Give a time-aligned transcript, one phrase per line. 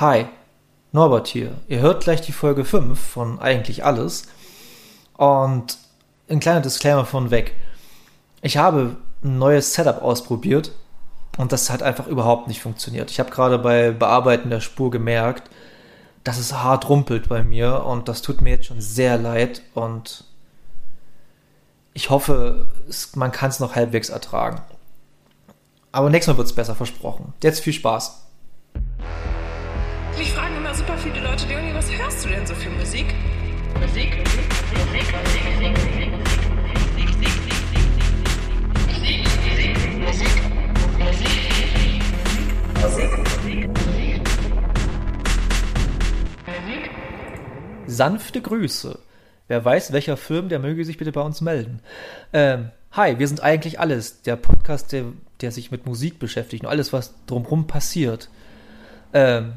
[0.00, 0.26] Hi,
[0.90, 1.52] Norbert hier.
[1.68, 4.26] Ihr hört gleich die Folge 5 von Eigentlich Alles.
[5.16, 5.78] Und
[6.28, 7.54] ein kleiner Disclaimer von weg.
[8.42, 10.72] Ich habe ein neues Setup ausprobiert
[11.38, 13.12] und das hat einfach überhaupt nicht funktioniert.
[13.12, 15.48] Ich habe gerade bei Bearbeiten der Spur gemerkt,
[16.24, 20.24] dass es hart rumpelt bei mir und das tut mir jetzt schon sehr leid und
[21.92, 22.66] ich hoffe,
[23.14, 24.60] man kann es noch halbwegs ertragen.
[25.92, 27.32] Aber nächstes Mal wird es besser versprochen.
[27.40, 28.22] Jetzt viel Spaß.
[30.16, 33.12] Mich fragen immer super viele Leute, Leonie, was hörst du denn so für Musik?
[33.80, 35.12] Musik, Musik, Musik,
[35.60, 36.04] Musik, Musik,
[39.98, 40.40] Musik,
[40.98, 41.34] Musik,
[47.86, 48.98] Sanfte Grüße.
[49.48, 51.80] Wer weiß, welcher Film, der möge sich bitte bei uns melden.
[52.32, 54.22] Ähm, hi, wir sind eigentlich alles.
[54.22, 55.06] Der Podcast, der,
[55.40, 58.30] der sich mit Musik beschäftigt und alles, was drumherum passiert.
[59.12, 59.54] Ähm,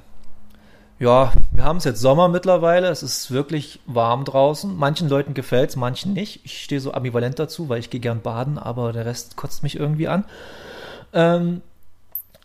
[0.99, 2.87] ja, wir haben es jetzt Sommer mittlerweile.
[2.87, 4.75] Es ist wirklich warm draußen.
[4.75, 6.41] Manchen Leuten gefällt es, manchen nicht.
[6.43, 9.75] Ich stehe so ambivalent dazu, weil ich gehe gern baden, aber der Rest kotzt mich
[9.75, 10.25] irgendwie an.
[11.13, 11.61] Ähm,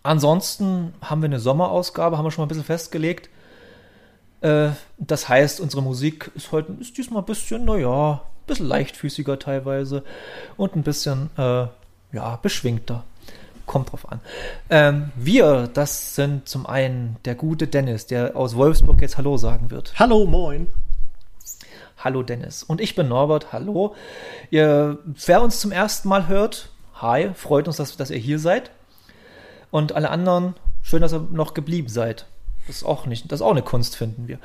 [0.02, 3.30] ansonsten haben wir eine Sommerausgabe, haben wir schon mal ein bisschen festgelegt.
[4.42, 9.38] Äh, das heißt, unsere Musik ist heute ist diesmal ein bisschen, naja, ein bisschen leichtfüßiger
[9.38, 10.02] teilweise
[10.58, 11.66] und ein bisschen, äh,
[12.12, 13.04] ja, beschwingter
[13.66, 14.20] kommt drauf an.
[14.70, 19.70] Ähm, wir, das sind zum einen der gute Dennis, der aus Wolfsburg jetzt Hallo sagen
[19.70, 19.94] wird.
[19.98, 20.68] Hallo, moin.
[21.98, 22.62] Hallo Dennis.
[22.62, 23.94] Und ich bin Norbert, hallo.
[24.50, 28.70] Ihr, wer uns zum ersten Mal hört, hi, freut uns, dass, dass ihr hier seid.
[29.70, 32.26] Und alle anderen, schön, dass ihr noch geblieben seid.
[32.66, 34.38] Das ist auch nicht, das ist auch eine Kunst, finden wir.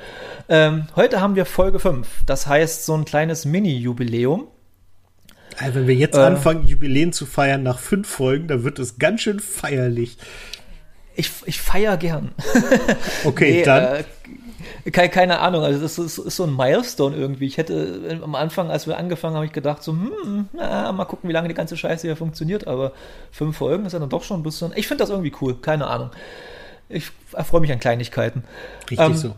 [0.48, 2.24] Ähm, heute haben wir Folge 5.
[2.26, 4.48] Das heißt, so ein kleines Mini-Jubiläum.
[5.60, 8.98] Also wenn wir jetzt äh, anfangen, Jubiläen zu feiern nach fünf Folgen, dann wird es
[8.98, 10.16] ganz schön feierlich.
[11.16, 12.32] Ich, ich feier gern.
[13.24, 14.04] Okay, nee, dann.
[14.84, 17.46] Äh, keine, keine Ahnung, also das ist, ist, so ein Milestone irgendwie.
[17.46, 21.04] Ich hätte am Anfang, als wir angefangen haben, habe ich gedacht, so, hm, na, mal
[21.04, 22.92] gucken, wie lange die ganze Scheiße hier funktioniert, aber
[23.32, 24.72] fünf Folgen ist ja dann doch schon ein bisschen.
[24.76, 26.10] Ich finde das irgendwie cool, keine Ahnung.
[26.88, 28.44] Ich erfreue mich an Kleinigkeiten.
[28.90, 29.34] Richtig ähm, so.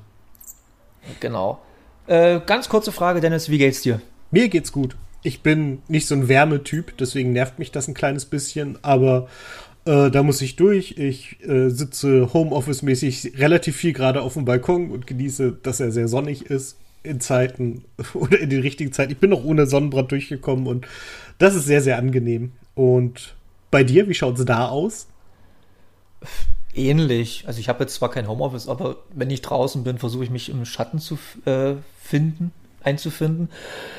[1.21, 1.61] Genau.
[2.07, 4.01] Äh, ganz kurze Frage, Dennis, wie geht's dir?
[4.31, 8.25] Mir geht's gut ich bin nicht so ein Wärmetyp, deswegen nervt mich das ein kleines
[8.25, 9.29] bisschen, aber
[9.85, 10.97] äh, da muss ich durch.
[10.99, 16.09] Ich äh, sitze Homeoffice-mäßig relativ viel gerade auf dem Balkon und genieße, dass er sehr
[16.09, 19.13] sonnig ist in Zeiten oder in den richtigen Zeiten.
[19.13, 20.87] Ich bin noch ohne Sonnenbrand durchgekommen und
[21.39, 22.53] das ist sehr, sehr angenehm.
[22.75, 23.35] Und
[23.71, 25.07] bei dir, wie schaut es da aus?
[26.75, 27.45] Ähnlich.
[27.47, 30.49] Also ich habe jetzt zwar kein Homeoffice, aber wenn ich draußen bin, versuche ich mich
[30.49, 32.53] im Schatten zu äh, finden
[32.83, 33.51] einzufinden.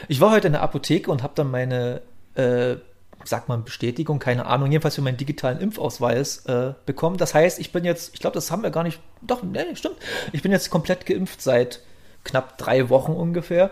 [0.08, 2.02] Ich war heute in der Apotheke und habe dann meine,
[2.36, 2.75] äh,
[3.24, 7.18] sagt man Bestätigung, keine Ahnung, jedenfalls für meinen digitalen Impfausweis äh, bekommen.
[7.18, 9.97] Das heißt, ich bin jetzt, ich glaube, das haben wir gar nicht, doch, nee, stimmt.
[10.31, 11.81] Ich bin jetzt komplett geimpft seit
[12.24, 13.72] knapp drei Wochen ungefähr.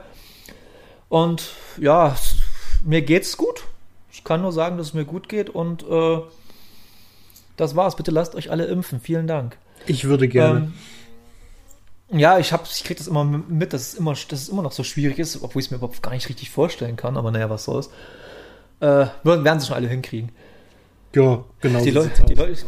[1.08, 2.16] Und ja,
[2.84, 3.64] mir geht's gut.
[4.12, 6.20] Ich kann nur sagen, dass es mir gut geht und äh,
[7.58, 7.96] das war's.
[7.96, 9.00] Bitte lasst euch alle impfen.
[9.02, 9.58] Vielen Dank.
[9.86, 10.60] Ich würde gerne.
[10.60, 10.74] Ähm,
[12.12, 14.72] ja, ich, hab, ich kriege das immer mit, dass es immer, dass es immer noch
[14.72, 17.18] so schwierig ist, obwohl ich es mir überhaupt gar nicht richtig vorstellen kann.
[17.18, 17.90] Aber naja, was soll's.
[18.80, 20.32] Äh, werden sie schon alle hinkriegen.
[21.14, 21.84] Ja, genau.
[21.84, 22.66] Die, Leute, die, Leute,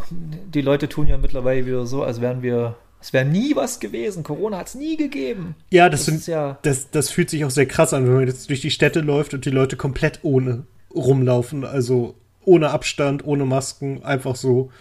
[0.54, 4.24] die Leute tun ja mittlerweile wieder so, als wären wir es wäre nie was gewesen.
[4.24, 5.56] Corona hat es nie gegeben.
[5.72, 8.48] Ja, das, das, ja das, das fühlt sich auch sehr krass an, wenn man jetzt
[8.50, 11.66] durch die Städte läuft und die Leute komplett ohne rumlaufen.
[11.66, 12.14] Also
[12.46, 14.72] ohne Abstand, ohne Masken, einfach so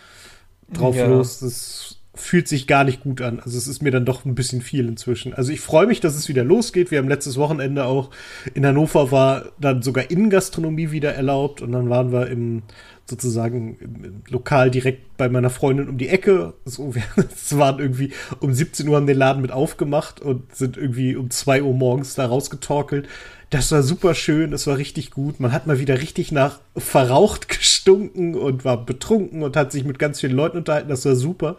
[0.70, 1.06] drauf ja.
[1.06, 1.41] los.
[1.41, 3.41] Das fühlt sich gar nicht gut an.
[3.41, 5.34] Also es ist mir dann doch ein bisschen viel inzwischen.
[5.34, 6.91] Also ich freue mich, dass es wieder losgeht.
[6.91, 8.10] Wir haben letztes Wochenende auch
[8.54, 12.62] in Hannover war dann sogar Innengastronomie wieder erlaubt und dann waren wir im
[13.10, 16.54] sozusagen im Lokal direkt bei meiner Freundin um die Ecke.
[16.64, 16.94] So,
[17.34, 21.28] es waren irgendwie um 17 Uhr haben den Laden mit aufgemacht und sind irgendwie um
[21.28, 23.08] 2 Uhr morgens da rausgetorkelt.
[23.50, 25.41] Das war super schön, das war richtig gut.
[25.41, 29.98] Man hat mal wieder richtig nach verraucht gestunken und war betrunken und hat sich mit
[29.98, 30.88] ganz vielen Leuten unterhalten.
[30.88, 31.56] Das war super.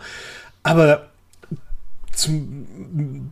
[0.64, 1.10] Aber
[2.12, 3.32] zum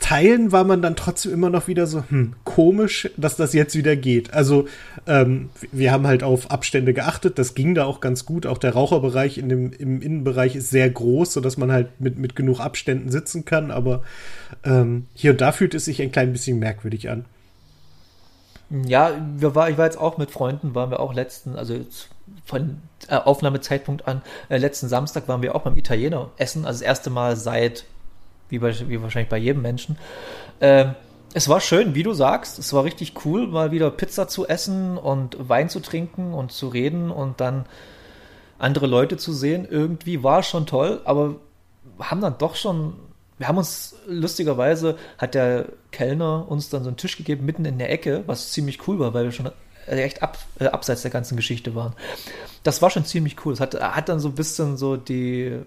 [0.00, 3.96] Teilen war man dann trotzdem immer noch wieder so, hm, komisch, dass das jetzt wieder
[3.96, 4.32] geht.
[4.32, 4.66] Also,
[5.06, 8.46] ähm, wir haben halt auf Abstände geachtet, das ging da auch ganz gut.
[8.46, 12.34] Auch der Raucherbereich in dem, im Innenbereich ist sehr groß, sodass man halt mit, mit
[12.34, 13.70] genug Abständen sitzen kann.
[13.70, 14.02] Aber
[14.64, 17.26] ähm, hier und da fühlt es sich ein klein bisschen merkwürdig an.
[18.70, 21.74] Ja, wir war, ich war jetzt auch mit Freunden, waren wir auch letzten, also
[22.44, 26.86] von äh, Aufnahmezeitpunkt an, äh, letzten Samstag waren wir auch beim Italiener essen, also das
[26.86, 27.84] erste Mal seit,
[28.48, 29.98] wie, bei, wie wahrscheinlich bei jedem Menschen.
[30.60, 30.86] Äh,
[31.34, 34.98] es war schön, wie du sagst, es war richtig cool, mal wieder Pizza zu essen
[34.98, 37.66] und Wein zu trinken und zu reden und dann
[38.58, 39.66] andere Leute zu sehen.
[39.68, 41.36] Irgendwie war schon toll, aber
[42.00, 42.94] haben dann doch schon
[43.40, 47.78] wir haben uns lustigerweise, hat der Kellner uns dann so einen Tisch gegeben, mitten in
[47.78, 49.50] der Ecke, was ziemlich cool war, weil wir schon
[49.86, 51.94] echt ab, äh, abseits der ganzen Geschichte waren.
[52.64, 53.54] Das war schon ziemlich cool.
[53.54, 55.58] Es hat, hat dann so ein bisschen so die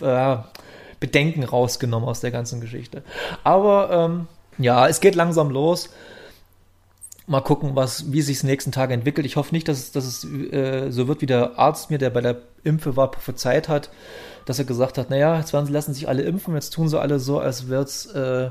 [0.00, 0.36] äh,
[1.00, 3.02] Bedenken rausgenommen aus der ganzen Geschichte.
[3.42, 4.28] Aber ähm,
[4.58, 5.90] ja, es geht langsam los.
[7.26, 9.26] Mal gucken, was, wie sich es nächsten Tage entwickelt.
[9.26, 12.10] Ich hoffe nicht, dass es, dass es äh, so wird, wie der Arzt mir, der
[12.10, 13.90] bei der Impfe war, prophezeit hat,
[14.46, 17.18] dass er gesagt hat, naja, jetzt werden lassen sich alle impfen, jetzt tun sie alle
[17.18, 18.50] so, als wird es äh,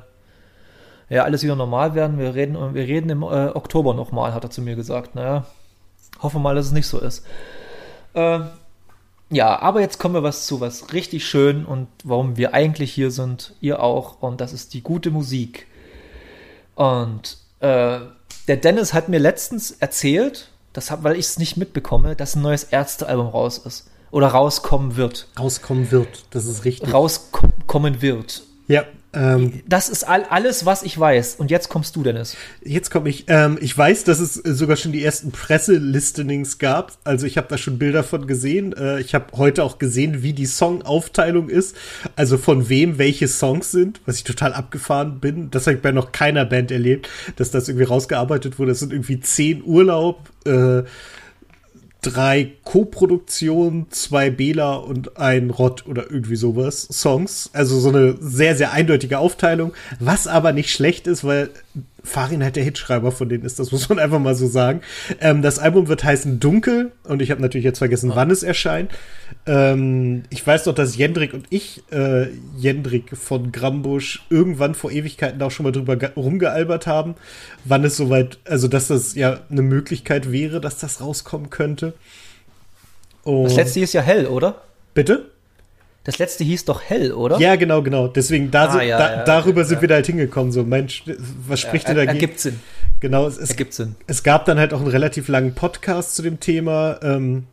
[1.09, 2.19] ja alles wieder normal werden.
[2.19, 5.15] Wir reden, wir reden im äh, Oktober nochmal, hat er zu mir gesagt.
[5.15, 5.45] Naja,
[6.21, 7.25] hoffen wir mal, dass es nicht so ist.
[8.13, 8.41] Äh,
[9.29, 13.09] ja, aber jetzt kommen wir was zu was richtig schön und warum wir eigentlich hier
[13.09, 15.65] sind, ihr auch, und das ist die gute Musik.
[16.75, 17.99] Und äh,
[18.47, 22.41] der Dennis hat mir letztens erzählt, das hab, weil ich es nicht mitbekomme, dass ein
[22.41, 23.89] neues Ärztealbum raus ist.
[24.15, 25.27] Oder rauskommen wird.
[25.37, 26.93] Rauskommen wird, das ist richtig.
[26.93, 28.43] Rauskommen wird.
[28.65, 31.35] Ja, ähm, das ist all, alles, was ich weiß.
[31.35, 32.37] Und jetzt kommst du, Dennis.
[32.63, 33.25] Jetzt komme ich.
[33.27, 36.93] Ähm, ich weiß, dass es sogar schon die ersten Presselistenings gab.
[37.03, 38.71] Also ich habe da schon Bilder von gesehen.
[38.71, 41.75] Äh, ich habe heute auch gesehen, wie die Songaufteilung ist.
[42.15, 45.51] Also von wem welche Songs sind, was ich total abgefahren bin.
[45.51, 48.71] Das habe ich bei noch keiner Band erlebt, dass das irgendwie rausgearbeitet wurde.
[48.71, 50.29] Das sind irgendwie zehn Urlaub.
[50.45, 50.83] Äh,
[52.05, 57.49] drei Co-Produktionen, zwei Bela und ein Rott oder irgendwie sowas Songs.
[57.53, 61.49] Also so eine sehr, sehr eindeutige Aufteilung, was aber nicht schlecht ist, weil
[62.05, 64.81] Farin halt der Hitschreiber von denen ist, das muss man einfach mal so sagen.
[65.19, 68.91] Ähm, das Album wird heißen Dunkel und ich habe natürlich jetzt vergessen, wann es erscheint.
[69.45, 75.41] Ähm, ich weiß noch, dass Jendrik und ich, äh, Jendrik von Grambusch, irgendwann vor Ewigkeiten
[75.41, 77.15] auch schon mal drüber rumgealbert haben,
[77.65, 81.93] wann es soweit, also dass das ja eine Möglichkeit wäre, dass das rauskommen könnte.
[83.23, 84.61] Und das letzte ist ja hell, oder?
[84.93, 85.31] Bitte?
[86.05, 87.39] Das letzte hieß doch Hell, oder?
[87.39, 88.07] Ja, genau, genau.
[88.07, 90.51] Deswegen, da, ah, ja, da ja, darüber ja, sind wir da halt hingekommen.
[90.51, 91.03] So, Mensch,
[91.47, 92.13] was spricht dir dagegen?
[92.13, 92.59] Ergibt Sinn.
[92.99, 93.95] Genau, es, ergibt Sinn.
[94.05, 96.99] Es gab dann halt auch einen relativ langen Podcast zu dem Thema.
[97.01, 97.47] Ähm,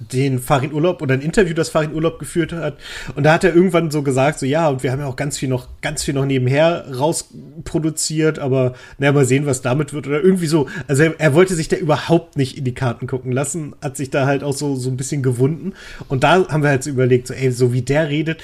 [0.00, 2.78] den Farin Urlaub oder ein Interview, das Farin Urlaub geführt hat.
[3.14, 5.38] Und da hat er irgendwann so gesagt, so ja, und wir haben ja auch ganz
[5.38, 10.06] viel noch, ganz viel noch nebenher rausproduziert, aber naja, mal sehen, was damit wird.
[10.06, 10.68] Oder irgendwie so.
[10.88, 14.10] Also er, er, wollte sich da überhaupt nicht in die Karten gucken lassen, hat sich
[14.10, 15.74] da halt auch so, so ein bisschen gewunden.
[16.08, 18.42] Und da haben wir halt so überlegt, so, ey, so wie der redet,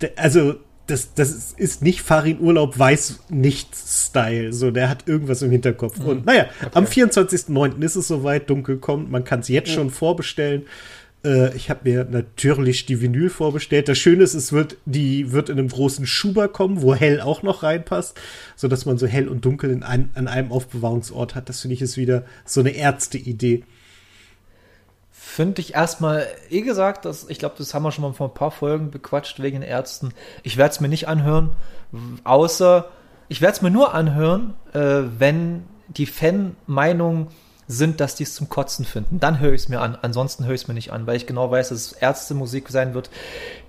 [0.00, 0.54] der, also
[0.86, 4.52] das, das ist nicht Farin Urlaub weiß nicht Style.
[4.52, 5.98] So, der hat irgendwas im Hinterkopf.
[5.98, 6.06] Mhm.
[6.06, 6.70] Und naja, okay.
[6.74, 7.82] am 24.09.
[7.82, 9.10] ist es soweit, dunkel kommt.
[9.10, 9.74] Man kann es jetzt ja.
[9.76, 10.66] schon vorbestellen.
[11.24, 13.88] Äh, ich habe mir natürlich die Vinyl vorbestellt.
[13.88, 17.42] Das Schöne ist, es wird, die wird in einem großen Schuber kommen, wo hell auch
[17.42, 18.20] noch reinpasst,
[18.56, 21.48] sodass man so hell und dunkel in ein, an einem Aufbewahrungsort hat.
[21.48, 23.64] Das finde ich ist wieder so eine Ärzte-Idee
[25.32, 28.34] finde ich erstmal, eh gesagt, dass, ich glaube, das haben wir schon mal vor ein
[28.34, 30.12] paar Folgen bequatscht wegen den Ärzten.
[30.42, 31.54] Ich werde es mir nicht anhören,
[32.24, 32.88] außer,
[33.28, 37.28] ich werde es mir nur anhören, äh, wenn die Fan-Meinungen
[37.66, 39.20] sind, dass die es zum Kotzen finden.
[39.20, 39.96] Dann höre ich es mir an.
[40.00, 42.92] Ansonsten höre ich es mir nicht an, weil ich genau weiß, dass es Ärztemusik sein
[42.92, 43.08] wird,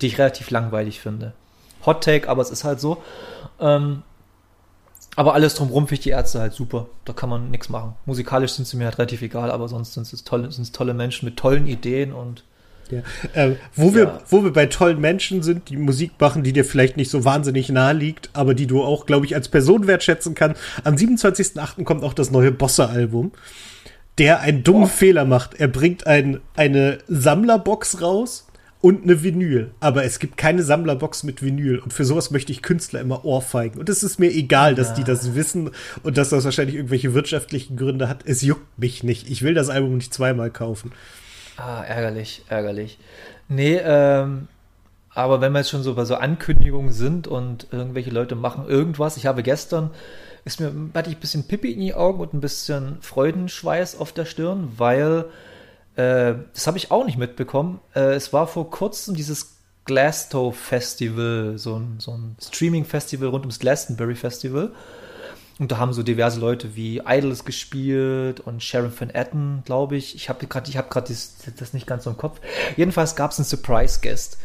[0.01, 1.33] die ich relativ langweilig finde.
[1.85, 3.01] Hot Take, aber es ist halt so.
[3.59, 4.03] Ähm,
[5.15, 6.87] aber alles drumherum finde ich die Ärzte halt super.
[7.05, 7.93] Da kann man nichts machen.
[8.05, 11.25] Musikalisch sind sie mir halt relativ egal, aber sonst sind es tolle, sind's tolle Menschen
[11.25, 12.43] mit tollen Ideen und
[12.91, 13.01] ja.
[13.33, 16.97] Äh, wo, wir, wo wir bei tollen Menschen sind, die Musik machen, die dir vielleicht
[16.97, 20.61] nicht so wahnsinnig nahe liegt, aber die du auch, glaube ich, als Person wertschätzen kannst.
[20.83, 21.83] Am 27.08.
[21.85, 23.31] kommt auch das neue Bosse-Album,
[24.17, 24.87] der einen dummen oh.
[24.87, 25.55] Fehler macht.
[25.55, 28.47] Er bringt ein, eine Sammlerbox raus
[28.83, 29.71] und eine Vinyl.
[29.79, 31.79] Aber es gibt keine Sammlerbox mit Vinyl.
[31.79, 33.79] Und für sowas möchte ich Künstler immer ohrfeigen.
[33.79, 34.95] Und es ist mir egal, dass ja.
[34.95, 35.71] die das wissen
[36.03, 38.25] und dass das wahrscheinlich irgendwelche wirtschaftlichen Gründe hat.
[38.25, 39.31] Es juckt mich nicht.
[39.31, 40.91] Ich will das Album nicht zweimal kaufen.
[41.55, 42.99] Ah, ärgerlich, ärgerlich.
[43.47, 44.49] Nee, ähm,
[45.11, 49.15] aber wenn wir jetzt schon so bei so Ankündigungen sind und irgendwelche Leute machen irgendwas,
[49.15, 49.91] ich habe gestern,
[50.43, 54.11] ist mir, hatte ich ein bisschen Pippi in die Augen und ein bisschen Freudenschweiß auf
[54.11, 55.23] der Stirn, weil
[55.95, 57.79] äh, das habe ich auch nicht mitbekommen.
[57.95, 63.59] Äh, es war vor kurzem dieses Glasgow Festival, so ein, so ein Streaming-Festival rund ums
[63.59, 64.71] Glastonbury Festival.
[65.59, 70.15] Und da haben so diverse Leute wie Idols gespielt und Sharon Van Etten, glaube ich.
[70.15, 72.39] Ich habe gerade hab das, das nicht ganz so im Kopf.
[72.75, 74.37] Jedenfalls gab es einen Surprise-Guest.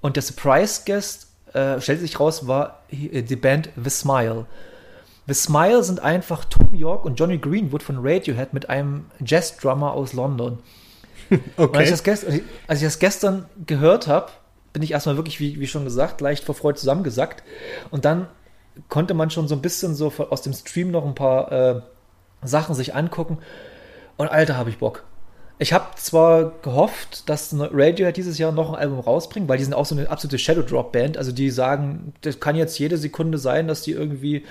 [0.00, 4.46] Und der Surprise-Guest, äh, stellte sich raus, war die Band The Smile.
[5.28, 10.12] The Smile sind einfach Tom York und Johnny Greenwood von Radiohead mit einem Jazz-Drummer aus
[10.12, 10.58] London.
[11.58, 11.76] Okay.
[11.76, 14.30] Als ich, gestern, als ich, das gestern gehört habe,
[14.72, 17.42] bin ich erstmal wirklich, wie, wie schon gesagt, leicht vor Freude zusammengesackt.
[17.90, 18.28] Und dann
[18.88, 21.80] konnte man schon so ein bisschen so aus dem Stream noch ein paar äh,
[22.42, 23.40] Sachen sich angucken.
[24.16, 25.04] Und Alter, habe ich Bock.
[25.58, 29.74] Ich habe zwar gehofft, dass Radiohead dieses Jahr noch ein Album rausbringt, weil die sind
[29.74, 31.18] auch so eine absolute Shadow Drop Band.
[31.18, 34.46] Also die sagen, das kann jetzt jede Sekunde sein, dass die irgendwie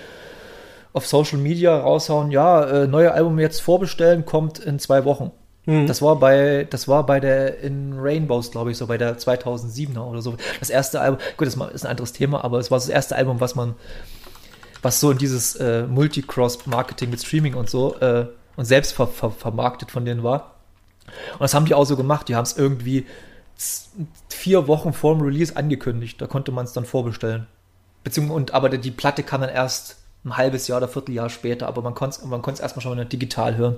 [0.94, 5.32] auf Social Media raushauen, ja, äh, neue Album jetzt vorbestellen, kommt in zwei Wochen.
[5.66, 5.86] Mhm.
[5.86, 10.00] Das war bei, das war bei der in Rainbows, glaube ich, so bei der 2007er
[10.00, 10.36] oder so.
[10.60, 13.42] Das erste Album, gut, das ist ein anderes Thema, aber es war das erste Album,
[13.42, 13.76] was man,
[14.82, 19.30] was so in dieses äh, Multi-Cross-Marketing mit Streaming und so äh, und selbst ver ver
[19.30, 20.56] vermarktet von denen war.
[21.34, 22.30] Und das haben die auch so gemacht.
[22.30, 23.06] Die haben es irgendwie
[24.30, 26.22] vier Wochen vor dem Release angekündigt.
[26.22, 27.48] Da konnte man es dann vorbestellen.
[28.04, 31.82] Beziehungsweise, und, aber die Platte kam dann erst ein halbes Jahr oder Vierteljahr später, aber
[31.82, 33.78] man konnte es man erstmal schon mal digital hören.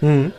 [0.00, 0.32] Mhm.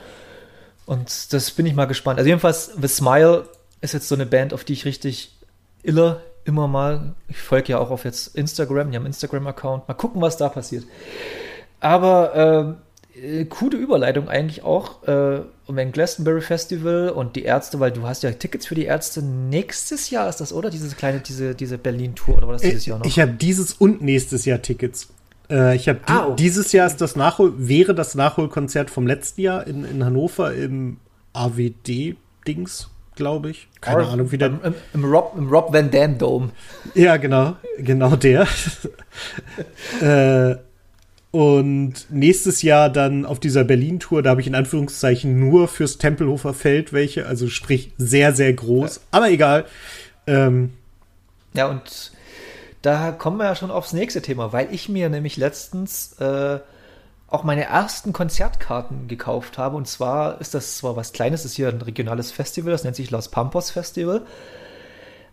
[0.85, 2.17] Und das bin ich mal gespannt.
[2.17, 3.45] Also jedenfalls, The Smile
[3.81, 5.37] ist jetzt so eine Band, auf die ich richtig
[5.83, 10.21] iller immer mal, ich folge ja auch auf jetzt Instagram, die haben Instagram-Account, mal gucken,
[10.21, 10.85] was da passiert.
[11.79, 12.75] Aber ähm,
[13.21, 18.07] äh, coole Überleitung eigentlich auch äh, um ein Glastonbury Festival und die Ärzte, weil du
[18.07, 20.69] hast ja Tickets für die Ärzte nächstes Jahr ist das, oder?
[20.69, 23.05] Diese kleine, diese, diese Berlin-Tour, oder war das dieses äh, Jahr noch?
[23.05, 25.09] Ich habe dieses und nächstes Jahr Tickets.
[25.49, 26.35] Äh, ich habe ah, oh.
[26.35, 30.97] dieses Jahr ist das Nachhol, wäre das Nachholkonzert vom letzten Jahr in, in Hannover im
[31.33, 33.67] AWD-Dings, glaube ich.
[33.81, 34.47] Keine Or Ahnung, wie der.
[34.47, 36.49] Im, im, Rob, Im Rob Van Dam Dome.
[36.95, 38.47] Ja, genau, genau der.
[40.01, 40.55] äh,
[41.31, 46.55] und nächstes Jahr dann auf dieser Berlin-Tour, da habe ich in Anführungszeichen nur fürs Tempelhofer
[46.55, 48.95] Feld welche, also sprich sehr, sehr groß.
[48.95, 49.01] Ja.
[49.11, 49.65] Aber egal.
[50.25, 50.73] Ähm,
[51.53, 52.11] ja, und
[52.81, 56.59] da kommen wir ja schon aufs nächste Thema, weil ich mir nämlich letztens äh,
[57.27, 59.75] auch meine ersten Konzertkarten gekauft habe.
[59.75, 63.11] Und zwar ist das zwar was Kleines, ist hier ein regionales Festival, das nennt sich
[63.11, 64.25] Los Pampos Festival.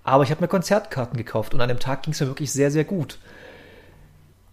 [0.04, 2.70] Aber ich habe mir Konzertkarten gekauft und an dem Tag ging es mir wirklich sehr,
[2.70, 3.18] sehr gut.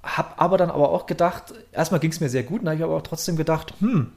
[0.02, 2.84] Hab aber dann aber auch gedacht, erstmal ging es mir sehr gut, und habe ich
[2.84, 4.12] aber auch trotzdem gedacht, hm,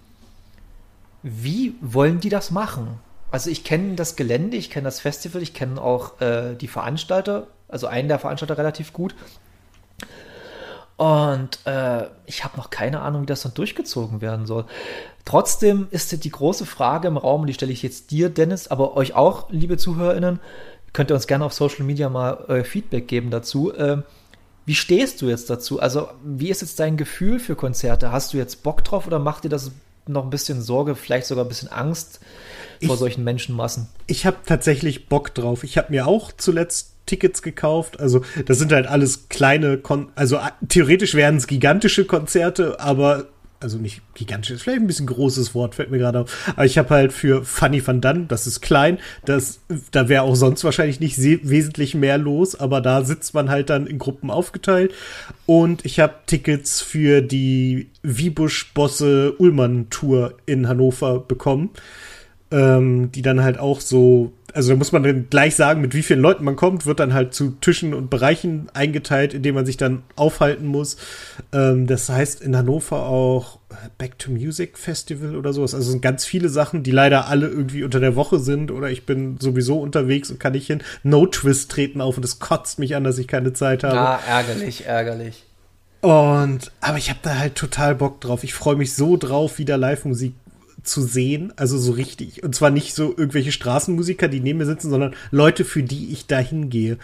[1.23, 3.01] wie wollen die das machen?
[3.31, 7.49] Also ich kenne das Gelände, ich kenne das Festival, ich kenne auch äh, die Veranstalter,
[7.69, 9.15] also einen der Veranstalter relativ gut.
[10.97, 14.65] Und äh, ich habe noch keine Ahnung, wie das dann durchgezogen werden soll.
[15.27, 19.15] Trotzdem ist die große Frage im Raum, die stelle ich jetzt dir, Dennis, aber euch
[19.15, 20.41] auch, liebe ZuhörerInnen,
[20.93, 23.75] könnt ihr uns gerne auf Social Media mal euer Feedback geben dazu.
[23.75, 23.99] Äh,
[24.65, 25.81] wie stehst du jetzt dazu?
[25.81, 28.11] Also, wie ist jetzt dein Gefühl für Konzerte?
[28.11, 29.71] Hast du jetzt Bock drauf oder macht dir das
[30.07, 32.21] noch ein bisschen Sorge, vielleicht sogar ein bisschen Angst
[32.85, 33.89] vor ich, solchen Menschenmassen?
[34.07, 35.63] Ich habe tatsächlich Bock drauf.
[35.63, 38.01] Ich habe mir auch zuletzt Tickets gekauft.
[38.01, 43.27] Also, das sind halt alles kleine, Kon also theoretisch wären es gigantische Konzerte, aber
[43.61, 46.53] also nicht gigantisch, ist vielleicht ein bisschen großes Wort, fällt mir gerade auf.
[46.55, 49.59] Aber ich habe halt für Funny Van Dunn, das ist klein, das,
[49.91, 53.87] da wäre auch sonst wahrscheinlich nicht wesentlich mehr los, aber da sitzt man halt dann
[53.87, 54.93] in Gruppen aufgeteilt.
[55.47, 61.71] Und ich habe Tickets für die Wiebusch-Bosse-Ullmann-Tour in Hannover bekommen,
[62.51, 66.03] ähm, die dann halt auch so also da muss man dann gleich sagen, mit wie
[66.03, 69.67] vielen Leuten man kommt, wird dann halt zu Tischen und Bereichen eingeteilt, in denen man
[69.67, 70.97] sich dann aufhalten muss.
[71.53, 73.59] Ähm, das heißt in Hannover auch
[73.99, 75.75] Back to Music Festival oder sowas.
[75.75, 79.05] Also sind ganz viele Sachen, die leider alle irgendwie unter der Woche sind oder ich
[79.05, 80.83] bin sowieso unterwegs und kann nicht hin.
[81.03, 83.99] No Twist treten auf und es kotzt mich an, dass ich keine Zeit habe.
[83.99, 85.45] Ah, ärgerlich, ärgerlich.
[86.01, 88.43] Und, aber ich habe da halt total Bock drauf.
[88.43, 90.35] Ich freue mich so drauf, wieder Live-Musik
[90.87, 92.43] zu sehen, also so richtig.
[92.43, 96.27] Und zwar nicht so irgendwelche Straßenmusiker, die neben mir sitzen, sondern Leute, für die ich
[96.27, 96.99] da hingehe.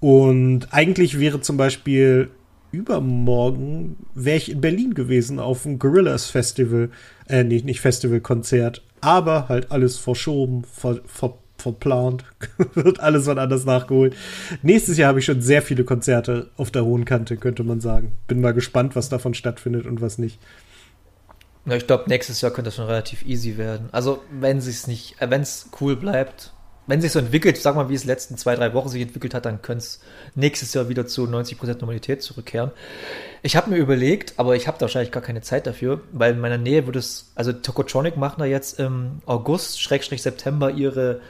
[0.00, 2.30] Und eigentlich wäre zum Beispiel
[2.72, 6.90] übermorgen wäre ich in Berlin gewesen auf dem Gorillas Festival,
[7.28, 12.24] äh, nicht, nicht Festival, Konzert, aber halt alles verschoben, ver, ver, verplant,
[12.74, 14.16] wird alles von anders nachgeholt.
[14.62, 18.12] Nächstes Jahr habe ich schon sehr viele Konzerte auf der hohen Kante, könnte man sagen.
[18.26, 20.38] Bin mal gespannt, was davon stattfindet und was nicht.
[21.64, 23.88] Ja, ich glaube, nächstes Jahr könnte das schon relativ easy werden.
[23.92, 26.52] Also, wenn es nicht, äh, wenn es cool bleibt,
[26.88, 29.44] wenn sich so entwickelt, sag mal, wie es letzten zwei, drei Wochen sich entwickelt hat,
[29.44, 30.00] dann könnte es
[30.34, 32.72] nächstes Jahr wieder zu 90% Normalität zurückkehren.
[33.42, 36.40] Ich habe mir überlegt, aber ich habe da wahrscheinlich gar keine Zeit dafür, weil in
[36.40, 41.20] meiner Nähe würde es, also Tokotronic machen da jetzt im August, Schrägstrich September ihre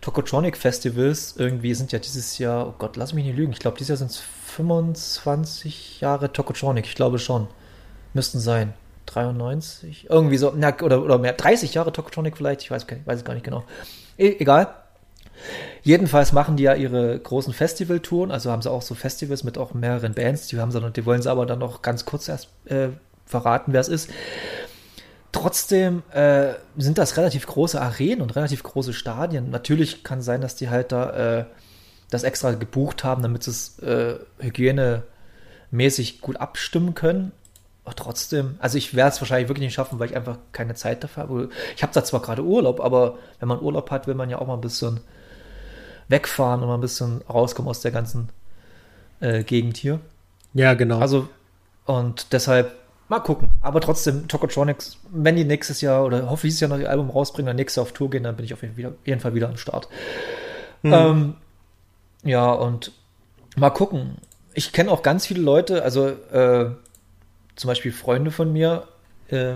[0.00, 1.34] Tokotronic Festivals.
[1.36, 3.98] Irgendwie sind ja dieses Jahr, oh Gott, lass mich nicht lügen, ich glaube, dieses Jahr
[3.98, 7.46] sind es 25 Jahre Tokotronic, ich glaube schon.
[8.14, 8.72] Müssten sein.
[9.12, 13.24] 93, irgendwie so, na, oder, oder mehr, 30 Jahre Tokotronic vielleicht, ich weiß, weiß es
[13.24, 13.64] gar nicht genau.
[14.18, 14.74] E egal.
[15.82, 19.74] Jedenfalls machen die ja ihre großen Festivaltouren, also haben sie auch so Festivals mit auch
[19.74, 22.88] mehreren Bands, die haben sie, die wollen sie aber dann noch ganz kurz erst äh,
[23.26, 24.10] verraten, wer es ist.
[25.32, 29.50] Trotzdem äh, sind das relativ große Arenen und relativ große Stadien.
[29.50, 31.44] Natürlich kann es sein, dass die halt da äh,
[32.10, 37.32] das extra gebucht haben, damit sie es äh, hygienemäßig gut abstimmen können
[37.84, 41.02] aber trotzdem, also ich werde es wahrscheinlich wirklich nicht schaffen, weil ich einfach keine Zeit
[41.02, 41.48] dafür habe.
[41.74, 44.46] Ich habe da zwar gerade Urlaub, aber wenn man Urlaub hat, will man ja auch
[44.46, 45.00] mal ein bisschen
[46.08, 48.28] wegfahren und mal ein bisschen rauskommen aus der ganzen
[49.20, 49.98] äh, Gegend hier.
[50.54, 51.00] Ja, genau.
[51.00, 51.28] Also,
[51.86, 52.72] und deshalb
[53.08, 53.50] mal gucken.
[53.60, 57.10] Aber trotzdem, Tokotronics, wenn die nächstes Jahr oder hoffe ich dieses Jahr noch ihr Album
[57.10, 59.56] rausbringen, dann nächstes Jahr auf Tour gehen, dann bin ich auf jeden Fall wieder am
[59.56, 59.88] Start.
[60.82, 60.92] Mhm.
[60.92, 61.34] Ähm,
[62.22, 62.92] ja, und
[63.56, 64.18] mal gucken.
[64.54, 66.70] Ich kenne auch ganz viele Leute, also äh,
[67.56, 68.88] zum Beispiel Freunde von mir,
[69.28, 69.54] äh,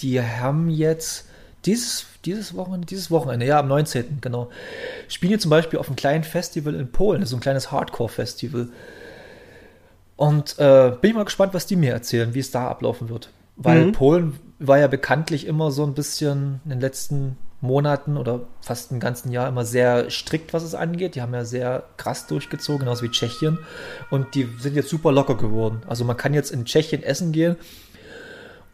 [0.00, 1.28] die haben jetzt
[1.66, 4.18] dieses, dieses Wochenende, dieses Wochenende, ja, am 19.
[4.20, 4.50] genau,
[5.08, 7.70] spielen jetzt zum Beispiel auf einem kleinen Festival in Polen, das ist so ein kleines
[7.70, 8.68] Hardcore-Festival.
[10.16, 13.30] Und äh, bin ich mal gespannt, was die mir erzählen, wie es da ablaufen wird.
[13.56, 13.92] Weil mhm.
[13.92, 19.00] Polen war ja bekanntlich immer so ein bisschen in den letzten Monaten oder fast ein
[19.00, 21.14] ganzen Jahr immer sehr strikt, was es angeht.
[21.14, 23.58] Die haben ja sehr krass durchgezogen, genauso wie Tschechien.
[24.10, 25.82] Und die sind jetzt super locker geworden.
[25.86, 27.56] Also man kann jetzt in Tschechien essen gehen,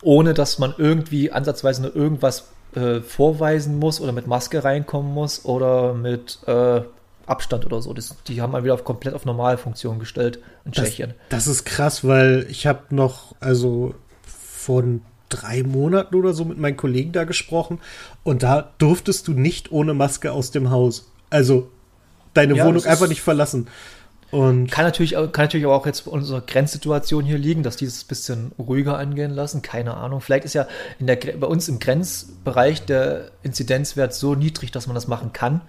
[0.02, 5.44] ohne dass man irgendwie ansatzweise nur irgendwas äh, vorweisen muss oder mit Maske reinkommen muss
[5.44, 6.82] oder mit äh,
[7.26, 7.92] Abstand oder so.
[7.92, 11.14] Das, die haben mal wieder auf, komplett auf Normalfunktion gestellt in das, Tschechien.
[11.28, 16.76] Das ist krass, weil ich habe noch, also von drei Monaten oder so mit meinen
[16.76, 17.80] Kollegen da gesprochen
[18.23, 21.11] und da durftest du nicht ohne Maske aus dem Haus.
[21.30, 21.71] Also
[22.35, 23.68] deine ja, Wohnung einfach nicht verlassen.
[24.30, 28.09] Und kann natürlich, kann natürlich auch jetzt unsere Grenzsituation hier liegen, dass die es ein
[28.09, 29.62] bisschen ruhiger angehen lassen.
[29.62, 30.21] Keine Ahnung.
[30.21, 30.66] Vielleicht ist ja
[30.99, 35.61] in der, bei uns im Grenzbereich der Inzidenzwert so niedrig, dass man das machen kann.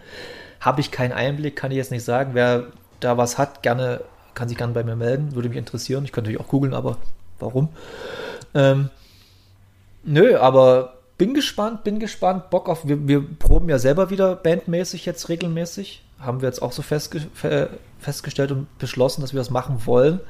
[0.59, 2.31] Habe ich keinen Einblick, kann ich jetzt nicht sagen.
[2.33, 2.67] Wer
[2.99, 4.01] da was hat, gerne,
[4.33, 5.35] kann sich gerne bei mir melden.
[5.35, 6.03] Würde mich interessieren.
[6.03, 6.97] Ich könnte natürlich auch googeln, aber
[7.37, 7.69] warum?
[8.55, 8.89] Ähm,
[10.07, 12.49] Nö, aber bin gespannt, bin gespannt.
[12.49, 12.87] Bock auf.
[12.87, 16.01] Wir, wir proben ja selber wieder bandmäßig jetzt regelmäßig.
[16.17, 17.27] Haben wir jetzt auch so festge
[17.99, 20.21] festgestellt und beschlossen, dass wir das machen wollen.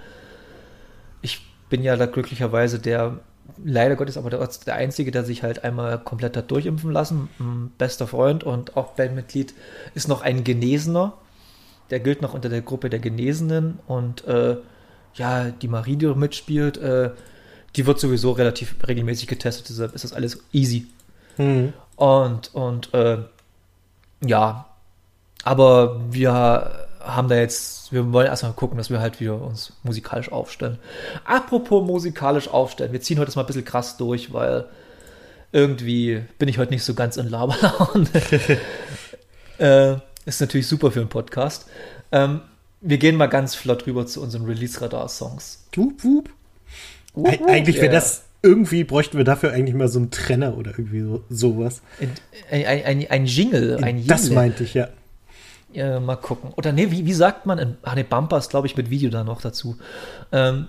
[1.22, 3.20] Ich bin ja da glücklicherweise der,
[3.64, 7.30] leider Gottes, aber der, der Einzige, der sich halt einmal komplett hat durchimpfen lassen.
[7.40, 9.54] Ein bester Freund und auch Bandmitglied
[9.94, 11.14] ist noch ein Genesener.
[11.92, 14.58] Der gilt noch unter der Gruppe der Genesenen und äh,
[15.14, 17.12] ja, die Marie, die mitspielt, äh,
[17.78, 20.88] die wird sowieso relativ regelmäßig getestet, deshalb ist das alles easy.
[21.38, 21.74] Mhm.
[21.96, 23.20] Und, und äh,
[24.26, 24.66] ja,
[25.44, 30.32] aber wir haben da jetzt, wir wollen erstmal gucken, dass wir halt wieder uns musikalisch
[30.32, 30.80] aufstellen.
[31.24, 34.66] Apropos musikalisch aufstellen, wir ziehen heute mal ein bisschen krass durch, weil
[35.52, 38.10] irgendwie bin ich heute nicht so ganz in Laberlaune.
[39.60, 41.68] äh, ist natürlich super für einen Podcast.
[42.12, 42.42] Ähm,
[42.82, 45.68] wir gehen mal ganz flott rüber zu unseren Release-Radar-Songs.
[45.76, 46.30] Wup, wup.
[47.26, 47.96] Eig eigentlich wäre yeah.
[47.96, 51.82] das irgendwie bräuchten wir dafür eigentlich mal so einen Trenner oder irgendwie so, sowas.
[52.00, 52.12] Ein,
[52.52, 54.08] ein, ein, ein Jingle, ein Jingle.
[54.08, 54.90] Das meinte ich, ja.
[55.74, 56.00] ja.
[56.00, 56.52] Mal gucken.
[56.56, 57.78] Oder nee, wie, wie sagt man?
[57.84, 59.78] Ach ne, Bumpers, glaube ich, mit Video da noch dazu.
[60.32, 60.68] Ähm,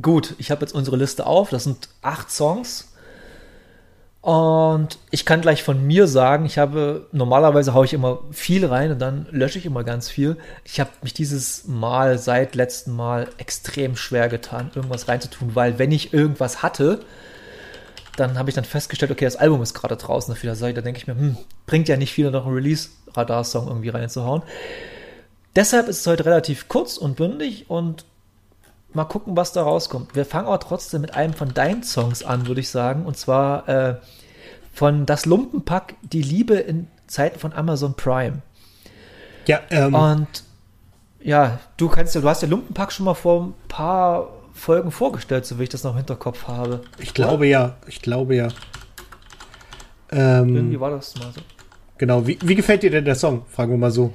[0.00, 1.50] gut, ich habe jetzt unsere Liste auf.
[1.50, 2.93] Das sind acht Songs.
[4.24, 8.90] Und ich kann gleich von mir sagen, ich habe, normalerweise haue ich immer viel rein
[8.90, 10.38] und dann lösche ich immer ganz viel.
[10.64, 15.92] Ich habe mich dieses Mal seit letzten Mal extrem schwer getan, irgendwas reinzutun, weil wenn
[15.92, 17.00] ich irgendwas hatte,
[18.16, 20.76] dann habe ich dann festgestellt, okay, das Album ist gerade draußen auf der Seite.
[20.76, 24.40] Da denke ich mir, hm, bringt ja nicht viel, noch einen Release-Radar-Song irgendwie reinzuhauen.
[25.54, 28.06] Deshalb ist es heute relativ kurz und bündig und
[28.94, 30.14] mal gucken, was da rauskommt.
[30.14, 33.04] Wir fangen aber trotzdem mit einem von deinen Songs an, würde ich sagen.
[33.04, 33.96] Und zwar äh,
[34.72, 38.42] von Das Lumpenpack, die Liebe in Zeiten von Amazon Prime.
[39.46, 39.94] Ja, ähm.
[39.94, 40.44] Und
[41.20, 45.46] ja, du kannst ja, du hast ja Lumpenpack schon mal vor ein paar Folgen vorgestellt,
[45.46, 46.82] so wie ich das noch im Hinterkopf habe.
[46.98, 48.48] Ich glaube ja, ich glaube ja.
[50.10, 51.40] Ähm, Irgendwie war das mal so.
[51.98, 53.42] Genau, wie, wie gefällt dir denn der Song?
[53.48, 54.12] Fragen wir mal so.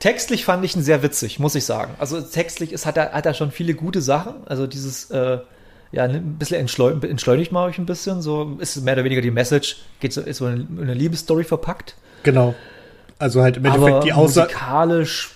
[0.00, 1.94] Textlich fand ich ihn sehr witzig, muss ich sagen.
[1.98, 4.46] Also textlich ist, hat, er, hat er schon viele gute Sachen.
[4.46, 5.38] Also dieses, äh,
[5.92, 8.22] ja, ein bisschen entschleunigt, entschleunigt mache ich ein bisschen.
[8.22, 11.96] So ist mehr oder weniger die Message, geht so, ist so eine, eine Liebesstory verpackt.
[12.22, 12.54] Genau.
[13.18, 14.48] Also halt im Endeffekt die Aussage.
[14.48, 15.34] Musikalisch.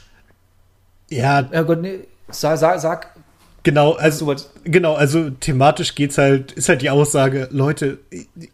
[1.11, 1.47] Ja.
[1.53, 3.14] Ja Gott, nee, sag, sag, sag
[3.65, 7.97] Genau, also, genau, also thematisch geht's halt, ist halt die Aussage, Leute,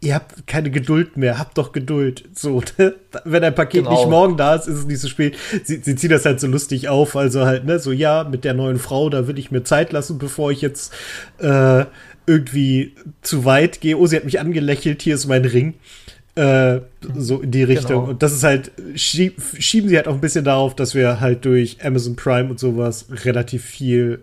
[0.01, 2.29] ihr habt keine Geduld mehr, habt doch Geduld.
[2.33, 2.63] So,
[3.25, 3.91] wenn ein Paket genau.
[3.91, 5.37] nicht morgen da ist, ist es nicht so spät.
[5.65, 8.55] Sie, sie zieht das halt so lustig auf, also halt, ne, so ja, mit der
[8.55, 10.93] neuen Frau, da will ich mir Zeit lassen, bevor ich jetzt
[11.39, 11.87] äh,
[12.27, 13.99] irgendwie zu weit gehe.
[13.99, 15.75] Oh, sie hat mich angelächelt, hier ist mein Ring.
[16.37, 16.83] Äh,
[17.17, 18.03] so in die Richtung.
[18.03, 18.11] Genau.
[18.11, 21.45] Und das ist halt, schieb, schieben sie halt auch ein bisschen darauf, dass wir halt
[21.45, 24.21] durch Amazon Prime und sowas relativ viel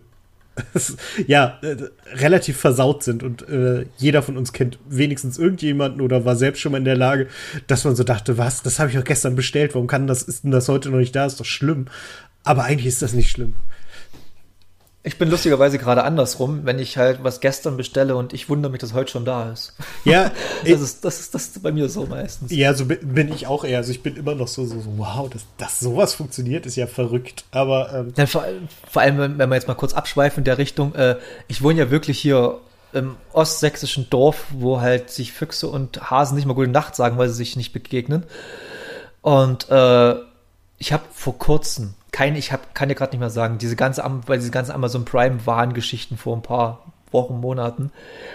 [1.28, 1.76] ja, äh,
[2.14, 6.72] relativ versaut sind und äh, jeder von uns kennt wenigstens irgendjemanden oder war selbst schon
[6.72, 7.28] mal in der Lage,
[7.68, 10.44] dass man so dachte, was, das habe ich auch gestern bestellt, warum kann das, ist
[10.44, 11.86] denn das heute noch nicht da, ist doch schlimm.
[12.44, 13.56] Aber eigentlich ist das nicht schlimm.
[15.08, 18.82] Ich bin lustigerweise gerade andersrum, wenn ich halt was gestern bestelle und ich wundere mich,
[18.82, 19.74] dass heute schon da ist.
[20.04, 20.32] Ja,
[20.66, 22.52] das ist, das ist, das ist bei mir so meistens.
[22.52, 23.78] Ja, so bin, ich auch eher.
[23.78, 26.88] Also ich bin immer noch so, so, so wow, dass, dass sowas funktioniert, ist ja
[26.88, 27.46] verrückt.
[27.52, 28.44] Aber ähm, ja, vor,
[28.92, 31.16] vor, allem, wenn, wenn wir jetzt mal kurz abschweifen in der Richtung, äh,
[31.48, 32.60] ich wohne ja wirklich hier
[32.92, 37.30] im ostsächsischen Dorf, wo halt sich Füchse und Hasen nicht mal gute Nacht sagen, weil
[37.30, 38.26] sie sich nicht begegnen.
[39.22, 40.16] Und äh,
[40.80, 44.04] ich habe vor kurzem kein, ich hab, kann dir gerade nicht mehr sagen, diese ganze,
[44.26, 47.92] bei diese ganzen Amazon Prime Warengeschichten vor ein paar Wochen, Monaten,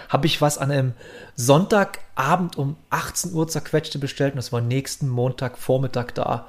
[0.09, 0.93] habe ich was an einem
[1.35, 6.47] Sonntagabend um 18 Uhr zerquetschte bestellt und das war nächsten Montagvormittag da.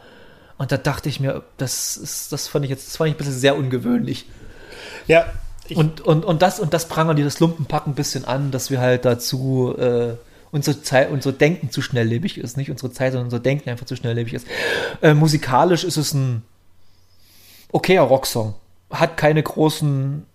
[0.59, 3.17] Und da dachte ich mir, das ist, das fand ich jetzt, das fand ich ein
[3.17, 4.27] bisschen sehr ungewöhnlich.
[5.07, 5.25] Ja.
[5.73, 8.79] Und, und, und das, und das prangern die das Lumpenpack ein bisschen an, dass wir
[8.79, 10.13] halt dazu, äh,
[10.51, 13.95] unsere Zeit, unser Denken zu schnelllebig ist, nicht unsere Zeit, sondern unser Denken einfach zu
[13.95, 14.45] schnelllebig ist.
[15.01, 16.43] Äh, musikalisch ist es ein
[17.73, 18.53] okayer Rocksong.
[18.89, 20.25] Hat keine großen,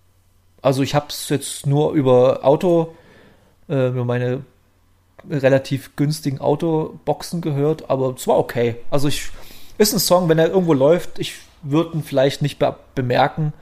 [0.61, 2.95] also ich habe es jetzt nur über Auto,
[3.67, 4.43] äh, über meine
[5.29, 8.75] relativ günstigen Autoboxen gehört, aber es war okay.
[8.91, 9.31] Also ich
[9.77, 13.53] ist ein Song, wenn er irgendwo läuft, ich würde ihn vielleicht nicht be bemerken,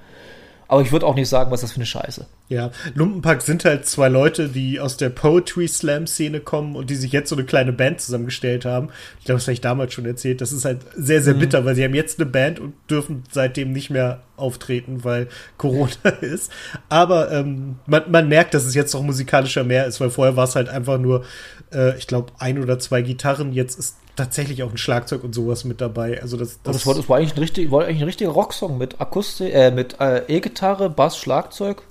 [0.68, 2.26] aber ich würde auch nicht sagen, was das für eine Scheiße.
[2.50, 6.96] Ja, Lumpenpack sind halt zwei Leute, die aus der Poetry Slam Szene kommen und die
[6.96, 8.88] sich jetzt so eine kleine Band zusammengestellt haben.
[9.20, 10.40] Ich glaube, das habe ich damals schon erzählt.
[10.40, 11.40] Das ist halt sehr, sehr mhm.
[11.40, 16.10] bitter, weil sie haben jetzt eine Band und dürfen seitdem nicht mehr auftreten, weil Corona
[16.22, 16.50] ist.
[16.88, 20.46] Aber ähm, man, man merkt, dass es jetzt noch musikalischer mehr ist, weil vorher war
[20.46, 21.26] es halt einfach nur,
[21.74, 23.52] äh, ich glaube, ein oder zwei Gitarren.
[23.52, 26.22] Jetzt ist tatsächlich auch ein Schlagzeug und sowas mit dabei.
[26.22, 28.78] Also das, das, das, war, das war, eigentlich ein richtig, war eigentlich ein richtiger Rocksong
[28.78, 31.84] mit Akustik, äh, mit äh, E-Gitarre, Bass, Schlagzeug.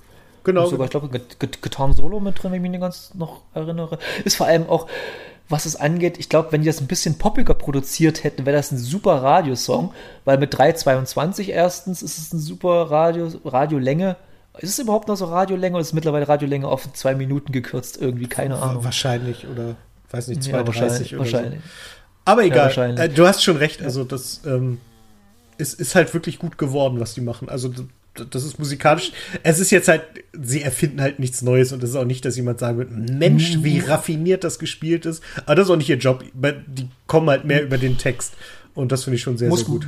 [0.47, 0.63] Genau.
[0.63, 3.99] Und sogar, ich glaube, Gitarren-Solo mit drin, wenn ich mich nicht ganz noch erinnere.
[4.23, 4.87] Ist vor allem auch,
[5.49, 8.71] was es angeht, ich glaube, wenn die das ein bisschen poppiger produziert hätten, wäre das
[8.71, 14.15] ein super Radiosong, weil mit 3,22 erstens ist es ein super Radio, Radiolänge.
[14.59, 18.01] Ist es überhaupt noch so Radiolänge oder ist mittlerweile Radiolänge auf zwei Minuten gekürzt?
[18.01, 18.85] Irgendwie, keine Ahnung.
[18.85, 19.75] Wahrscheinlich oder
[20.11, 21.59] weiß nicht, 2,30 ja, wahrscheinlich, oder wahrscheinlich.
[21.61, 21.69] So.
[22.23, 23.81] Aber egal, ja, äh, du hast schon recht.
[23.81, 24.79] Also, das ähm,
[25.57, 27.49] ist, ist halt wirklich gut geworden, was die machen.
[27.49, 27.69] Also,
[28.29, 29.11] das ist musikalisch.
[29.43, 30.03] Es ist jetzt halt,
[30.39, 33.57] sie erfinden halt nichts Neues und es ist auch nicht, dass jemand sagen wird, Mensch,
[33.61, 35.23] wie raffiniert das gespielt ist.
[35.45, 36.23] Aber das ist auch nicht ihr Job.
[36.33, 38.33] Die kommen halt mehr über den Text.
[38.73, 39.87] Und das finde ich schon sehr, muss, sehr gut.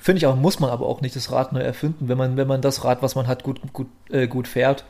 [0.00, 2.08] Finde ich auch, muss man aber auch nicht das Rad neu erfinden.
[2.08, 4.84] Wenn man, wenn man das Rad, was man hat, gut, gut, äh, gut fährt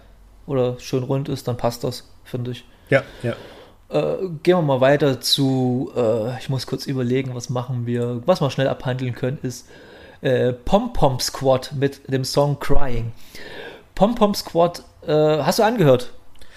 [0.46, 2.64] oder schön rund ist, dann passt das, finde ich.
[2.90, 3.34] Ja, ja.
[3.90, 8.40] Äh, gehen wir mal weiter zu, äh, ich muss kurz überlegen, was machen wir, was
[8.40, 9.68] wir schnell abhandeln können, ist
[10.22, 13.12] äh, Pom Pom Squad mit dem Song Crying.
[13.94, 16.12] Pom Pom Squad, äh, hast du angehört?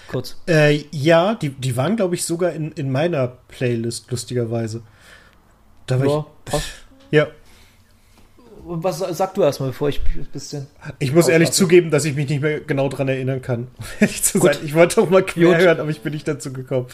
[0.08, 0.36] Kurz.
[0.48, 4.82] Äh, ja, die, die waren, glaube ich, sogar in, in meiner Playlist, lustigerweise.
[5.86, 6.68] Da war ja, ich, passt.
[7.10, 7.28] Ja.
[8.68, 10.66] Was sag du erstmal, bevor ich ein bisschen.
[10.98, 13.68] Ich muss ehrlich zugeben, dass ich mich nicht mehr genau dran erinnern kann.
[14.00, 14.56] ehrlich zu sein.
[14.64, 15.58] Ich wollte auch mal quer Gut.
[15.58, 16.86] hören, aber ich bin nicht dazu gekommen.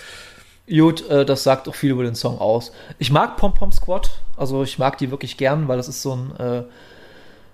[0.69, 2.73] Gut, äh, das sagt auch viel über den Song aus.
[2.99, 6.15] Ich mag Pom Pom Squad, also ich mag die wirklich gern, weil das ist so
[6.15, 6.63] ein äh,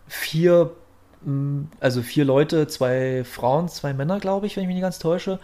[0.07, 0.73] vier,
[1.23, 4.99] mm, also vier Leute, zwei Frauen, zwei Männer, glaube ich, wenn ich mich nicht ganz
[4.99, 5.39] täusche.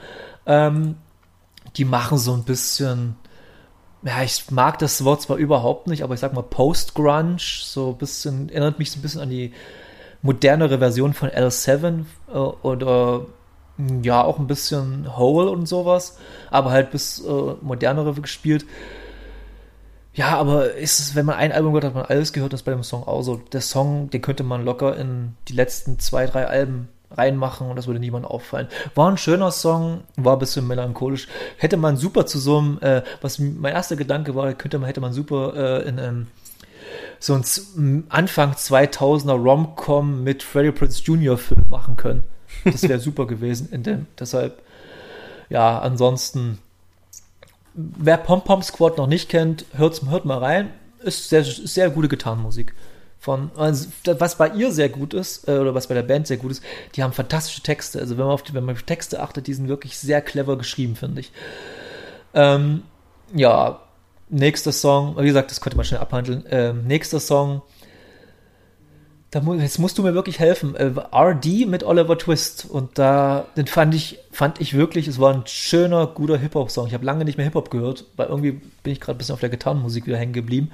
[0.46, 0.96] Ähm,
[1.76, 3.16] die machen so ein bisschen,
[4.02, 7.98] ja, ich mag das Wort zwar überhaupt nicht, aber ich sag mal Post-Grunge, so ein
[7.98, 9.54] bisschen, erinnert mich so ein bisschen an die
[10.20, 13.26] modernere Version von L7 äh, oder
[14.02, 16.18] ja, auch ein bisschen Hole und sowas,
[16.50, 18.66] aber halt bis äh, modernere gespielt.
[20.12, 22.70] Ja, aber ist es, wenn man ein Album gehört hat, man alles gehört, das bei
[22.70, 23.36] dem Song auch so.
[23.52, 27.88] Der Song, den könnte man locker in die letzten zwei, drei Alben reinmachen und das
[27.88, 28.68] würde niemand auffallen.
[28.94, 31.26] War ein schöner Song, war ein bisschen melancholisch.
[31.56, 35.00] Hätte man super zu so einem, äh, was mein erster Gedanke war, könnte man, hätte
[35.00, 36.26] man super äh, in einem
[37.18, 41.38] so ein Anfang 2000er Rom-Com mit Freddie Prince Jr.
[41.38, 42.24] Film machen können.
[42.64, 44.06] Das wäre super gewesen in dem.
[44.18, 44.62] Deshalb,
[45.48, 46.58] ja, ansonsten,
[47.74, 50.70] wer Pom Pom Squad noch nicht kennt, hört, hört mal rein.
[51.00, 52.74] Ist sehr, sehr gute Gitarrenmusik.
[53.20, 56.36] Von, also, was bei ihr sehr gut ist, äh, oder was bei der Band sehr
[56.36, 56.62] gut ist,
[56.94, 57.98] die haben fantastische Texte.
[57.98, 60.58] Also wenn man auf die, wenn man auf Texte achtet, die sind wirklich sehr clever
[60.58, 61.32] geschrieben, finde ich.
[62.34, 62.82] Ähm,
[63.34, 63.80] ja,
[64.28, 66.44] nächster Song, wie gesagt, das könnte man schnell abhandeln.
[66.50, 67.62] Ähm, nächster Song
[69.34, 70.76] da mu jetzt musst du mir wirklich helfen.
[70.76, 72.66] Äh, RD mit Oliver Twist.
[72.70, 76.86] Und da, den fand ich, fand ich wirklich, es war ein schöner, guter Hip-Hop-Song.
[76.86, 79.40] Ich habe lange nicht mehr Hip-Hop gehört, weil irgendwie bin ich gerade ein bisschen auf
[79.40, 80.70] der Gitarrenmusik wieder hängen geblieben.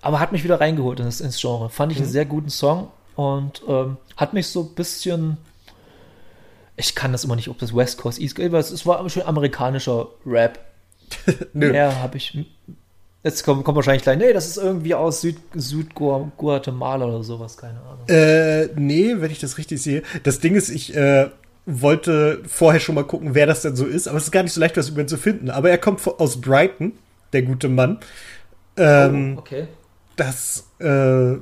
[0.00, 1.70] Aber hat mich wieder reingeholt ins, ins Genre.
[1.70, 2.04] Fand ich mhm.
[2.04, 5.36] einen sehr guten Song und ähm, hat mich so ein bisschen.
[6.76, 10.08] Ich kann das immer nicht, ob das West Coast, East Coast, es war schön amerikanischer
[10.26, 10.58] Rap.
[11.52, 11.70] Nö.
[11.70, 12.36] Mehr habe ich
[13.24, 17.80] Jetzt kommt, kommt wahrscheinlich gleich, nee, das ist irgendwie aus Süd, Südguatemala oder sowas, keine
[17.80, 18.08] Ahnung.
[18.08, 20.02] Äh, nee, wenn ich das richtig sehe.
[20.22, 21.28] Das Ding ist, ich äh,
[21.66, 24.52] wollte vorher schon mal gucken, wer das denn so ist, aber es ist gar nicht
[24.52, 25.50] so leicht, was über ihn zu finden.
[25.50, 26.92] Aber er kommt aus Brighton,
[27.32, 27.98] der gute Mann.
[28.76, 29.66] Ähm, oh, okay.
[30.14, 30.84] Das, äh,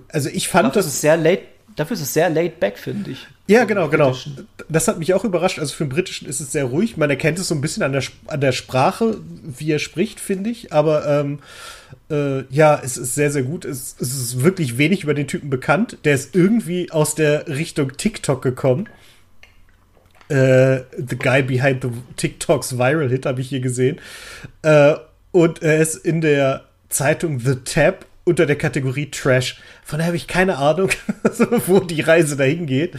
[0.08, 0.86] also ich fand dafür das.
[0.86, 1.42] Ist sehr late,
[1.76, 3.26] dafür ist es sehr laid back, finde ich.
[3.48, 4.16] Ja, genau, genau.
[4.68, 5.58] Das hat mich auch überrascht.
[5.60, 6.96] Also für den Britischen ist es sehr ruhig.
[6.96, 10.50] Man erkennt es so ein bisschen an der, an der Sprache, wie er spricht, finde
[10.50, 10.72] ich.
[10.72, 11.38] Aber ähm,
[12.10, 13.64] äh, ja, es ist sehr, sehr gut.
[13.64, 15.98] Es, es ist wirklich wenig über den Typen bekannt.
[16.04, 18.88] Der ist irgendwie aus der Richtung TikTok gekommen.
[20.28, 24.00] Äh, the Guy Behind the TikToks Viral Hit habe ich hier gesehen.
[24.62, 24.94] Äh,
[25.30, 29.60] und er ist in der Zeitung The Tab unter der Kategorie Trash.
[29.84, 30.90] Von daher habe ich keine Ahnung,
[31.66, 32.94] wo die Reise dahin geht.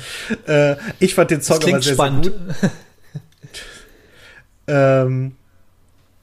[0.48, 2.26] Äh, ich fand den Song aber sehr, spannend.
[2.26, 2.72] sehr gut.
[4.68, 5.36] ähm,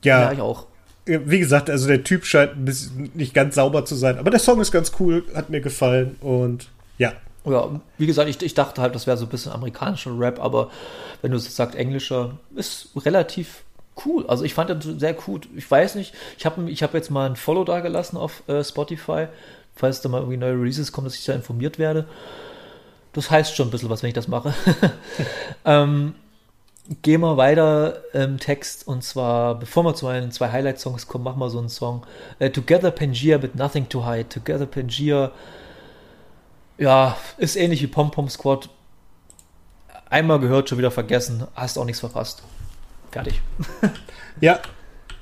[0.02, 0.22] ja.
[0.22, 0.66] Ja, ich auch.
[1.04, 4.40] Wie gesagt, also der Typ scheint ein bisschen nicht ganz sauber zu sein, aber der
[4.40, 7.12] Song ist ganz cool, hat mir gefallen und ja.
[7.44, 10.70] Ja, wie gesagt, ich, ich dachte halt, das wäre so ein bisschen amerikanischer Rap, aber
[11.20, 13.63] wenn du es sagst, englischer, ist relativ
[14.04, 14.26] cool.
[14.26, 15.48] Also ich fand den sehr gut.
[15.57, 18.62] Ich weiß nicht, ich habe ich hab jetzt mal ein Follow da gelassen auf äh,
[18.64, 19.26] Spotify,
[19.74, 22.07] falls da mal irgendwie neue Releases kommen, dass ich da informiert werde.
[23.12, 24.54] Das heißt schon ein bisschen was, wenn ich das mache.
[25.64, 26.14] ähm,
[27.02, 31.38] gehen wir weiter im Text und zwar, bevor wir zu meinen zwei Highlight-Songs kommen, machen
[31.38, 32.04] wir so einen Song.
[32.40, 34.28] Uh, Together Pangaea with Nothing to Hide.
[34.28, 35.30] Together Pangaea,
[36.76, 38.68] ja, ist ähnlich wie Pom Pom Squad.
[40.11, 42.42] Einmal gehört, schon wieder vergessen, hast auch nichts verpasst.
[43.14, 43.40] Fertig.
[44.40, 44.61] ja,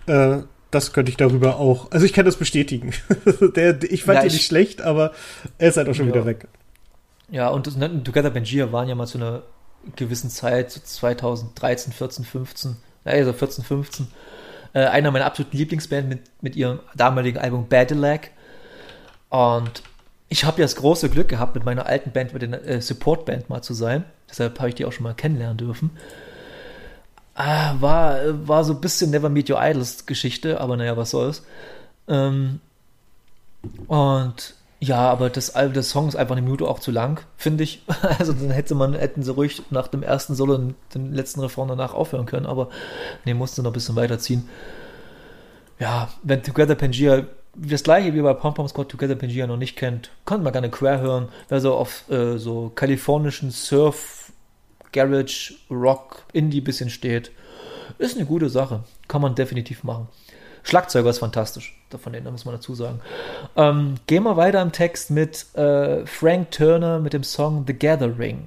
[0.06, 1.90] äh, das könnte ich darüber auch.
[1.92, 2.94] Also ich kann das bestätigen.
[3.54, 5.12] Der, ich fand ja, ihn nicht schlecht, aber
[5.58, 6.14] er ist halt auch schon ja.
[6.14, 6.48] wieder weg.
[7.30, 9.42] Ja, und das, ne, Together Benjir waren ja mal zu einer
[9.94, 14.06] gewissen Zeit, so 2013, 14, 15, also 14, 15,
[14.72, 18.30] äh, einer meiner absoluten Lieblingsbands mit, mit ihrem damaligen Album Badillac.
[19.28, 19.82] Und
[20.30, 23.50] ich habe ja das große Glück gehabt, mit meiner alten Band, mit der äh, Support-Band
[23.50, 24.04] mal zu sein.
[24.30, 25.90] Deshalb habe ich die auch schon mal kennenlernen dürfen.
[27.34, 31.42] Ah, war, war so ein bisschen Never Meet Your Idols Geschichte, aber naja, was soll's.
[32.08, 32.60] Ähm,
[33.86, 37.82] und ja, aber das, der Song ist einfach eine Minute auch zu lang, finde ich.
[38.18, 41.68] Also dann hätte man, hätten sie ruhig nach dem ersten Solo den, den letzten Refrain
[41.68, 42.68] danach aufhören können, aber
[43.24, 44.48] nee, musste noch ein bisschen weiterziehen.
[45.78, 49.76] Ja, wenn Together Pangea das gleiche wie bei Pom Pom Squad Together Pangea noch nicht
[49.76, 51.28] kennt, kann man gerne quer hören.
[51.48, 54.21] Wer so auf äh, so kalifornischen Surf
[54.92, 57.30] Garage, Rock, Indie bisschen steht.
[57.98, 58.84] Ist eine gute Sache.
[59.08, 60.08] Kann man definitiv machen.
[60.62, 61.76] Schlagzeuger ist fantastisch.
[61.90, 63.00] Davon den muss man dazu sagen.
[63.56, 68.46] Ähm, gehen wir weiter im Text mit äh, Frank Turner mit dem Song The Gathering.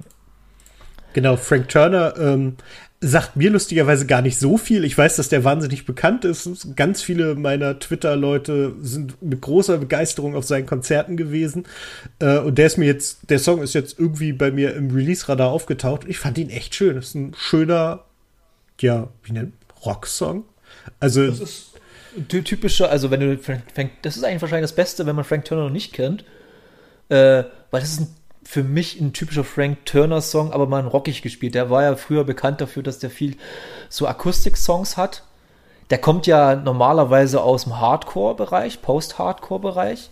[1.12, 2.56] Genau, Frank Turner ähm,
[3.00, 4.84] sagt mir lustigerweise gar nicht so viel.
[4.84, 6.76] Ich weiß, dass der wahnsinnig bekannt ist.
[6.76, 11.66] Ganz viele meiner Twitter-Leute sind mit großer Begeisterung auf seinen Konzerten gewesen.
[12.18, 15.50] Äh, und der ist mir jetzt, der Song ist jetzt irgendwie bei mir im Release-Radar
[15.50, 16.02] aufgetaucht.
[16.06, 16.96] Ich fand ihn echt schön.
[16.96, 18.04] Das ist ein schöner,
[18.80, 19.52] ja, wie nennt
[19.84, 20.44] Rock-Song.
[20.98, 21.26] Also.
[21.26, 21.72] Das ist
[22.28, 23.62] typischer, also wenn du Frank,
[24.00, 26.24] das ist eigentlich wahrscheinlich das Beste, wenn man Frank Turner noch nicht kennt.
[27.10, 28.08] Äh, weil das ist ein
[28.46, 31.56] für mich ein typischer Frank Turner Song, aber mal rockig gespielt.
[31.56, 33.36] Der war ja früher bekannt dafür, dass der viel
[33.88, 35.24] so Akustik-Songs hat.
[35.90, 40.10] Der kommt ja normalerweise aus dem Hardcore-Bereich, Post-Hardcore-Bereich.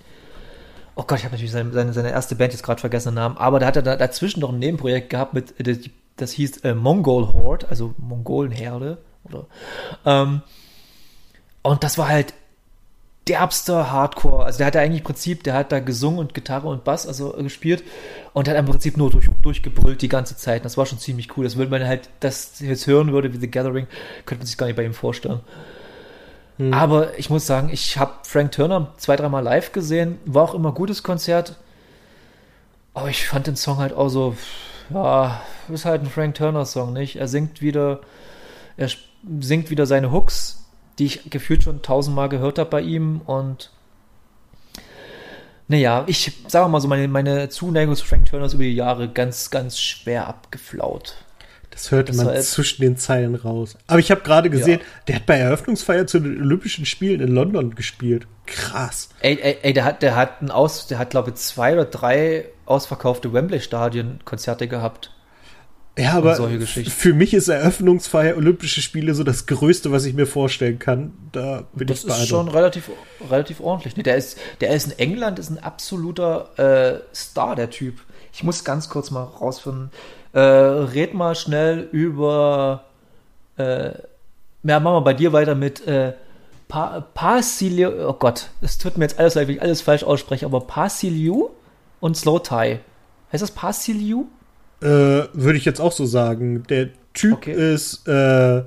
[0.97, 3.37] Oh Gott, ich habe natürlich seine, seine, seine, erste Band jetzt gerade vergessen, den Namen.
[3.37, 5.55] Aber da hat er da, dazwischen noch ein Nebenprojekt gehabt mit,
[6.17, 8.99] das hieß äh, Mongol Horde, also Mongolenherde.
[9.25, 9.47] Oder,
[10.05, 10.43] ähm,
[11.63, 12.35] und das war halt
[13.29, 14.45] derbster Hardcore.
[14.45, 17.07] Also der hat da eigentlich im Prinzip, der hat da gesungen und Gitarre und Bass
[17.07, 17.83] also gespielt
[18.33, 20.65] und hat im Prinzip nur durch, durchgebrüllt die ganze Zeit.
[20.65, 21.45] Das war schon ziemlich cool.
[21.45, 23.87] Das würde man halt, das jetzt hören würde wie The Gathering,
[24.27, 25.41] könnte man sich gar nicht bei ihm vorstellen.
[26.59, 26.73] Hm.
[26.73, 30.71] Aber ich muss sagen, ich habe Frank Turner zwei, dreimal live gesehen, war auch immer
[30.71, 31.57] ein gutes Konzert.
[32.93, 34.37] Aber ich fand den Song halt auch so,
[34.91, 35.41] ja,
[35.73, 37.17] ist halt ein Frank Turner Song, nicht?
[37.17, 38.01] Er singt wieder,
[38.77, 38.89] er
[39.41, 40.64] singt wieder seine Hooks,
[40.99, 43.71] die ich gefühlt schon tausendmal gehört habe bei ihm und
[45.67, 49.09] naja, ich sage mal so, meine, meine Zuneigung zu Frank Turner ist über die Jahre
[49.09, 51.17] ganz, ganz schwer abgeflaut.
[51.71, 53.77] Das hörte das man heißt, zwischen den Zeilen raus.
[53.89, 54.87] Aber ich habe gerade gesehen, ja.
[55.09, 58.29] der hat bei Eröffnungsfeier zu den Olympischen Spielen in London gespielt.
[58.47, 59.09] Krass.
[59.21, 61.87] Ey, ey, ey der hat, der hat ein Aus, der hat, glaube ich, zwei oder
[61.87, 65.11] drei ausverkaufte Wembley-Stadien-Konzerte gehabt.
[65.97, 70.81] Ja, aber für mich ist Eröffnungsfeier Olympische Spiele so das Größte, was ich mir vorstellen
[70.81, 71.13] kann.
[71.31, 72.91] Da bin das ich Das ist schon relativ,
[73.31, 73.97] relativ ordentlich.
[73.97, 78.01] Nee, der, ist, der ist in England, ist ein absoluter äh, Star, der Typ.
[78.33, 79.91] Ich muss ganz kurz mal rausfinden.
[80.33, 82.85] Äh, red mal schnell über.
[83.57, 83.93] Äh,
[84.65, 86.15] ja, machen wir bei dir weiter mit äh,
[86.67, 90.63] pa oh Gott, es tut mir jetzt alles leid, wenn ich alles falsch ausspreche, aber
[90.63, 91.51] Parsiliu
[92.01, 92.81] und Slow Tie.
[93.33, 94.27] Heißt das Parsiliu?
[94.85, 96.63] Äh, Würde ich jetzt auch so sagen.
[96.65, 97.75] Der Typ okay.
[97.75, 98.63] ist, äh, äh,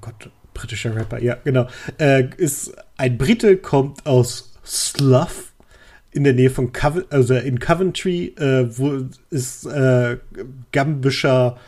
[0.00, 1.68] Gott, britischer Rapper, ja, genau.
[1.98, 5.52] Äh, ist ein Brite, kommt aus Slough
[6.12, 10.18] in der Nähe von Covent also in Coventry, äh, wo ist äh,
[10.70, 11.58] gambischer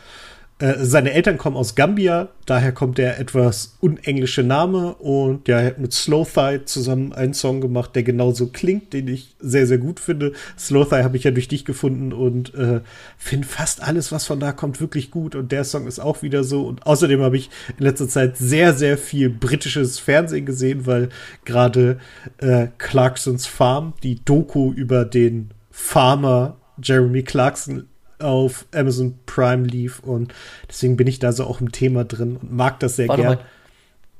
[0.59, 5.67] äh, seine Eltern kommen aus Gambia, daher kommt der etwas unenglische Name und ja, er
[5.67, 6.27] hat mit Slow
[6.65, 10.33] zusammen einen Song gemacht, der genauso klingt, den ich sehr, sehr gut finde.
[10.57, 12.81] Slow habe ich ja durch dich gefunden und äh,
[13.17, 16.43] finde fast alles, was von da kommt, wirklich gut und der Song ist auch wieder
[16.43, 21.09] so und außerdem habe ich in letzter Zeit sehr, sehr viel britisches Fernsehen gesehen, weil
[21.45, 21.99] gerade
[22.39, 27.85] äh, Clarksons Farm, die Doku über den Farmer Jeremy Clarkson
[28.19, 30.33] auf Amazon Prime lief und
[30.67, 33.39] deswegen bin ich da so auch im Thema drin und mag das sehr gerne.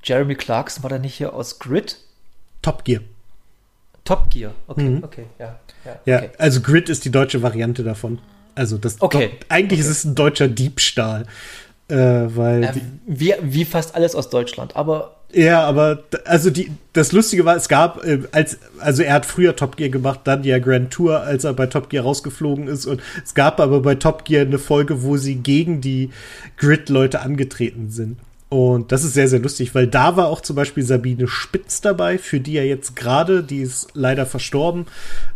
[0.04, 1.98] Jeremy Clarkson war da nicht hier aus Grid?
[2.62, 3.02] Top Gear.
[4.04, 5.04] Top Gear, okay, mhm.
[5.04, 5.60] okay, ja.
[6.06, 6.30] Ja, okay.
[6.38, 8.20] also Grid ist die deutsche Variante davon.
[8.56, 9.32] Also das okay.
[9.50, 9.90] Eigentlich okay.
[9.90, 11.26] ist es ein deutscher Diebstahl.
[11.90, 12.74] Äh, weil äh,
[13.06, 17.68] wie, wie fast alles aus Deutschland, aber ja, aber also die, das Lustige war, es
[17.68, 21.44] gab, äh, als, also er hat früher Top Gear gemacht, dann ja Grand Tour, als
[21.44, 22.86] er bei Top Gear rausgeflogen ist.
[22.86, 26.12] Und es gab aber bei Top Gear eine Folge, wo sie gegen die
[26.58, 28.18] Grid-Leute angetreten sind.
[28.50, 32.18] Und das ist sehr, sehr lustig, weil da war auch zum Beispiel Sabine Spitz dabei,
[32.18, 34.86] für die er jetzt gerade, die ist leider verstorben,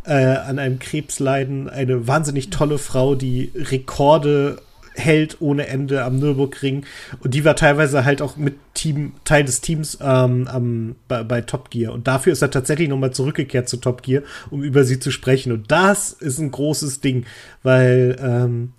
[0.06, 4.62] äh, an einem Krebsleiden, eine wahnsinnig tolle Frau, die Rekorde
[4.94, 6.86] hält ohne Ende am Nürburgring.
[7.20, 11.42] Und die war teilweise halt auch mit Team, Teil des Teams ähm, am, bei, bei
[11.42, 11.94] Top Gear.
[11.94, 15.52] Und dafür ist er tatsächlich nochmal zurückgekehrt zu Top Gear, um über sie zu sprechen.
[15.52, 17.26] Und das ist ein großes Ding,
[17.64, 18.74] weil ähm,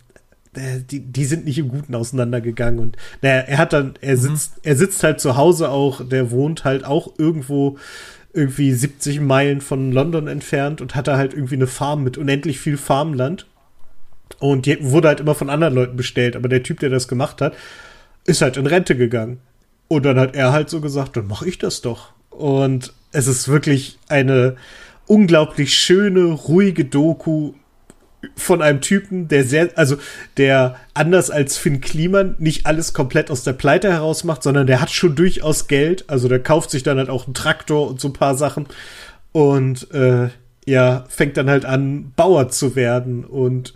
[0.54, 2.80] äh, die, die sind nicht im Guten auseinandergegangen.
[2.80, 4.20] Und naja, er hat dann, er mhm.
[4.20, 4.60] sitzt, mhm.
[4.64, 7.78] er sitzt halt zu Hause auch, der wohnt halt auch irgendwo
[8.34, 12.78] irgendwie 70 Meilen von London entfernt und hatte halt irgendwie eine Farm mit unendlich viel
[12.78, 13.46] Farmland
[14.38, 16.36] und die wurde halt immer von anderen Leuten bestellt.
[16.36, 17.54] Aber der Typ, der das gemacht hat,
[18.24, 19.40] ist halt in Rente gegangen.
[19.88, 22.12] Und dann hat er halt so gesagt, dann mache ich das doch.
[22.30, 24.56] Und es ist wirklich eine
[25.06, 27.52] unglaublich schöne, ruhige Doku
[28.36, 29.96] von einem Typen, der sehr, also
[30.36, 34.80] der anders als Finn Kliman nicht alles komplett aus der Pleite heraus macht, sondern der
[34.80, 36.08] hat schon durchaus Geld.
[36.08, 38.66] Also der kauft sich dann halt auch einen Traktor und so ein paar Sachen.
[39.32, 40.28] Und äh,
[40.64, 43.74] ja, fängt dann halt an, Bauer zu werden und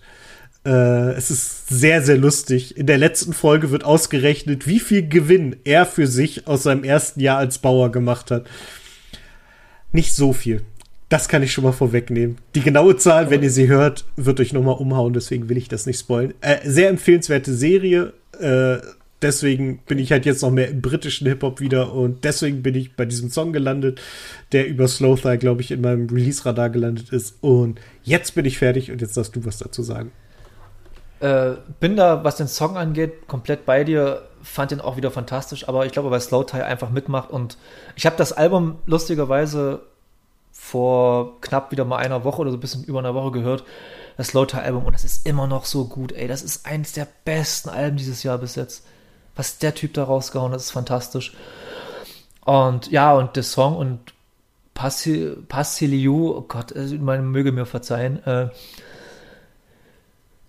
[0.67, 2.77] äh, es ist sehr, sehr lustig.
[2.77, 7.21] In der letzten Folge wird ausgerechnet, wie viel Gewinn er für sich aus seinem ersten
[7.21, 8.47] Jahr als Bauer gemacht hat.
[9.93, 10.63] Nicht so viel.
[11.09, 12.39] Das kann ich schon mal vorwegnehmen.
[12.57, 15.87] Die genaue Zahl, wenn ihr sie hört, wird euch nochmal umhauen, deswegen will ich das
[15.87, 16.35] nicht spoilen.
[16.41, 18.13] Äh, sehr empfehlenswerte Serie.
[18.41, 18.79] Äh,
[19.23, 22.97] deswegen bin ich halt jetzt noch mehr im britischen Hip-Hop wieder und deswegen bin ich
[22.97, 24.01] bei diesem Song gelandet,
[24.51, 27.37] der über Slowthigh, glaube ich, in meinem Release-Radar gelandet ist.
[27.41, 30.11] Und jetzt bin ich fertig und jetzt darfst du was dazu sagen.
[31.21, 34.29] Äh, bin da, was den Song angeht, komplett bei dir.
[34.43, 37.57] Fand den auch wieder fantastisch, aber ich glaube, weil Slow Tie einfach mitmacht und
[37.97, 39.81] ich habe das Album lustigerweise
[40.53, 43.65] vor knapp wieder mal einer Woche oder so ein bisschen über einer Woche gehört.
[44.17, 46.29] Das Slow Tie Album und das ist immer noch so gut, ey.
[46.29, 48.87] Das ist eins der besten Alben dieses Jahr bis jetzt.
[49.35, 51.35] Was der Typ da rausgehauen hat, ist fantastisch.
[52.45, 54.15] Und ja, und der Song und
[54.75, 58.49] Passiliu, oh Gott, man möge mir verzeihen, äh,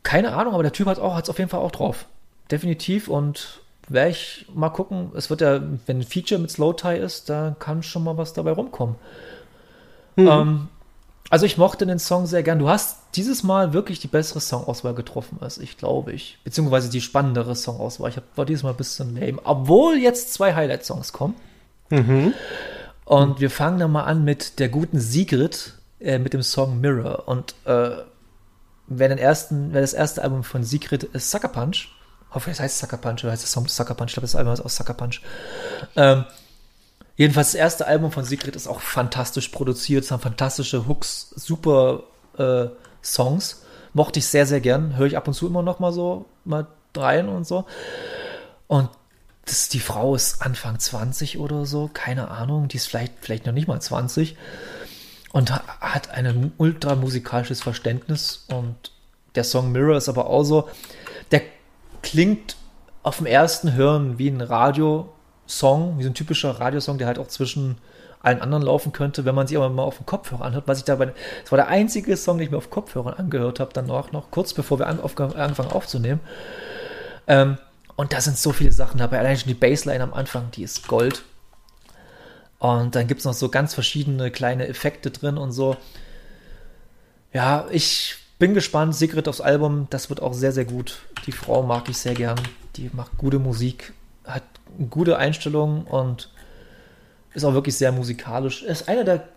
[0.08, 2.06] keine Ahnung, aber der Typ hat auch, es auf jeden Fall auch drauf.
[2.50, 5.12] Definitiv und werde ich mal gucken.
[5.18, 8.32] Es wird ja, wenn ein Feature mit Slow Tie ist, da kann schon mal was
[8.32, 8.96] dabei rumkommen.
[10.16, 10.28] Mhm.
[10.28, 10.68] Ähm,
[11.30, 12.58] also ich mochte den Song sehr gern.
[12.58, 16.40] Du hast dieses Mal wirklich die bessere Songauswahl getroffen als ich, glaube ich.
[16.46, 18.10] Beziehungsweise die spannendere Songauswahl.
[18.10, 19.42] Ich war dieses Mal ein bisschen lame.
[19.44, 21.36] Obwohl jetzt zwei Highlight-Songs kommen.
[21.90, 22.34] Mhm.
[23.04, 27.28] Und wir fangen dann mal an mit der guten Sigrid äh, mit dem Song Mirror.
[27.28, 27.90] Und äh,
[28.88, 31.90] wer, den ersten, wer das erste Album von Sigrid ist Sucker Punch.
[32.32, 34.10] Hoffe, es heißt Sucker Punch oder heißt es Song Sucker Punch?
[34.10, 35.22] Ich glaube, das Album heißt auch Sucker Punch.
[35.96, 36.26] Ähm,
[37.16, 40.04] jedenfalls, das erste Album von Sigrid ist auch fantastisch produziert.
[40.04, 42.04] Es haben fantastische Hooks, super
[42.38, 42.68] äh,
[43.04, 43.64] Songs.
[43.94, 44.98] Mochte ich sehr, sehr gern.
[44.98, 47.66] Höre ich ab und zu immer noch mal so mal rein und so.
[48.68, 48.90] Und
[49.46, 52.68] das, die Frau ist Anfang 20 oder so, keine Ahnung.
[52.68, 54.36] Die ist vielleicht, vielleicht noch nicht mal 20
[55.38, 58.76] und hat ein ultra musikalisches Verständnis und
[59.36, 60.68] der Song Mirror ist aber auch so,
[61.30, 61.44] der
[62.02, 62.58] klingt
[63.04, 67.28] auf dem ersten Hören wie ein Radiosong, wie so ein typischer Radiosong, der halt auch
[67.28, 67.78] zwischen
[68.20, 70.86] allen anderen laufen könnte, wenn man sich aber mal auf dem Kopfhörer anhört, was ich
[70.86, 71.14] dabei,
[71.44, 74.32] das war der einzige Song, den ich mir auf Kopfhörern angehört habe, dann auch noch
[74.32, 76.20] kurz bevor wir an, auf, angefangen aufzunehmen.
[77.28, 77.60] Ähm,
[77.96, 80.88] und da sind so viele Sachen dabei, allein schon die Bassline am Anfang, die ist
[80.88, 81.22] Gold.
[82.60, 85.78] Und dann gibt es noch so ganz verschiedene kleine Effekte drin und so.
[87.34, 88.96] Ja, ich bin gespannt.
[88.96, 91.00] Secret aufs Album, das wird auch sehr, sehr gut.
[91.26, 92.40] Die Frau mag ich sehr gern.
[92.76, 93.94] Die macht gute Musik,
[94.26, 94.44] hat
[94.90, 96.30] gute Einstellungen und
[97.34, 98.64] ist auch wirklich sehr musikalisch.
[98.64, 99.28] Ist einer der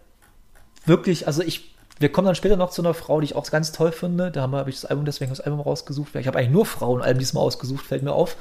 [0.86, 3.72] wirklich, also ich, wir kommen dann später noch zu einer Frau, die ich auch ganz
[3.72, 4.30] toll finde.
[4.30, 6.14] Da habe ich das Album deswegen das Album rausgesucht.
[6.14, 8.36] Ich habe eigentlich nur Frauenalben diesmal ausgesucht, fällt mir auf.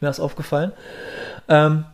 [0.00, 0.72] Mir ist aufgefallen.
[1.48, 1.84] Ähm,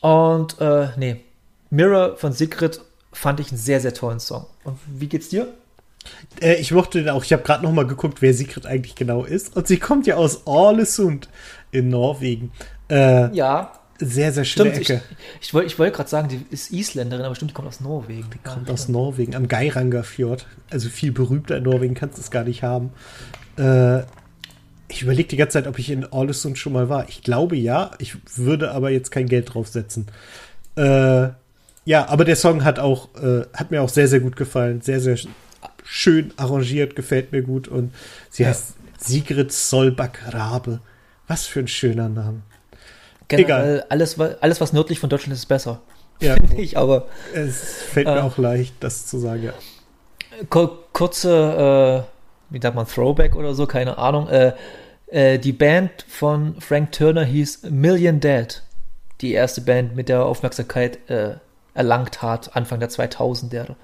[0.00, 1.22] und äh, nee,
[1.70, 2.80] Mirror von Sigrid
[3.12, 4.46] fand ich einen sehr, sehr tollen Song.
[4.64, 5.48] Und wie geht's dir?
[6.40, 7.24] Äh, ich mochte den auch.
[7.24, 9.56] Ich habe gerade noch mal geguckt, wer Sigrid eigentlich genau ist.
[9.56, 11.28] Und sie kommt ja aus Ålesund
[11.70, 12.52] in Norwegen.
[12.88, 13.72] Äh, ja.
[14.02, 15.02] Sehr, sehr schöne stimmt, Ecke.
[15.40, 17.80] Ich, ich, wollte ich wollt gerade sagen, die ist Isländerin, aber stimmt, die kommt aus
[17.80, 18.30] Norwegen.
[18.32, 20.46] Die kommt ja, aus Norwegen, am Geirangerfjord.
[20.70, 22.92] Also viel berühmter in Norwegen kannst du es gar nicht haben.
[23.58, 24.04] Äh,
[24.88, 27.10] ich überlege die ganze Zeit, ob ich in Ålesund schon mal war.
[27.10, 30.06] Ich glaube ja, ich würde aber jetzt kein Geld draufsetzen.
[30.76, 31.28] Äh,
[31.84, 34.80] ja, aber der Song hat auch, äh, hat mir auch sehr, sehr gut gefallen.
[34.80, 35.18] Sehr, sehr
[35.84, 37.68] schön arrangiert, gefällt mir gut.
[37.68, 37.92] Und
[38.30, 38.50] sie ja.
[38.50, 40.80] heißt Sigrid Solback Rabe.
[41.26, 42.42] Was für ein schöner Name.
[43.28, 43.86] Generell, Egal.
[43.88, 45.80] Alles, alles, was nördlich von Deutschland ist, ist besser.
[46.20, 47.06] Ja, finde ich, aber.
[47.32, 49.52] Es fällt äh, mir auch leicht, das zu sagen, ja.
[50.48, 52.06] Kurze,
[52.50, 54.28] äh, wie sagt man, Throwback oder so, keine Ahnung.
[54.28, 54.52] Äh,
[55.06, 58.62] äh, die Band von Frank Turner hieß Million Dead.
[59.20, 61.34] Die erste Band mit der Aufmerksamkeit äh,
[61.74, 63.76] erlangt hat, Anfang der 2000er Jahre.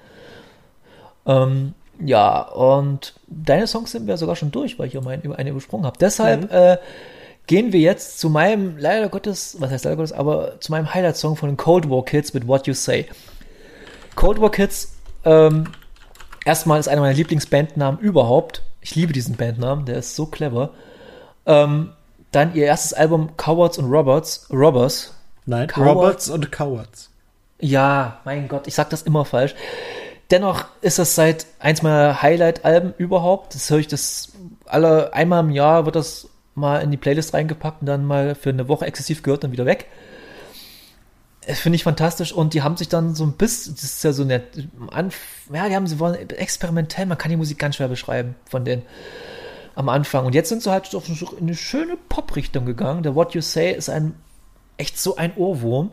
[1.25, 5.49] Ähm, ja, und deine Songs sind wir sogar schon durch, weil ich ja mal eine
[5.49, 5.97] übersprungen habe.
[5.99, 6.49] Deshalb mhm.
[6.51, 6.77] äh,
[7.47, 11.35] gehen wir jetzt zu meinem, leider Gottes, was heißt leider Gottes, aber zu meinem Highlight-Song
[11.35, 13.07] von den Cold War Kids mit What You Say.
[14.15, 14.93] Cold War Kids,
[15.25, 15.69] ähm,
[16.45, 18.63] erstmal ist einer meiner Lieblingsbandnamen überhaupt.
[18.81, 20.71] Ich liebe diesen Bandnamen, der ist so clever.
[21.45, 21.91] Ähm,
[22.31, 25.13] dann ihr erstes Album Cowards und Roberts, Robbers.
[25.45, 25.89] Nein, Cowards.
[25.89, 27.09] Roberts und Cowards.
[27.59, 29.55] Ja, mein Gott, ich sag das immer falsch.
[30.29, 33.55] Dennoch ist das seit eins meiner Highlight-Alben überhaupt.
[33.55, 34.33] Das höre ich das
[34.65, 38.49] alle einmal im Jahr wird das mal in die Playlist reingepackt und dann mal für
[38.49, 39.85] eine Woche exzessiv gehört und wieder weg.
[41.47, 44.11] Das finde ich fantastisch und die haben sich dann so ein bisschen, das ist ja
[44.11, 44.43] so nett,
[45.53, 48.81] ja, die haben sie wollen experimentell, man kann die Musik ganz schwer beschreiben von denen
[49.75, 50.25] am Anfang.
[50.25, 53.03] Und jetzt sind sie halt doch in eine schöne Pop-Richtung gegangen.
[53.03, 54.15] Der What You Say ist ein
[54.75, 55.91] echt so ein Ohrwurm.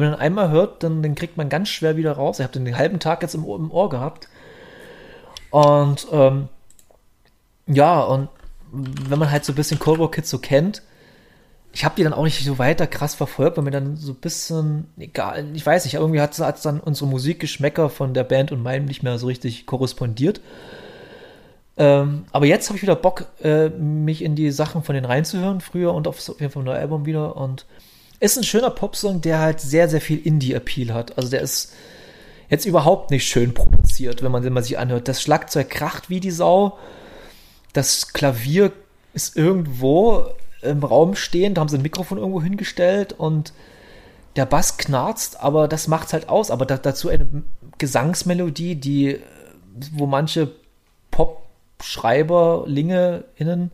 [0.00, 2.38] Wenn man einmal hört, dann den kriegt man ganz schwer wieder raus.
[2.38, 4.28] Ich habe den, den halben Tag jetzt im Ohr, im Ohr gehabt.
[5.50, 6.48] Und ähm,
[7.66, 8.28] ja, und
[8.72, 10.82] wenn man halt so ein bisschen Cold War Kids so kennt,
[11.72, 14.16] ich habe die dann auch nicht so weiter krass verfolgt, weil mir dann so ein
[14.16, 18.62] bisschen, egal, ich weiß nicht, irgendwie hat es dann unsere Musikgeschmäcker von der Band und
[18.62, 20.40] meinem nicht mehr so richtig korrespondiert.
[21.76, 25.60] Ähm, aber jetzt habe ich wieder Bock, äh, mich in die Sachen von denen reinzuhören,
[25.60, 27.36] früher und auf jeden Fall ein neues Album wieder.
[27.36, 27.66] Und
[28.20, 31.16] ist ein schöner Popsong, der halt sehr, sehr viel Indie-Appeal hat.
[31.16, 31.72] Also der ist
[32.48, 35.08] jetzt überhaupt nicht schön produziert, wenn man den mal sich anhört.
[35.08, 36.78] Das Schlagzeug kracht wie die Sau.
[37.72, 38.72] Das Klavier
[39.14, 40.26] ist irgendwo
[40.62, 43.52] im Raum stehen, da haben sie ein Mikrofon irgendwo hingestellt und
[44.34, 46.50] der Bass knarzt, aber das macht's halt aus.
[46.50, 47.26] Aber da, dazu eine
[47.78, 49.20] Gesangsmelodie, die,
[49.92, 50.50] wo manche
[51.10, 51.42] Pop
[51.80, 53.70] Schreiberlinge innen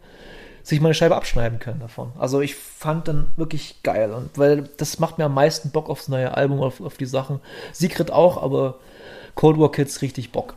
[0.65, 2.11] sich mal eine Scheibe abschneiden können davon.
[2.19, 6.09] Also ich fand dann wirklich geil und weil das macht mir am meisten Bock aufs
[6.09, 7.41] neue Album, auf, auf die Sachen.
[7.73, 8.79] Secret auch, aber
[9.35, 10.55] Cold War Kids richtig Bock.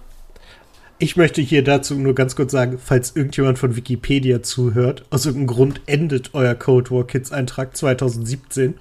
[0.97, 5.55] Ich möchte hier dazu nur ganz kurz sagen, falls irgendjemand von Wikipedia zuhört, aus irgendeinem
[5.55, 8.75] Grund endet euer Cold War Kids Eintrag 2017.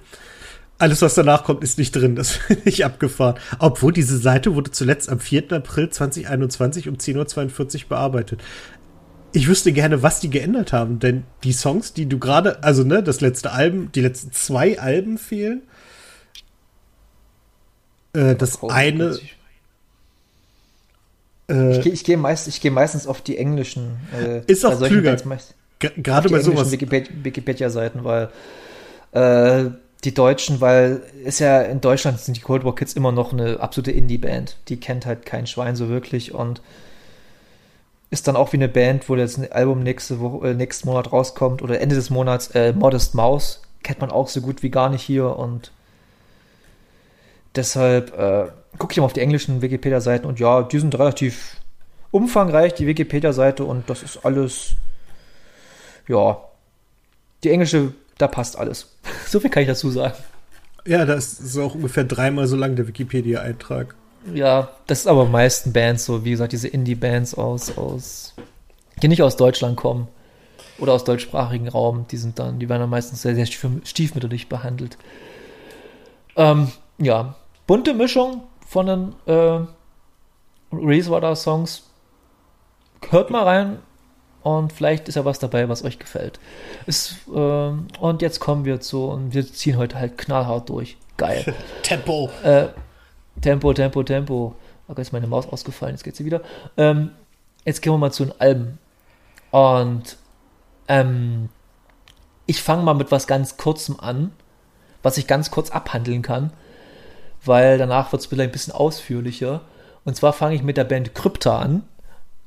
[0.79, 2.15] Alles, was danach kommt, ist nicht drin.
[2.15, 3.35] Das finde ich abgefahren.
[3.59, 5.51] Obwohl diese Seite wurde zuletzt am 4.
[5.51, 8.41] April 2021 um 10.42 Uhr bearbeitet.
[9.33, 13.03] Ich wüsste gerne, was die geändert haben, denn die Songs, die du gerade, also ne,
[13.03, 15.61] das letzte Album, die letzten zwei Alben fehlen.
[18.13, 19.19] Äh, das oh, eine.
[21.49, 23.97] Äh, ich gehe geh meist, geh meistens auf die englischen.
[24.17, 25.17] Äh, ist auch klüger.
[25.79, 26.71] Gerade bei sowas.
[26.71, 28.29] Wikipedia-Seiten, weil
[29.11, 29.69] äh,
[30.03, 33.59] die Deutschen, weil ist ja in Deutschland sind die Cold War Kids immer noch eine
[33.59, 34.57] absolute Indie-Band.
[34.69, 36.61] Die kennt halt kein Schwein so wirklich und
[38.09, 41.11] ist dann auch wie eine Band, wo jetzt ein Album nächste Woche, äh, nächsten Monat
[41.11, 44.89] rauskommt oder Ende des Monats, äh, Modest Mouse, kennt man auch so gut wie gar
[44.89, 45.71] nicht hier und
[47.55, 48.47] deshalb äh,
[48.77, 51.57] gucke ich mal auf die englischen Wikipedia-Seiten und ja, die sind relativ
[52.11, 54.75] umfangreich, die Wikipedia-Seite und das ist alles,
[56.07, 56.39] ja,
[57.43, 58.87] die englische da passt alles.
[59.27, 60.15] so viel kann ich dazu sagen.
[60.85, 63.95] Ja, das ist auch ungefähr dreimal so lang der Wikipedia-Eintrag.
[64.33, 68.33] Ja, das ist aber meisten Bands so, wie gesagt, diese Indie-Bands aus, aus,
[69.01, 70.07] die nicht aus Deutschland kommen
[70.79, 74.97] oder aus deutschsprachigen Raum, die sind dann, die werden dann meistens sehr, sehr stiefmütterlich behandelt.
[76.35, 79.65] Ähm, ja, bunte Mischung von den äh,
[80.71, 81.83] Racewater Songs.
[83.09, 83.79] Hört mal rein
[84.43, 86.39] und vielleicht ist ja was dabei, was euch gefällt.
[86.85, 90.97] Ist, äh, und jetzt kommen wir zu, und wir ziehen heute halt knallhart durch.
[91.17, 91.55] Geil.
[91.83, 92.29] Tempo.
[92.43, 92.67] Äh,
[93.41, 94.55] Tempo, Tempo, Tempo.
[94.87, 96.41] Oh Gott, ist meine Maus ausgefallen, jetzt geht sie wieder.
[96.77, 97.11] Ähm,
[97.65, 98.77] jetzt gehen wir mal zu den Alben.
[99.51, 100.17] Und
[100.87, 101.49] ähm,
[102.45, 104.31] ich fange mal mit was ganz Kurzem an,
[105.03, 106.53] was ich ganz kurz abhandeln kann,
[107.43, 109.61] weil danach wird es vielleicht ein bisschen ausführlicher.
[110.05, 111.83] Und zwar fange ich mit der Band Krypta an.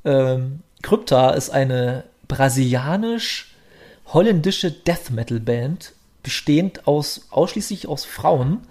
[0.03, 8.61] Ähm, Krypta ist eine brasilianisch-holländische Death Metal Band, bestehend aus ausschließlich aus Frauen,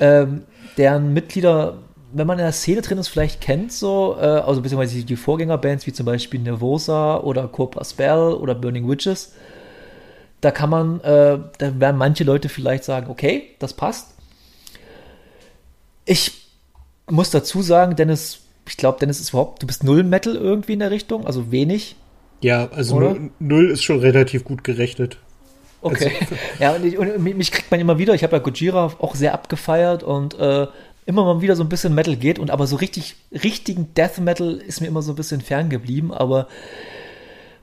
[0.00, 0.44] ähm,
[0.76, 1.78] deren Mitglieder,
[2.12, 5.86] wenn man in der Szene drin ist, vielleicht kennt, so, äh, also beziehungsweise die Vorgängerbands
[5.86, 9.34] wie zum Beispiel Nervosa oder Cobra Spell oder Burning Witches.
[10.40, 14.14] Da kann man, äh, da werden manche Leute vielleicht sagen, okay, das passt.
[16.04, 16.48] Ich
[17.08, 20.80] muss dazu sagen, Dennis, ich glaube, Dennis ist überhaupt, du bist Null Metal irgendwie in
[20.80, 21.96] der Richtung, also wenig.
[22.40, 25.18] Ja, also null, null, ist schon relativ gut gerechnet.
[25.82, 26.12] Okay.
[26.20, 29.14] Also, ja, und, ich, und, mich kriegt man immer wieder, ich habe ja Gojira auch
[29.14, 30.68] sehr abgefeiert und äh,
[31.04, 34.54] immer mal wieder so ein bisschen Metal geht und aber so richtig, richtigen Death Metal
[34.54, 36.46] ist mir immer so ein bisschen fern geblieben, aber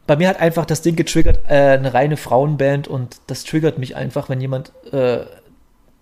[0.05, 3.95] bei mir hat einfach das Ding getriggert, äh, eine reine Frauenband und das triggert mich
[3.95, 5.19] einfach, wenn jemand äh,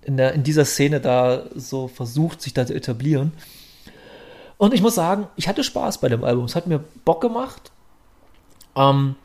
[0.01, 3.33] in, der, in dieser Szene da so versucht, sich da zu etablieren.
[4.57, 6.45] Und ich muss sagen, ich hatte Spaß bei dem Album.
[6.45, 7.71] Es hat mir Bock gemacht.
[8.75, 9.15] Ähm,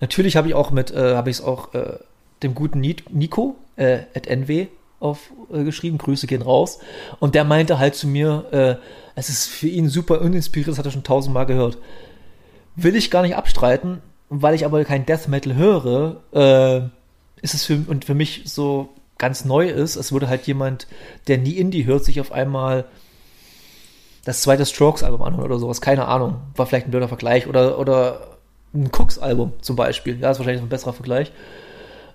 [0.00, 1.98] natürlich habe ich auch mit, äh, habe ich es auch äh,
[2.42, 4.68] dem guten Nico äh, at NW
[5.00, 5.98] aufgeschrieben.
[5.98, 6.78] Äh, Grüße gehen raus.
[7.20, 10.86] Und der meinte halt zu mir, äh, es ist für ihn super uninspiriert, das hat
[10.86, 11.78] er schon tausendmal gehört.
[12.74, 16.88] Will ich gar nicht abstreiten weil ich aber kein Death Metal höre, äh,
[17.42, 20.86] ist es für, und für mich so ganz neu ist, es würde halt jemand,
[21.28, 22.84] der nie Indie hört, sich auf einmal
[24.24, 26.40] das zweite Strokes-Album anhören oder sowas, keine Ahnung.
[26.56, 27.46] War vielleicht ein blöder Vergleich.
[27.46, 28.36] Oder, oder
[28.74, 30.18] ein Cooks-Album zum Beispiel.
[30.18, 31.30] Ja, ist wahrscheinlich ein besserer Vergleich.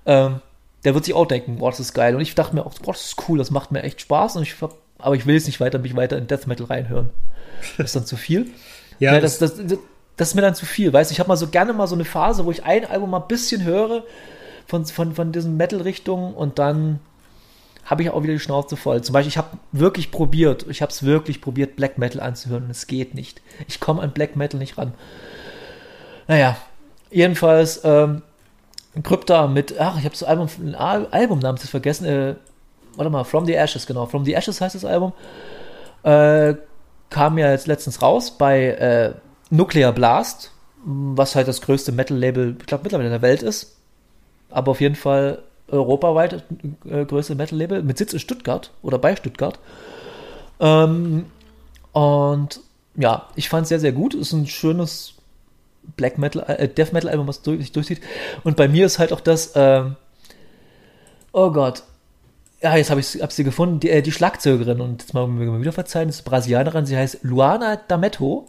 [0.06, 0.42] Ähm,
[0.84, 2.16] der wird sich auch denken, boah, das ist geil.
[2.16, 4.36] Und ich dachte mir auch, boah, das ist cool, das macht mir echt Spaß.
[4.36, 4.56] Und ich,
[4.98, 7.10] aber ich will jetzt nicht weiter, mich weiter in Death Metal reinhören.
[7.78, 8.48] Das ist dann zu viel.
[9.00, 9.78] ja, ja das, das, das,
[10.18, 11.96] das ist mir dann zu viel, weißt du, ich habe mal so gerne mal so
[11.96, 14.04] eine Phase, wo ich ein Album mal ein bisschen höre
[14.68, 17.00] von, von, von diesen Metal-Richtungen und dann
[17.86, 19.02] habe ich auch wieder die Schnauze voll.
[19.02, 22.70] Zum Beispiel, ich habe wirklich probiert, ich habe es wirklich probiert, Black Metal anzuhören und
[22.70, 23.42] es geht nicht.
[23.68, 24.94] Ich komme an Black Metal nicht ran.
[26.28, 26.56] Naja,
[27.10, 28.22] jedenfalls, ähm,
[29.04, 32.36] Krypta mit, ach, ich habe das Album, ein Album namens vergessen, äh,
[32.96, 35.14] warte mal, From the Ashes, genau, From the Ashes heißt das Album,
[36.04, 36.56] äh,
[37.10, 39.14] kam ja jetzt letztens raus bei, äh,
[39.52, 40.52] Nuclear Blast,
[40.84, 43.76] was halt das größte Metal-Label, ich glaube, mittlerweile in der Welt ist.
[44.50, 46.44] Aber auf jeden Fall europaweit
[46.86, 49.60] äh, größte Metal-Label mit Sitz in Stuttgart oder bei Stuttgart.
[50.60, 51.26] Ähm,
[51.92, 52.60] und
[52.96, 54.14] ja, ich fand es sehr, sehr gut.
[54.14, 55.14] Ist ein schönes
[55.96, 58.02] Black Metal, äh, Death Metal Album, was durch, sich durchzieht.
[58.44, 59.96] Und bei mir ist halt auch das, ähm,
[61.32, 61.84] oh Gott,
[62.62, 65.28] ja, jetzt habe ich hab sie gefunden, die, äh, die Schlagzeugerin, und jetzt mal
[65.60, 68.44] wieder verzeihen, ist Brasilianerin, sie heißt Luana D'Ametto.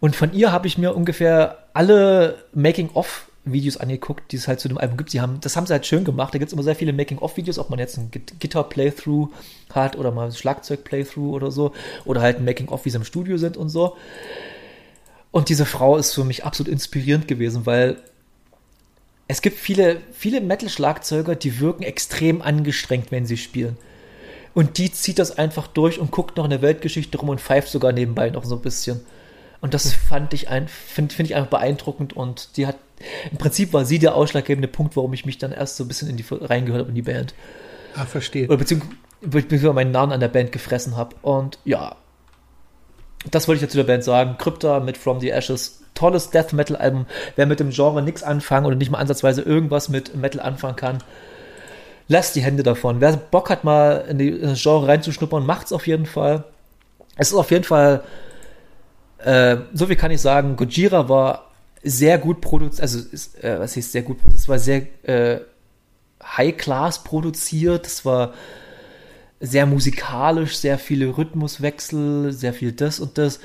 [0.00, 4.68] Und von ihr habe ich mir ungefähr alle Making-of Videos angeguckt, die es halt zu
[4.68, 5.10] dem Album gibt.
[5.10, 6.34] Sie haben, das haben sie halt schön gemacht.
[6.34, 9.30] Da gibt es immer sehr viele Making-of-Videos, ob man jetzt ein Gitter-Playthrough
[9.72, 11.72] hat oder mal ein Schlagzeug-Playthrough oder so.
[12.04, 13.96] Oder halt ein Making-of, wie sie im Studio sind und so.
[15.32, 17.98] Und diese Frau ist für mich absolut inspirierend gewesen, weil
[19.28, 23.76] es gibt viele, viele Metal-Schlagzeuger, die wirken extrem angestrengt, wenn sie spielen.
[24.54, 27.68] Und die zieht das einfach durch und guckt noch in der Weltgeschichte rum und pfeift
[27.68, 29.00] sogar nebenbei noch so ein bisschen.
[29.60, 32.76] Und das fand ich ein, finde find ich einfach beeindruckend und die hat,
[33.30, 36.08] im Prinzip war sie der ausschlaggebende Punkt, warum ich mich dann erst so ein bisschen
[36.08, 37.34] in die, reingehört habe in die Band.
[37.94, 38.48] Ah, verstehe.
[38.48, 41.14] Oder beziehungsweise, beziehungsweise meinen Namen an der Band gefressen habe.
[41.22, 41.96] Und ja,
[43.30, 44.36] das wollte ich dazu der Band sagen.
[44.38, 45.82] Krypta mit From the Ashes.
[45.94, 47.06] Tolles Death Metal Album.
[47.36, 50.98] Wer mit dem Genre nichts anfangen oder nicht mal ansatzweise irgendwas mit Metal anfangen kann,
[52.08, 53.00] lasst die Hände davon.
[53.00, 56.44] Wer Bock hat, mal in, die, Genre reinzuschnuppern, macht's auf jeden Fall.
[57.16, 58.02] Es ist auf jeden Fall
[59.24, 61.50] äh, so viel kann ich sagen, Gojira war
[61.82, 65.40] sehr gut produziert, also ist, äh, was heißt sehr gut, es war sehr äh,
[66.22, 68.34] High-Class produziert, es war
[69.40, 73.40] sehr musikalisch, sehr viele Rhythmuswechsel, sehr viel das und das.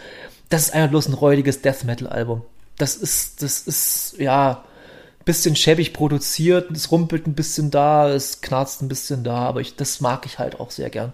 [0.50, 2.42] Das ist einfach bloß ein räudiges Death Metal-Album.
[2.78, 4.64] Das ist, das ist, ja,
[5.24, 9.76] bisschen schäbig produziert, es rumpelt ein bisschen da, es knarzt ein bisschen da, aber ich,
[9.76, 11.14] das mag ich halt auch sehr gern.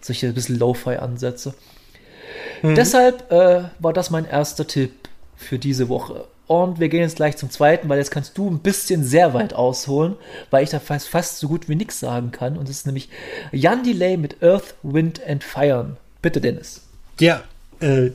[0.00, 1.54] Solche bisschen Lo-Fi-Ansätze.
[2.62, 2.74] Mhm.
[2.74, 4.92] Deshalb äh, war das mein erster Tipp
[5.36, 6.26] für diese Woche.
[6.52, 9.54] Und wir gehen jetzt gleich zum zweiten, weil jetzt kannst du ein bisschen sehr weit
[9.54, 10.16] ausholen,
[10.50, 12.58] weil ich da fast, fast so gut wie nichts sagen kann.
[12.58, 13.08] Und das ist nämlich
[13.52, 15.96] Jan Delay mit Earth, Wind and Fire.
[16.20, 16.82] Bitte, Dennis.
[17.18, 17.42] Ja,
[17.80, 18.10] äh,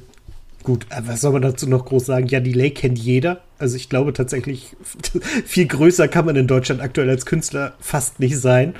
[0.61, 2.27] gut, was soll man dazu noch groß sagen?
[2.27, 3.41] Jan Delay kennt jeder.
[3.57, 4.75] Also ich glaube tatsächlich,
[5.45, 8.75] viel größer kann man in Deutschland aktuell als Künstler fast nicht sein,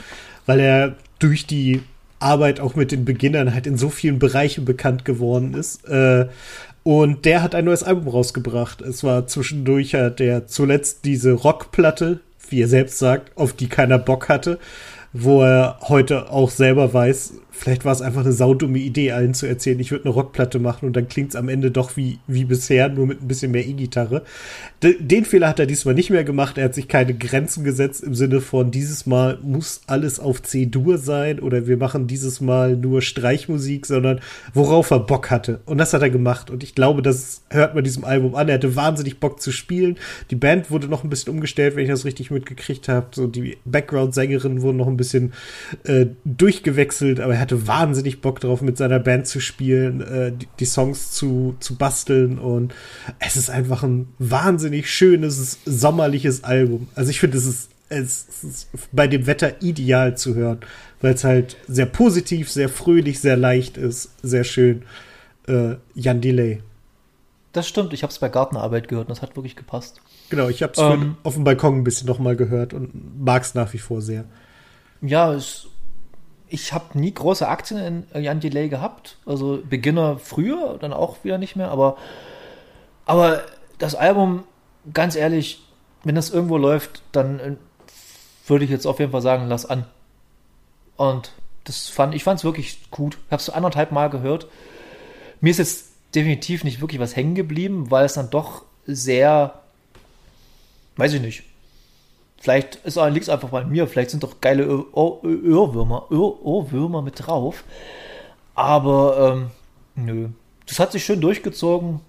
[0.45, 1.82] weil er durch die
[2.20, 5.84] Arbeit auch mit den Beginnern halt in so vielen Bereichen bekannt geworden ist.
[5.88, 6.28] Äh,
[6.88, 8.82] und der hat ein neues Album rausgebracht.
[8.82, 14.00] Es war zwischendurch hat der zuletzt diese Rockplatte, wie er selbst sagt, auf die keiner
[14.00, 14.58] Bock hatte,
[15.12, 19.47] wo er heute auch selber weiß, vielleicht war es einfach eine saudumme Idee, allen zu
[19.47, 22.45] erzählen, ich würde eine Rockplatte machen und dann klingt es am Ende doch wie, wie
[22.45, 24.24] bisher, nur mit ein bisschen mehr E-Gitarre.
[24.84, 26.58] Den Fehler hat er diesmal nicht mehr gemacht.
[26.58, 30.99] Er hat sich keine Grenzen gesetzt im Sinne von, dieses Mal muss alles auf C-Dur
[30.99, 34.20] sein oder wir machen dieses Mal nur Streichmusik, sondern
[34.53, 35.62] worauf er Bock hatte.
[35.66, 36.51] Und das hat er gemacht.
[36.51, 38.49] Und ich glaube, das hört man diesem Album an.
[38.49, 39.97] Er hatte wahnsinnig Bock zu spielen.
[40.30, 43.08] Die Band wurde noch ein bisschen umgestellt, wenn ich das richtig mitgekriegt habe.
[43.12, 45.34] So die Background-Sängerinnen wurden noch ein bisschen
[45.86, 50.48] äh, durchgewechselt, aber er hatte wahnsinnig Bock drauf, mit seiner Band zu spielen, äh, die,
[50.60, 52.39] die Songs zu, zu basteln.
[52.39, 52.74] Und
[53.20, 56.89] es ist einfach ein wahnsinnig schönes, sommerliches Album.
[56.95, 60.60] Also ich finde, es ist, es ist bei dem Wetter ideal zu hören,
[61.02, 64.84] weil es halt sehr positiv, sehr fröhlich, sehr leicht ist, sehr schön.
[65.48, 66.62] Äh, Jan Delay.
[67.54, 70.02] Das stimmt, ich habe es bei Gartenarbeit gehört und das hat wirklich gepasst.
[70.30, 73.56] Genau, ich habe es ähm, auf dem Balkon ein bisschen nochmal gehört und mag es
[73.56, 74.26] nach wie vor sehr.
[75.02, 75.68] Ja, es,
[76.50, 79.18] ich habe nie große Aktien in Jan Delay gehabt.
[79.26, 81.98] Also Beginner früher, dann auch wieder nicht mehr, aber,
[83.06, 83.43] aber
[83.78, 84.43] das Album
[84.93, 85.62] ganz ehrlich,
[86.04, 87.56] wenn das irgendwo läuft, dann äh,
[88.48, 89.86] würde ich jetzt auf jeden Fall sagen, lass an.
[90.95, 91.32] Und
[91.64, 93.18] das fand ich fand es wirklich gut.
[93.26, 94.48] Ich habe es anderthalb Mal gehört.
[95.41, 99.62] Mir ist jetzt definitiv nicht wirklich was hängen geblieben, weil es dann doch sehr,
[100.95, 101.43] weiß ich nicht.
[102.40, 103.88] Vielleicht liegt es einfach bei mir.
[103.88, 107.64] Vielleicht sind doch geile Ohrwürmer, Ohrwürmer mit drauf.
[108.56, 109.52] Aber ähm,
[109.96, 110.30] nö.
[110.68, 112.02] Das hat sich schön durchgezogen.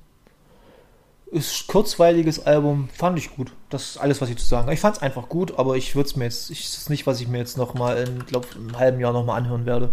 [1.31, 3.53] Ist kurzweiliges Album, fand ich gut.
[3.69, 4.75] Das ist alles, was ich zu sagen habe.
[4.75, 7.21] Ich fand es einfach gut, aber ich würde es mir jetzt, ich, ist nicht, was
[7.21, 9.91] ich mir jetzt noch mal in, glaube einem halben Jahr noch mal anhören werde.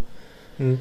[0.58, 0.80] Hm.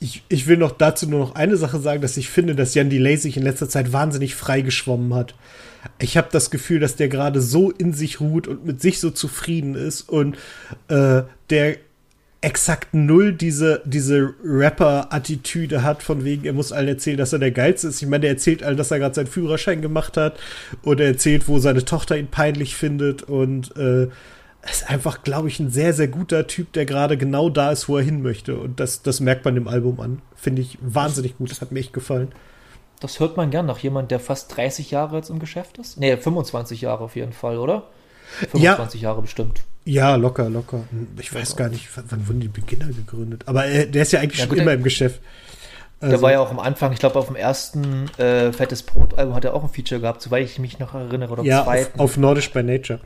[0.00, 2.88] Ich, ich will noch dazu nur noch eine Sache sagen, dass ich finde, dass Jan
[2.88, 5.34] Delay sich in letzter Zeit wahnsinnig frei geschwommen hat.
[5.98, 9.10] Ich habe das Gefühl, dass der gerade so in sich ruht und mit sich so
[9.10, 10.36] zufrieden ist und
[10.88, 11.76] äh, der
[12.42, 17.52] exakt null diese, diese Rapper-Attitüde hat, von wegen, er muss allen erzählen, dass er der
[17.52, 18.02] Geilste ist.
[18.02, 20.38] Ich meine, er erzählt allen, dass er gerade seinen Führerschein gemacht hat
[20.82, 24.08] oder erzählt, wo seine Tochter ihn peinlich findet und äh,
[24.68, 27.96] ist einfach, glaube ich, ein sehr, sehr guter Typ, der gerade genau da ist, wo
[27.96, 28.56] er hin möchte.
[28.56, 30.22] Und das, das merkt man im Album an.
[30.36, 31.50] Finde ich wahnsinnig gut.
[31.50, 32.28] Das hat mir echt gefallen.
[33.02, 35.98] Das hört man gern nach jemand, der fast 30 Jahre jetzt im Geschäft ist.
[35.98, 37.82] Nee, 25 Jahre auf jeden Fall, oder?
[38.52, 39.08] 25 ja.
[39.08, 39.62] Jahre bestimmt.
[39.84, 40.84] Ja, locker, locker.
[41.18, 43.42] Ich weiß gar nicht, wann wurden die Beginner gegründet.
[43.46, 45.20] Aber äh, der ist ja eigentlich ja, schon immer im Geschäft.
[45.98, 49.34] Also, der war ja auch am Anfang, ich glaube, auf dem ersten äh, Fettes Brot-Album
[49.34, 51.32] hat er auch ein Feature gehabt, soweit ich mich noch erinnere.
[51.32, 53.00] Oder ja, auf, auf Nordisch by Nature.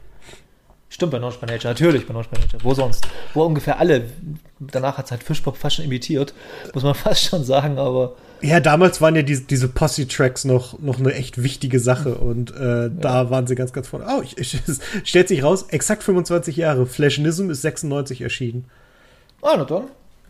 [0.90, 2.62] Stimmt, bei Nordisch by Nature, natürlich bei Nordisch by Nature.
[2.62, 3.08] Wo sonst?
[3.32, 4.10] Wo ungefähr alle.
[4.58, 6.34] Danach hat es halt Fischpop fast schon imitiert,
[6.74, 10.98] muss man fast schon sagen, aber ja, damals waren ja diese, diese Posse-Tracks noch, noch
[10.98, 12.88] eine echt wichtige Sache und äh, ja.
[12.88, 14.06] da waren sie ganz, ganz vorne.
[14.08, 16.86] Oh, ich, ich, es stellt sich raus, exakt 25 Jahre.
[16.86, 18.66] Flashnism ist 96 erschienen.
[19.42, 19.84] Ah, na dann.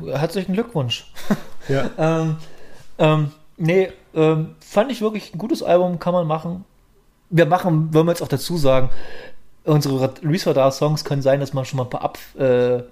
[0.08, 1.10] Herzlichen Glückwunsch.
[1.68, 1.90] Ja.
[1.98, 2.36] ähm,
[2.96, 6.64] ähm, nee, ähm, fand ich wirklich ein gutes Album, kann man machen.
[7.28, 8.90] Wir machen, wollen wir jetzt auch dazu sagen,
[9.64, 12.84] unsere Research-Songs können sein, dass man schon mal ein paar, Ab, äh,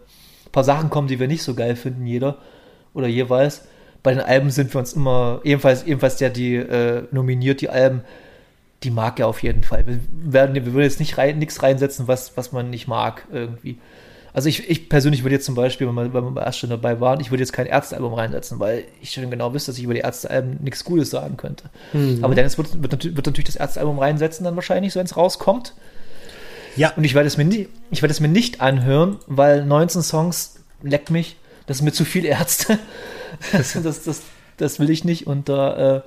[0.50, 2.38] paar Sachen kommen, die wir nicht so geil finden, jeder
[2.94, 3.62] oder jeweils
[4.04, 8.02] bei den Alben sind wir uns immer, ebenfalls, ebenfalls der, die äh, nominiert, die Alben,
[8.84, 9.86] die mag er auf jeden Fall.
[9.86, 13.78] Wir werden, wir würden jetzt nicht rein, nichts reinsetzen, was, was man nicht mag irgendwie.
[14.34, 16.68] Also ich, ich persönlich würde jetzt zum Beispiel, wenn wir, wenn wir bei erst schon
[16.68, 19.84] dabei waren, ich würde jetzt kein Ärztealbum reinsetzen, weil ich schon genau wüsste, dass ich
[19.84, 21.70] über die Ärztealben nichts Gutes sagen könnte.
[21.94, 22.18] Mhm.
[22.22, 25.72] Aber Dennis wird, wird, wird, natürlich das Ärztealbum reinsetzen, dann wahrscheinlich, so wenn es rauskommt.
[26.76, 26.92] Ja.
[26.96, 30.56] Und ich werde es mir nie, ich werde es mir nicht anhören, weil 19 Songs
[30.82, 31.36] leckt mich.
[31.66, 32.78] Das ist mir zu viel Ärzte.
[33.52, 34.22] Das, das, das,
[34.56, 35.26] das will ich nicht.
[35.26, 36.02] Und da, äh,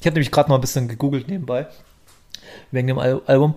[0.00, 1.66] ich habe nämlich gerade noch ein bisschen gegoogelt nebenbei,
[2.70, 3.54] wegen dem Al Album.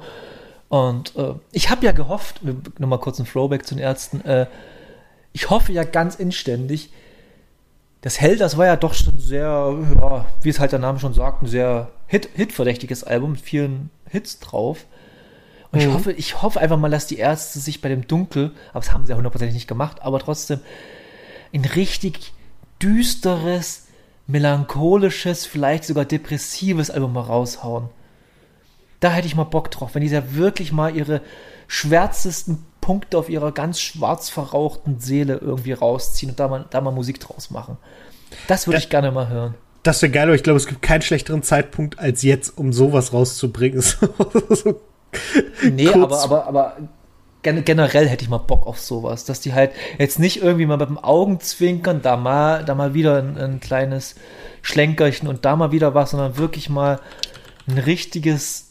[0.70, 2.42] Und äh, ich habe ja gehofft,
[2.80, 4.48] nochmal kurz ein Throwback zu den Ärzten, äh,
[5.34, 6.92] ich hoffe ja ganz inständig,
[8.02, 11.14] das Hell, das war ja doch schon sehr, ja, wie es halt der Name schon
[11.14, 14.86] sagt, ein sehr Hit, Hitverdächtiges Album mit vielen Hits drauf.
[15.72, 15.88] Und mhm.
[15.88, 18.92] ich hoffe, ich hoffe einfach mal, dass die Ärzte sich bei dem Dunkel, aber das
[18.92, 20.60] haben sie ja hundertprozentig nicht gemacht, aber trotzdem
[21.54, 22.34] ein richtig
[22.82, 23.88] düsteres,
[24.28, 27.90] melancholisches, vielleicht sogar depressives Album mal raushauen.
[29.00, 31.22] Da hätte ich mal Bock drauf, wenn die da wirklich mal ihre
[31.68, 36.92] schwärzesten Punkte auf ihrer ganz schwarz verrauchten Seele irgendwie rausziehen und da mal, da mal
[36.92, 37.78] Musik draus machen.
[38.48, 39.56] Das würde ich gerne mal hören.
[39.84, 43.14] Das wäre geil, aber ich glaube, es gibt keinen schlechteren Zeitpunkt als jetzt, um sowas
[43.14, 43.82] rauszubringen.
[44.50, 44.82] so
[45.64, 46.78] nee, aber, aber, aber
[47.44, 50.90] generell hätte ich mal Bock auf sowas, dass die halt jetzt nicht irgendwie mal mit
[50.90, 54.16] dem Augenzwinkern da mal, da mal wieder ein, ein kleines
[54.62, 57.00] Schlenkerchen und da mal wieder was, sondern wirklich mal
[57.68, 58.70] ein richtiges,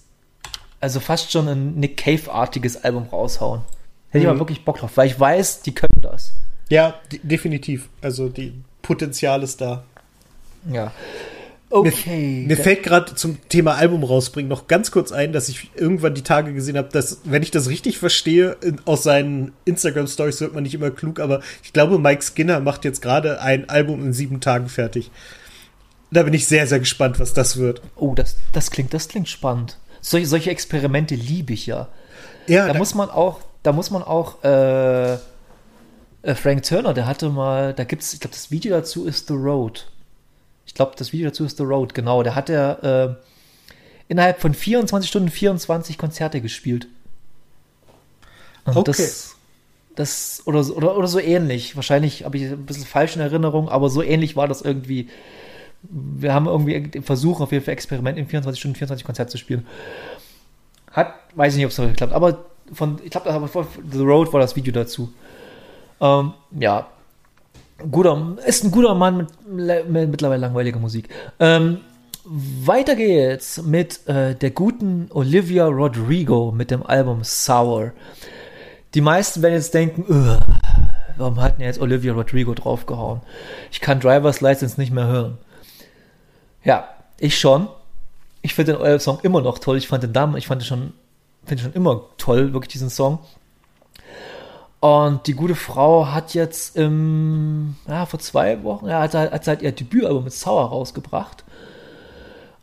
[0.81, 3.63] also fast schon ein Nick Cave-artiges Album raushauen.
[4.11, 4.21] Hätte mhm.
[4.21, 4.41] ich mal mhm.
[4.41, 6.35] wirklich Bock drauf, weil ich weiß, die können das.
[6.69, 7.89] Ja, definitiv.
[8.01, 9.85] Also die Potenzial ist da.
[10.71, 10.93] Ja.
[11.73, 12.41] Okay.
[12.41, 16.15] Mir, mir fällt gerade zum Thema Album rausbringen noch ganz kurz ein, dass ich irgendwann
[16.15, 20.53] die Tage gesehen habe, dass, wenn ich das richtig verstehe, in, aus seinen Instagram-Stories wird
[20.53, 24.13] man nicht immer klug, aber ich glaube, Mike Skinner macht jetzt gerade ein Album in
[24.13, 25.13] sieben Tagen fertig.
[26.11, 27.83] Da bin ich sehr, sehr gespannt, was das wird.
[27.95, 29.79] Oh, das, das klingt, das klingt spannend.
[30.01, 31.87] Solche, solche Experimente liebe ich ja.
[32.49, 32.67] Ja.
[32.67, 35.19] Da, da muss man auch, da muss man auch, äh, äh
[36.35, 39.87] Frank Turner, der hatte mal, da gibt's, ich glaube, das Video dazu ist The Road
[40.71, 42.23] ich glaube, das Video dazu ist The Road, genau.
[42.23, 43.25] Da hat er äh,
[44.07, 46.87] innerhalb von 24 Stunden 24 Konzerte gespielt.
[48.65, 48.93] Und okay.
[48.93, 49.35] Das,
[49.97, 51.75] das oder, oder, oder so ähnlich.
[51.75, 55.09] Wahrscheinlich habe ich ein bisschen falsch in Erinnerung, aber so ähnlich war das irgendwie.
[55.83, 59.39] Wir haben irgendwie den Versuch, auf jeden Fall Experiment in 24 Stunden 24 Konzerte zu
[59.39, 59.67] spielen.
[60.93, 63.51] Hat, weiß ich nicht, ob es so geklappt, aber von, ich glaube,
[63.91, 65.13] The Road war das Video dazu.
[66.01, 66.87] Ähm, ja,
[67.91, 71.09] guter, ist ein guter Mann mit, mit mittlerweile langweiliger Musik.
[71.39, 71.81] Ähm,
[72.25, 77.93] weiter geht's mit äh, der guten Olivia Rodrigo mit dem Album Sour.
[78.95, 80.05] Die meisten werden jetzt denken,
[81.17, 83.21] warum hat denn jetzt Olivia Rodrigo draufgehauen?
[83.71, 85.39] Ich kann Driver's License nicht mehr hören.
[86.65, 87.69] Ja, ich schon.
[88.43, 89.77] Ich finde den Song immer noch toll.
[89.77, 90.93] Ich fand den damals, ich fand den schon,
[91.45, 93.21] finde schon immer toll, wirklich diesen Song.
[94.81, 99.61] Und die gute Frau hat jetzt im, ja, vor zwei Wochen, ja, hat, hat halt
[99.61, 101.45] ihr Debütalbum mit Sour rausgebracht.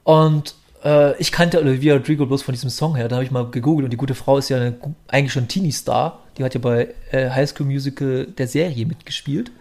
[0.04, 3.08] Und äh, ich kannte Olivia Rodrigo bloß von diesem Song her.
[3.08, 4.76] Da habe ich mal gegoogelt und die gute Frau ist ja eine,
[5.08, 6.24] eigentlich schon Teenie-Star.
[6.38, 9.52] Die hat ja bei äh, High School Musical der Serie mitgespielt.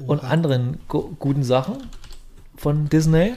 [0.00, 0.12] Oha.
[0.12, 1.76] Und anderen guten Sachen
[2.56, 3.34] von Disney.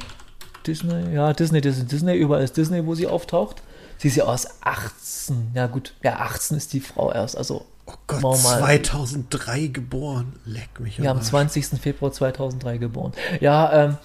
[0.66, 3.62] Disney, ja, Disney, Disney, Disney, überall ist Disney, wo sie auftaucht.
[3.98, 5.52] Sie ist ja aus 18.
[5.54, 10.34] Ja, gut, ja, 18 ist die Frau erst, also Oh Gott, 2003 geboren.
[10.46, 10.98] Leck mich.
[10.98, 11.80] Ja, am 20.
[11.82, 13.12] Februar 2003 geboren.
[13.42, 13.98] Ja, ähm,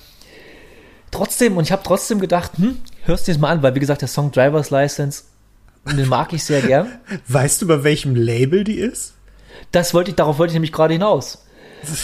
[1.11, 4.03] trotzdem, und ich habe trotzdem gedacht, hm, hörst du dir mal an, weil wie gesagt,
[4.03, 5.25] der Song Driver's License,
[5.87, 6.89] den mag ich sehr gern.
[7.29, 9.15] Weißt du, bei welchem Label die ist?
[9.73, 11.45] Das wollte ich, darauf wollte ich nämlich gerade hinaus.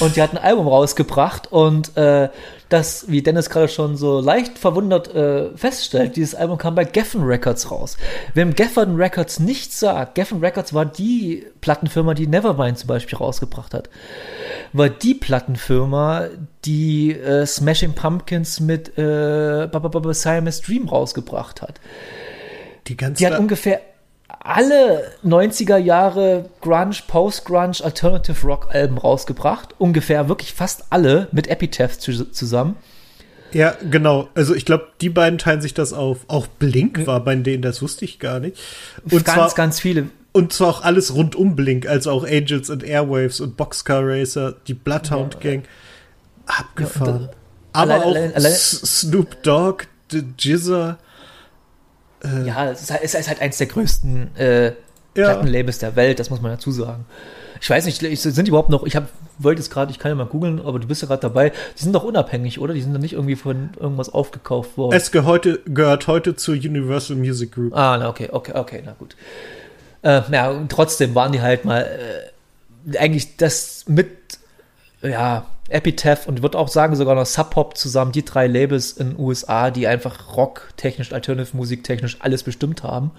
[0.01, 2.29] Und die hat ein Album rausgebracht und äh,
[2.69, 7.23] das, wie Dennis gerade schon so leicht verwundert äh, feststellt, dieses Album kam bei Geffen
[7.23, 7.97] Records raus.
[8.35, 13.75] Wem Geffen Records nichts sagt, Geffen Records war die Plattenfirma, die Nevermind zum Beispiel rausgebracht
[13.75, 13.91] hat.
[14.73, 16.29] War die Plattenfirma,
[16.65, 19.69] die äh, Smashing Pumpkins mit äh,
[20.13, 21.81] Siamese Dream rausgebracht hat.
[22.89, 23.81] Die, ganze die hat ungefähr
[24.45, 29.75] alle 90er Jahre Grunge, Post-Grunge, Alternative Rock Alben rausgebracht.
[29.79, 32.77] Ungefähr wirklich fast alle mit Epitaph zusammen.
[33.53, 34.29] Ja, genau.
[34.35, 36.19] Also ich glaube, die beiden teilen sich das auf.
[36.29, 38.59] Auch Blink war bei denen, das wusste ich gar nicht.
[39.05, 40.09] Und ganz, zwar, ganz viele.
[40.33, 44.57] Und zwar auch alles rund um Blink, also auch Angels and Airwaves und Boxcar Racer,
[44.67, 45.65] die Bloodhound Gang.
[46.47, 47.23] Abgefahren.
[47.23, 47.37] Ja,
[47.73, 50.99] Aber allein, auch allein, allein, Snoop Dogg, The Jizzer.
[52.25, 54.73] Äh, ja, es ist, halt, es ist, halt, eins der größten äh, ja.
[55.15, 57.05] Plattenlabels der Welt, das muss man dazu sagen.
[57.61, 59.09] Ich weiß nicht, sind die überhaupt noch, ich hab,
[59.39, 61.51] wollte es gerade, ich kann ja mal googeln, aber du bist ja gerade dabei.
[61.79, 62.75] Die sind doch unabhängig, oder?
[62.75, 64.95] Die sind doch nicht irgendwie von irgendwas aufgekauft worden.
[64.95, 67.75] Es gehört heute, gehört heute zur Universal Music Group.
[67.75, 69.17] Ah, na, okay, okay, okay, na gut.
[70.03, 71.87] Äh, ja, und trotzdem waren die halt mal
[72.93, 74.09] äh, eigentlich das mit,
[75.01, 79.11] ja, Epitaph und würde auch sagen sogar noch Sub Pop zusammen, die drei Labels in
[79.11, 83.13] den USA, die einfach Rock technisch, Alternative Musik technisch alles bestimmt haben.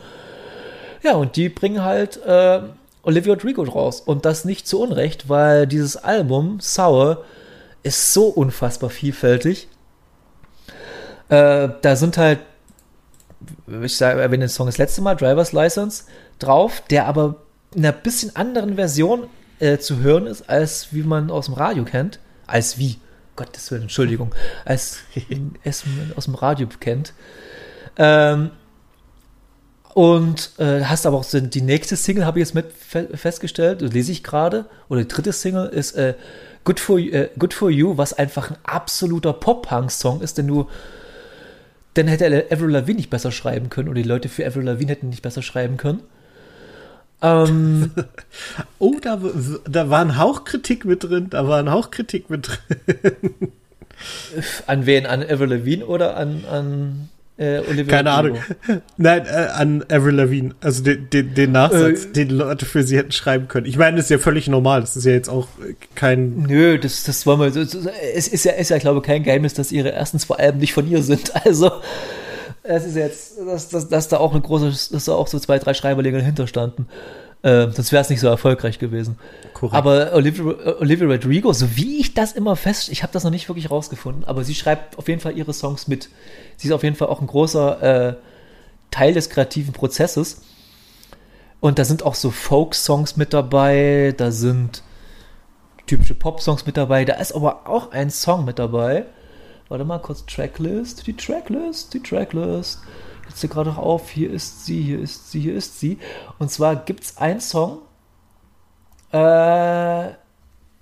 [1.02, 2.62] Ja, und die bringen halt äh,
[3.02, 7.24] Olivia Rodrigo raus und das nicht zu Unrecht, weil dieses Album Sour
[7.84, 9.68] ist so unfassbar vielfältig.
[11.30, 12.40] Äh, da sind halt,
[13.82, 16.06] ich sage, erwähne den Song das letzte Mal, Driver's License,
[16.38, 17.38] drauf, der aber
[17.74, 19.28] in einer bisschen anderen Version
[19.60, 22.98] äh, zu hören ist, als wie man aus dem Radio kennt als wie,
[23.36, 24.34] Gottes Willen, Entschuldigung,
[24.66, 25.00] als
[25.64, 25.84] es
[26.16, 27.14] aus dem Radio kennt.
[27.98, 28.52] Ähm,
[29.94, 33.94] und äh, hast aber auch die nächste Single, habe ich jetzt mit fe festgestellt, das
[33.94, 36.16] lese ich gerade, oder die dritte Single ist äh,
[36.66, 40.68] Good, for, äh, Good for You, was einfach ein absoluter Pop-Punk-Song ist, den du
[41.94, 45.10] dann hätte Avril Lavigne nicht besser schreiben können oder die Leute für Avril Lavigne hätten
[45.10, 46.02] nicht besser schreiben können.
[47.26, 47.92] Ähm,
[48.80, 49.20] oh, da,
[49.70, 53.52] da war ein Hauch Kritik mit drin, da war ein Hauch Kritik mit drin.
[54.68, 55.06] An wen?
[55.06, 58.38] An Avril Lavigne oder an, an äh, Olivia Keine Ahnung.
[58.98, 60.56] Nein, äh, an Avril Lavigne.
[60.62, 63.66] Also den, den, den Nachsatz, äh, den Leute für sie hätten schreiben können.
[63.66, 64.82] Ich meine, das ist ja völlig normal.
[64.82, 65.48] Das ist ja jetzt auch
[65.96, 66.44] kein.
[66.44, 67.48] Nö, das, das wollen wir.
[68.14, 70.74] Es ist ja, ist ja, glaube ich, kein Geheimnis, dass ihre ersten zwei Alben nicht
[70.74, 71.32] von ihr sind.
[71.46, 71.72] Also,
[72.68, 75.60] es ist jetzt, dass, dass, dass da auch eine große, dass da auch so zwei,
[75.60, 76.88] drei Schreiberlinge dahinter standen.
[77.44, 79.20] Äh, sonst wäre es nicht so erfolgreich gewesen.
[79.54, 79.76] Korrekt.
[79.76, 80.44] Aber Olivia,
[80.80, 84.24] Olivia Rodrigo, so wie ich das immer fest, ich habe das noch nicht wirklich rausgefunden,
[84.24, 86.10] aber sie schreibt auf jeden Fall ihre Songs mit.
[86.58, 88.16] Sie ist auf jeden Fall auch ein großer äh,
[88.90, 90.42] Teil des kreativen Prozesses.
[91.60, 94.82] Und da sind auch so Folk-Songs mit dabei, da sind
[95.86, 99.06] typische Pop-Songs mit dabei, da ist aber auch ein Song mit dabei.
[99.70, 102.82] Warte mal kurz, Tracklist, die Tracklist, die Tracklist.
[103.28, 105.98] Jetzt hier gerade auf, hier ist sie, hier ist sie, hier ist sie.
[106.38, 107.80] Und zwar gibt es einen Song,
[109.12, 110.10] äh,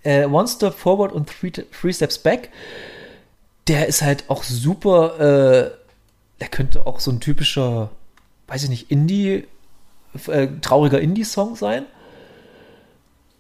[0.03, 2.49] äh, One Step Forward und Three, three Steps Back
[3.67, 5.71] der ist halt auch super, äh,
[6.39, 7.91] der könnte auch so ein typischer,
[8.47, 9.47] weiß ich nicht, Indie,
[10.27, 11.86] äh, trauriger Indie-Song sein.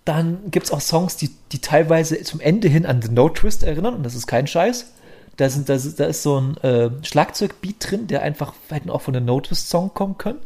[0.05, 3.63] Dann gibt es auch Songs, die, die teilweise zum Ende hin an The No Twist
[3.63, 4.93] erinnern, und das ist kein Scheiß.
[5.37, 9.01] Da, sind, da, ist, da ist so ein äh, Schlagzeugbeat drin, der einfach hätten auch
[9.01, 10.39] von der No Twist Song kommen können.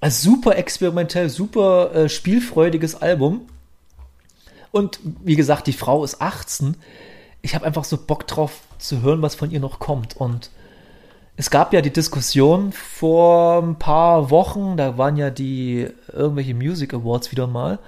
[0.00, 3.48] Also super experimentell, super äh, spielfreudiges Album.
[4.70, 6.76] Und wie gesagt, die Frau ist 18
[7.42, 10.16] ich habe einfach so Bock drauf zu hören, was von ihr noch kommt.
[10.16, 10.50] Und
[11.36, 16.94] es gab ja die Diskussion vor ein paar Wochen, da waren ja die irgendwelche Music
[16.94, 17.78] Awards wieder mal.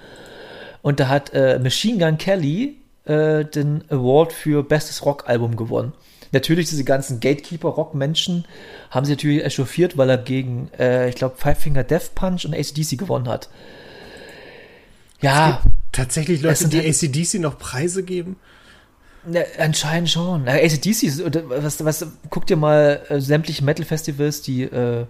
[0.81, 5.93] Und da hat äh, Machine Gun Kelly äh, den Award für Bestes Rockalbum gewonnen.
[6.31, 8.45] Natürlich, diese ganzen Gatekeeper-Rock-Menschen
[8.89, 12.53] haben sich natürlich echauffiert, weil er gegen, äh, ich glaube, Five Finger Death Punch und
[12.53, 13.49] ACDC gewonnen hat.
[15.19, 15.61] Ja.
[15.91, 18.37] Tatsächlich Leute, die halt ACDC noch Preise geben?
[19.29, 20.47] Ja, anscheinend schon.
[20.47, 25.05] ACDC, was, was, guck dir mal äh, sämtliche Metal-Festivals, die äh,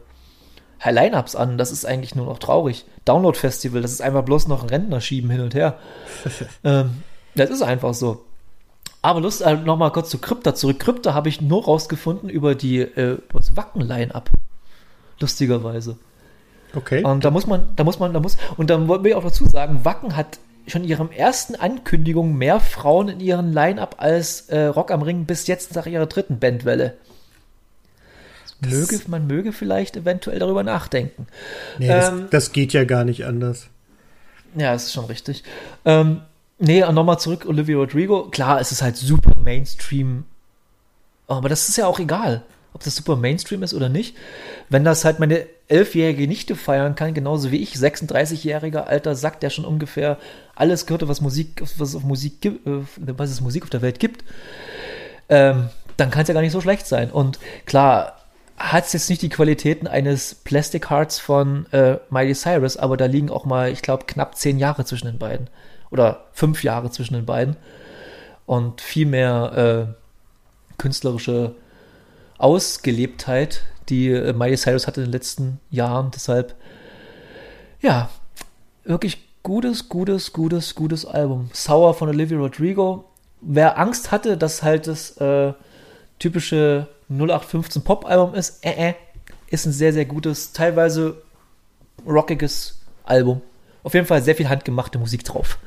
[0.83, 1.59] Line-Ups an.
[1.59, 2.85] Das ist eigentlich nur noch traurig.
[3.05, 5.77] Download-Festival, das ist einfach bloß noch ein Rentner schieben hin und her.
[6.63, 7.03] ähm,
[7.35, 8.25] das ist einfach so.
[9.01, 10.79] Aber Lust, äh, nochmal kurz zu Krypta zurück.
[10.79, 14.29] Krypta habe ich nur rausgefunden über die äh, das Wacken-Line-Up.
[15.19, 15.97] Lustigerweise.
[16.75, 17.03] Okay.
[17.03, 19.45] Und da muss man, da muss man, da muss, und dann wollte ich auch dazu
[19.45, 24.65] sagen, Wacken hat schon in ihren ersten Ankündigungen mehr Frauen in ihren Line-Up als äh,
[24.65, 26.95] Rock am Ring bis jetzt nach ihrer dritten Bandwelle.
[28.63, 31.25] Möge, man möge vielleicht eventuell darüber nachdenken.
[31.79, 33.67] Nee, ähm, das, das, geht ja gar nicht anders.
[34.55, 35.43] Ja, das ist schon richtig.
[35.83, 36.21] Ähm,
[36.61, 38.29] nee, nochmal zurück, Olivia Rodrigo.
[38.29, 40.23] Klar, es ist halt super Mainstream,
[41.27, 42.43] aber das ist ja auch egal
[42.73, 44.15] ob das super Mainstream ist oder nicht.
[44.69, 49.49] Wenn das halt meine elfjährige Nichte feiern kann, genauso wie ich, 36-jähriger alter Sack, der
[49.49, 50.17] schon ungefähr
[50.55, 52.51] alles gehört, was Musik, was auf Musik äh,
[52.97, 54.23] was es Musik auf der Welt gibt,
[55.29, 57.11] ähm, dann kann es ja gar nicht so schlecht sein.
[57.11, 58.17] Und klar,
[58.57, 63.05] hat es jetzt nicht die Qualitäten eines Plastic Hearts von äh, Miley Cyrus, aber da
[63.05, 65.47] liegen auch mal, ich glaube, knapp zehn Jahre zwischen den beiden.
[65.91, 67.57] Oder fünf Jahre zwischen den beiden.
[68.45, 71.55] Und viel mehr äh, künstlerische
[72.37, 76.11] Ausgelebtheit, die äh, Miley Cyrus hatte in den letzten Jahren.
[76.11, 76.55] Deshalb,
[77.81, 78.09] ja,
[78.83, 81.49] wirklich gutes, gutes, gutes, gutes Album.
[81.53, 83.05] Sour von Olivia Rodrigo.
[83.41, 85.53] Wer Angst hatte, dass halt das äh,
[86.19, 88.93] typische 0815 Pop-Album ist, äh, äh,
[89.49, 91.21] ist ein sehr, sehr gutes, teilweise
[92.05, 93.41] rockiges Album.
[93.83, 95.57] Auf jeden Fall sehr viel handgemachte Musik drauf.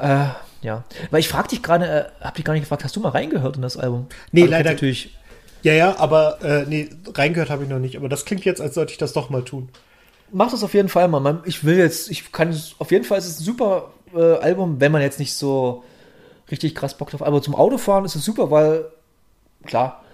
[0.00, 0.26] Äh,
[0.62, 0.84] ja.
[1.10, 3.56] Weil ich frag dich gerade, äh, hab dich gar nicht gefragt, hast du mal reingehört
[3.56, 4.06] in das Album?
[4.32, 4.70] Nee, also leider.
[4.72, 5.16] Natürlich.
[5.62, 7.96] Ja, ja, aber äh, nee, reingehört habe ich noch nicht.
[7.96, 9.68] Aber das klingt jetzt, als sollte ich das doch mal tun.
[10.30, 11.42] Mach das auf jeden Fall mal.
[11.46, 14.92] Ich will jetzt, ich kann, auf jeden Fall ist es ein super äh, Album, wenn
[14.92, 15.84] man jetzt nicht so
[16.50, 17.28] richtig krass Bock drauf hat.
[17.28, 18.86] Aber zum Autofahren ist es super, weil,
[19.64, 20.04] klar,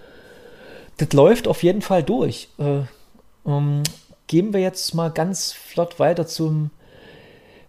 [0.97, 2.49] das läuft auf jeden Fall durch.
[2.59, 2.83] Äh,
[3.43, 3.83] um,
[4.35, 6.70] gehen wir jetzt mal ganz flott weiter zum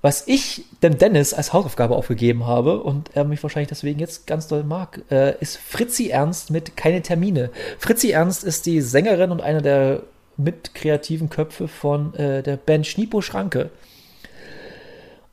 [0.02, 4.48] was ich dem Dennis als Hausaufgabe aufgegeben habe und er mich wahrscheinlich deswegen jetzt ganz
[4.48, 7.52] doll mag, äh, ist Fritzi Ernst mit Keine Termine.
[7.78, 10.02] Fritzi Ernst ist die Sängerin und einer der
[10.38, 13.70] mitkreativen Köpfe von äh, der Band Schniepo Schranke.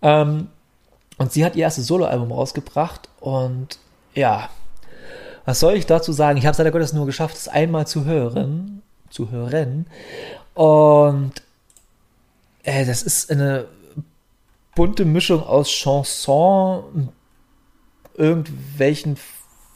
[0.03, 0.49] Ähm,
[1.17, 3.79] und sie hat ihr erstes Soloalbum rausgebracht und
[4.15, 4.51] ja,
[5.47, 6.37] was soll ich dazu sagen?
[6.37, 9.87] Ich habe es leider Gottes nur geschafft, es einmal zu hören, zu hören.
[10.55, 11.33] Und
[12.63, 13.67] äh, das ist eine
[14.75, 17.09] bunte Mischung aus Chanson,
[18.15, 19.17] irgendwelchen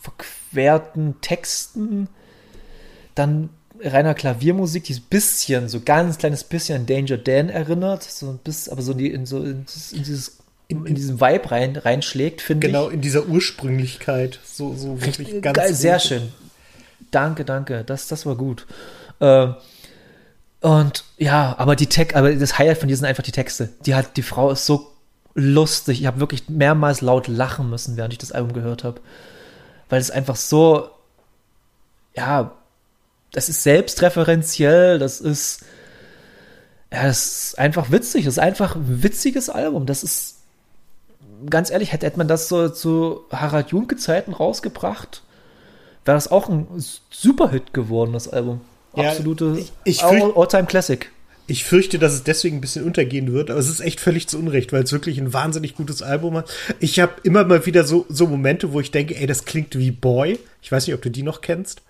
[0.01, 2.09] verquerten Texten,
[3.15, 3.51] dann
[3.81, 8.39] reiner Klaviermusik, die ein bisschen, so ganz kleines bisschen an Danger Dan erinnert, so ein
[8.39, 11.77] bisschen, aber so in, die, in, so in, in dieses in, in diesen Vibe rein,
[11.77, 12.87] reinschlägt, finde genau, ich.
[12.87, 14.41] Genau, in dieser Ursprünglichkeit.
[14.45, 15.57] So, so wirklich ganz.
[15.57, 16.33] Geil, sehr schön.
[17.13, 17.85] Danke, danke.
[17.85, 18.67] Das, das war gut.
[19.21, 19.55] Ähm,
[20.67, 23.69] und ja, aber die Tech, aber das Highlight von dir sind einfach die Texte.
[23.87, 24.91] Die hat, die Frau ist so
[25.37, 26.01] lustig.
[26.01, 29.01] Ich habe wirklich mehrmals laut lachen müssen, während ich das Album gehört habe.
[29.89, 30.91] Weil es einfach so,
[32.17, 32.51] ja,
[33.31, 35.65] das ist selbstreferenziell, das ist,
[36.93, 39.87] ja, das ist einfach witzig, das ist einfach ein witziges Album.
[39.87, 40.39] Das ist,
[41.49, 45.23] ganz ehrlich, hätte, hätte man das so zu Harald Junke-Zeiten rausgebracht,
[46.05, 46.67] wäre das auch ein
[47.11, 48.63] Superhit geworden, das Album.
[48.97, 49.65] Ja, Absolute
[50.35, 51.11] All-Time-Classic.
[51.49, 54.37] Ich fürchte, dass es deswegen ein bisschen untergehen wird, aber es ist echt völlig zu
[54.37, 56.51] Unrecht, weil es wirklich ein wahnsinnig gutes Album hat.
[56.81, 59.93] Ich habe immer mal wieder so, so Momente, wo ich denke, ey, das klingt wie
[59.93, 60.41] Boy.
[60.61, 61.83] Ich weiß nicht, ob du die noch kennst.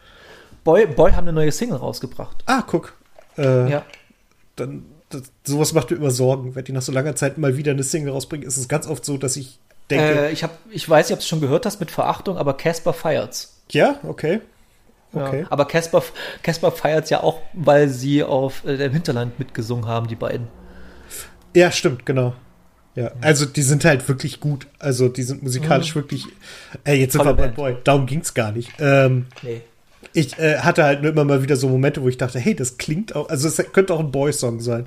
[0.62, 2.42] Boy, Boy haben eine neue Single rausgebracht.
[2.44, 2.92] Ah, guck.
[3.38, 3.84] Äh, ja.
[4.56, 6.54] Dann, das, sowas macht mir immer Sorgen.
[6.54, 9.06] Wenn die nach so langer Zeit mal wieder eine Single rausbringen, ist es ganz oft
[9.06, 10.26] so, dass ich denke.
[10.26, 12.54] Äh, ich, hab, ich weiß nicht, ob du es schon gehört hast mit Verachtung, aber
[12.54, 13.54] Casper feiert's.
[13.70, 14.40] Ja, okay.
[15.16, 15.40] Okay.
[15.42, 16.02] Ja, aber Casper
[16.42, 20.48] Casper feiert ja auch, weil sie auf äh, dem Hinterland mitgesungen haben, die beiden.
[21.54, 22.34] Ja, stimmt, genau.
[22.94, 24.66] Ja, also die sind halt wirklich gut.
[24.78, 26.00] Also die sind musikalisch mhm.
[26.00, 26.26] wirklich.
[26.84, 27.76] Ey, jetzt sind Tolle wir bei Boy.
[27.84, 28.72] Darum ging's gar nicht.
[28.78, 29.62] Ähm, nee.
[30.12, 32.78] Ich äh, hatte halt nur immer mal wieder so Momente, wo ich dachte, hey, das
[32.78, 33.28] klingt auch.
[33.28, 34.86] Also es könnte auch ein Boy-Song sein.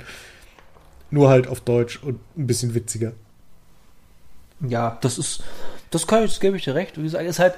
[1.11, 3.13] Nur halt auf Deutsch und ein bisschen witziger.
[4.67, 5.43] Ja, das ist.
[5.91, 6.97] Das kann ich, das gebe ich dir recht.
[6.97, 7.55] Wie gesagt, ist halt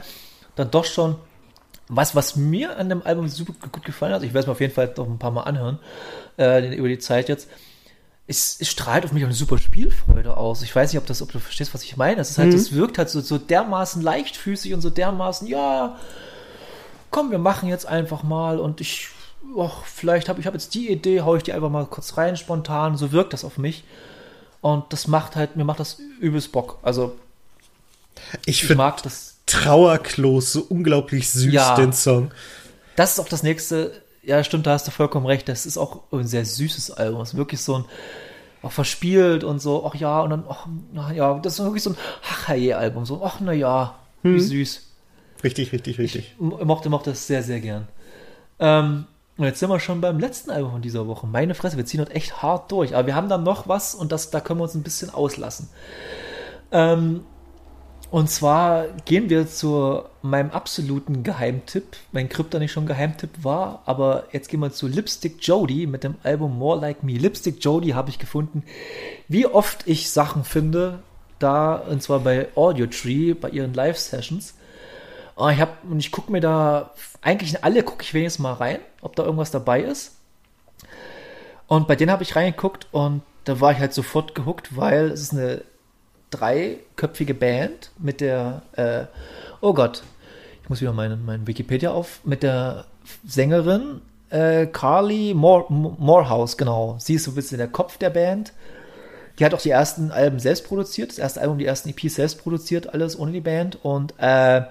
[0.56, 1.16] dann doch schon
[1.92, 4.62] was, was mir an dem Album super gut gefallen hat, ich werde es mir auf
[4.62, 5.78] jeden Fall noch ein paar Mal anhören,
[6.40, 7.50] äh, über die Zeit jetzt,
[8.28, 10.62] es, es, strahlt auf mich auch eine super Spielfreude aus.
[10.62, 12.22] Ich weiß nicht, ob, das, ob du verstehst, was ich meine.
[12.22, 12.78] Es ist halt, es mhm.
[12.78, 15.98] wirkt halt so, so dermaßen leichtfüßig und so dermaßen, ja,
[17.10, 19.10] komm, wir machen jetzt einfach mal und ich,
[19.54, 22.38] oh, vielleicht habe ich hab jetzt die Idee, hau ich die einfach mal kurz rein,
[22.38, 23.84] spontan, so wirkt das auf mich.
[24.62, 26.80] Und das macht halt, mir macht das übelst Bock.
[26.84, 27.18] Also,
[28.46, 32.32] ich, ich mag das Trauerklos, so unglaublich süß, ja, den Song.
[32.96, 33.92] Das ist auch das nächste.
[34.24, 35.50] Ja, stimmt, da hast du vollkommen recht.
[35.50, 37.20] Das ist auch ein sehr süßes Album.
[37.20, 37.86] Das ist wirklich so ein,
[38.62, 41.92] auch verspielt und so, ach ja, und dann, ach, na ja, das ist wirklich so
[41.92, 41.98] ein
[42.30, 44.40] ach album so, ach na ja, wie hm.
[44.40, 44.88] süß.
[45.44, 46.36] Richtig, richtig, richtig.
[46.40, 47.88] Ich mochte, mochte das sehr, sehr gern.
[48.60, 49.06] Ähm,
[49.38, 51.26] und jetzt sind wir schon beim letzten Album von dieser Woche.
[51.26, 52.96] Meine Fresse, wir ziehen heute echt hart durch.
[52.96, 55.70] Aber wir haben dann noch was und das, da können wir uns ein bisschen auslassen.
[56.72, 57.22] Ähm,
[58.12, 61.96] und zwar gehen wir zu meinem absoluten Geheimtipp.
[62.12, 66.16] Mein Krypton nicht schon Geheimtipp war, aber jetzt gehen wir zu Lipstick Jody mit dem
[66.22, 67.14] Album More Like Me.
[67.14, 68.64] Lipstick Jody habe ich gefunden.
[69.30, 71.00] Wie oft ich Sachen finde,
[71.40, 74.56] da, und zwar bei Audio Tree, bei ihren Live-Sessions.
[75.36, 76.92] Und ich, hab, und ich gucke mir da,
[77.22, 80.18] eigentlich in alle gucke ich wenigstens mal rein, ob da irgendwas dabei ist.
[81.68, 85.22] Und bei denen habe ich reingeguckt und da war ich halt sofort gehuckt, weil es
[85.22, 85.64] ist eine
[86.32, 89.06] dreiköpfige Band mit der, äh,
[89.62, 90.04] oh Gott,
[90.64, 92.86] ich muss wieder meinen mein Wikipedia auf, mit der
[93.26, 94.02] Sängerin
[94.32, 96.96] äh, Carly More, Morehouse, genau.
[97.00, 98.54] Sie ist so ein bisschen der Kopf der Band.
[99.38, 102.42] Die hat auch die ersten Alben selbst produziert, das erste Album, die ersten EPs selbst
[102.42, 103.84] produziert, alles ohne die Band.
[103.84, 104.64] Und äh,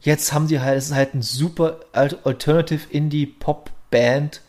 [0.00, 4.40] jetzt haben sie halt, es ist halt ein super Alternative Indie Pop Band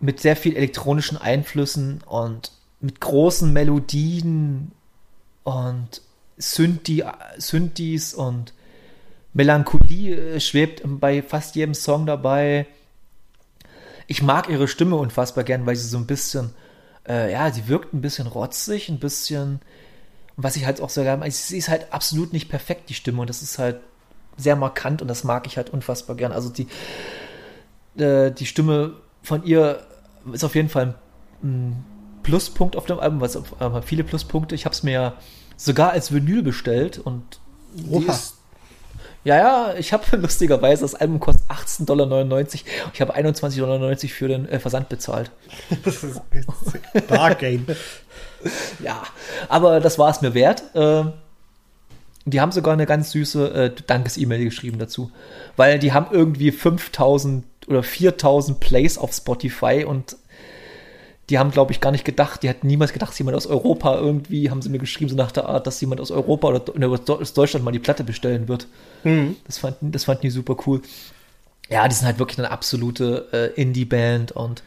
[0.00, 2.52] mit sehr viel elektronischen Einflüssen und
[2.84, 4.72] mit großen Melodien
[5.42, 6.02] und
[6.36, 7.02] Synthi,
[7.38, 8.52] Synthis und
[9.32, 12.66] Melancholie äh, schwebt bei fast jedem Song dabei.
[14.06, 16.50] Ich mag ihre Stimme unfassbar gern, weil sie so ein bisschen,
[17.08, 19.60] äh, ja, sie wirkt ein bisschen rotzig, ein bisschen,
[20.36, 23.30] was ich halt auch sehr gerne, sie ist halt absolut nicht perfekt, die Stimme, und
[23.30, 23.80] das ist halt
[24.36, 26.32] sehr markant und das mag ich halt unfassbar gern.
[26.32, 26.68] Also die,
[27.96, 29.86] äh, die Stimme von ihr
[30.32, 30.96] ist auf jeden Fall
[31.42, 31.84] ein
[32.24, 34.56] Pluspunkt auf dem Album, was äh, viele Pluspunkte.
[34.56, 35.12] Ich habe es mir
[35.56, 37.22] sogar als Vinyl bestellt und
[38.08, 38.34] ist,
[39.24, 42.44] ja, ja, ich habe lustigerweise das Album kostet 18,99 Dollar.
[42.92, 45.30] Ich habe 21,99 Dollar für den äh, Versand bezahlt.
[45.84, 46.20] Das ist
[47.08, 47.66] Bargain.
[48.82, 49.02] ja,
[49.48, 50.62] aber das war es mir wert.
[50.74, 51.04] Äh,
[52.26, 55.10] die haben sogar eine ganz süße äh, Dankes-E-Mail geschrieben dazu,
[55.56, 60.16] weil die haben irgendwie 5000 oder 4000 Plays auf Spotify und
[61.30, 63.96] die haben, glaube ich, gar nicht gedacht, die hätten niemals gedacht, dass jemand aus Europa
[63.96, 67.32] irgendwie, haben sie mir geschrieben, so nach der Art, dass jemand aus Europa oder aus
[67.32, 68.66] Deutschland mal die Platte bestellen wird.
[69.04, 69.36] Mhm.
[69.46, 70.82] Das, fanden, das fanden die super cool.
[71.70, 74.62] Ja, die sind halt wirklich eine absolute äh, Indie-Band und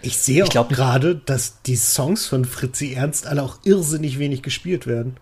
[0.00, 4.86] ich sehe auch gerade, dass die Songs von Fritzi Ernst alle auch irrsinnig wenig gespielt
[4.86, 5.16] werden.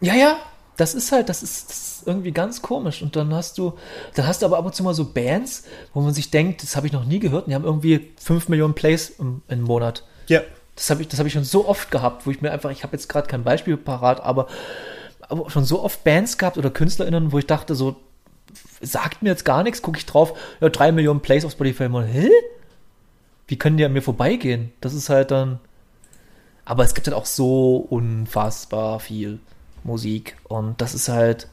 [0.00, 0.38] Ja, ja,
[0.78, 3.02] das ist halt, das ist, das ist irgendwie ganz komisch.
[3.02, 3.74] Und dann hast du,
[4.14, 6.76] dann hast du aber ab und zu mal so Bands, wo man sich denkt, das
[6.76, 10.04] habe ich noch nie gehört, und die haben irgendwie 5 Millionen Plays im, im Monat.
[10.28, 10.42] Ja.
[10.74, 12.82] Das habe ich, das hab ich schon so oft gehabt, wo ich mir einfach, ich
[12.82, 14.46] habe jetzt gerade kein Beispiel parat, aber,
[15.22, 17.96] aber schon so oft Bands gehabt oder KünstlerInnen, wo ich dachte, so,
[18.80, 22.04] sagt mir jetzt gar nichts, gucke ich drauf, ja, 3 Millionen Plays auf Spotify, mal,
[22.04, 22.30] hä?
[23.46, 24.72] Wie können die an mir vorbeigehen?
[24.80, 25.60] Das ist halt dann.
[26.64, 29.38] Aber es gibt halt auch so unfassbar viel
[29.84, 30.36] Musik.
[30.48, 31.48] Und das ist halt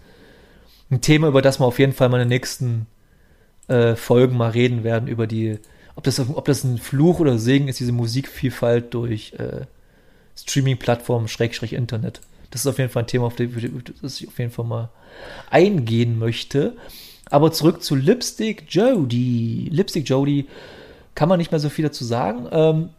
[0.94, 2.88] ein Thema, über das wir auf jeden Fall mal in den nächsten
[3.68, 5.60] äh, Folgen mal reden werden, über die,
[5.96, 9.66] ob das, ob das ein Fluch oder Segen ist, diese Musikvielfalt durch äh,
[10.36, 12.22] Streaming-Plattformen, Schrägstrich Internet.
[12.52, 14.90] Das ist auf jeden Fall ein Thema, auf das ich auf jeden Fall mal
[15.50, 16.76] eingehen möchte.
[17.30, 19.70] Aber zurück zu Lipstick Jody.
[19.72, 20.48] Lipstick Jody
[21.16, 22.48] kann man nicht mehr so viel dazu sagen.
[22.52, 22.90] Ähm,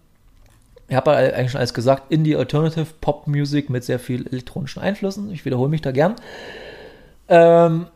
[0.89, 2.11] ich habe eigentlich schon alles gesagt.
[2.11, 5.33] Indie Alternative Pop Music mit sehr viel elektronischen Einflüssen.
[5.33, 6.17] Ich wiederhole mich da gern.
[7.29, 7.87] Ähm,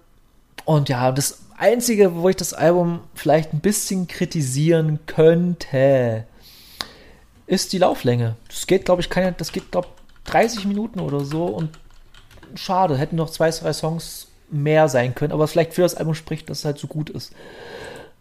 [0.64, 6.24] und ja, das Einzige, wo ich das Album vielleicht ein bisschen kritisieren könnte,
[7.46, 8.36] ist die Lauflänge.
[8.48, 9.88] Das geht, glaube ich, keine, das geht, glaube
[10.24, 11.70] 30 Minuten oder so und
[12.54, 16.48] schade, hätten noch zwei, drei Songs mehr sein können, aber vielleicht für das Album spricht,
[16.48, 17.32] dass es halt so gut ist.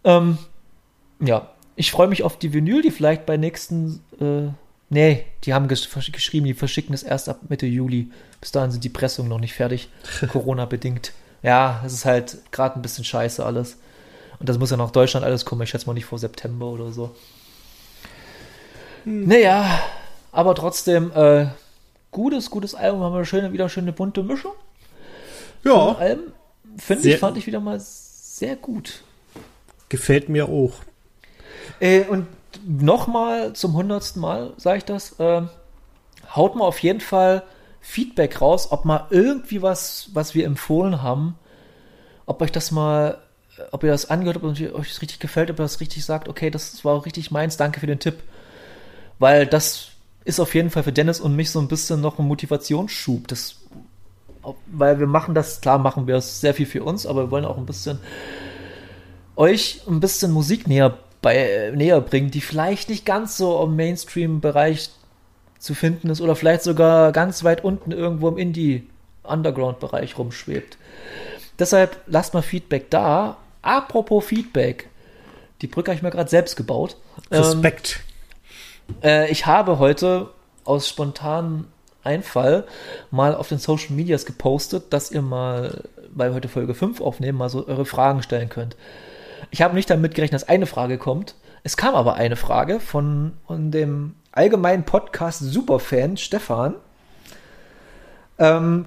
[0.04, 0.38] Ähm,
[1.20, 4.00] ja, ich freue mich auf die Vinyl, die vielleicht bei nächsten.
[4.20, 4.48] Äh,
[4.90, 8.10] nee, die haben gesch geschrieben, die verschicken es erst ab Mitte Juli.
[8.40, 9.88] Bis dahin sind die Pressungen noch nicht fertig.
[10.32, 11.12] Corona-bedingt.
[11.42, 13.78] Ja, es ist halt gerade ein bisschen scheiße alles.
[14.38, 15.62] Und das muss ja nach Deutschland alles kommen.
[15.62, 17.14] Ich schätze mal nicht vor September oder so.
[19.04, 19.26] Hm.
[19.26, 19.80] Naja,
[20.32, 21.46] aber trotzdem, äh,
[22.10, 23.02] gutes, gutes Album.
[23.02, 24.52] Haben wir schöne, wieder schöne bunte Mischung.
[25.64, 25.96] Ja.
[25.96, 26.32] Alben,
[26.76, 29.02] finde ich, fand ich wieder mal sehr gut.
[29.88, 30.74] Gefällt mir auch.
[31.80, 32.26] Äh, und
[32.66, 35.18] nochmal zum hundertsten Mal sage ich das.
[35.18, 35.42] Äh,
[36.34, 37.42] haut mal auf jeden Fall
[37.80, 41.38] Feedback raus, ob mal irgendwie was, was wir empfohlen haben,
[42.26, 43.18] ob euch das mal,
[43.70, 46.50] ob ihr das angehört, ob euch das richtig gefällt, ob ihr das richtig sagt, okay,
[46.50, 48.22] das war richtig meins, danke für den Tipp.
[49.18, 49.88] Weil das
[50.24, 53.26] ist auf jeden Fall für Dennis und mich so ein bisschen noch ein Motivationsschub.
[53.28, 53.56] Das,
[54.66, 57.44] weil wir machen das, klar machen wir es sehr viel für uns, aber wir wollen
[57.46, 57.98] auch ein bisschen
[59.34, 63.76] euch ein bisschen Musik näher bei, äh, näher bringen, die vielleicht nicht ganz so im
[63.76, 64.90] Mainstream-Bereich
[65.58, 70.78] zu finden ist oder vielleicht sogar ganz weit unten irgendwo im Indie-Underground-Bereich rumschwebt.
[71.58, 73.36] Deshalb lasst mal Feedback da.
[73.62, 74.88] Apropos Feedback.
[75.60, 76.96] Die Brücke habe ich mir gerade selbst gebaut.
[77.32, 78.00] Respekt.
[79.02, 80.30] Ähm, äh, ich habe heute
[80.64, 81.66] aus spontanem
[82.04, 82.64] Einfall
[83.10, 87.36] mal auf den Social Medias gepostet, dass ihr mal, weil wir heute Folge 5 aufnehmen,
[87.36, 88.76] mal so eure Fragen stellen könnt.
[89.50, 91.34] Ich habe nicht damit gerechnet, dass eine Frage kommt.
[91.62, 96.74] Es kam aber eine Frage von, von dem allgemeinen Podcast Superfan Stefan.
[98.38, 98.86] Ähm,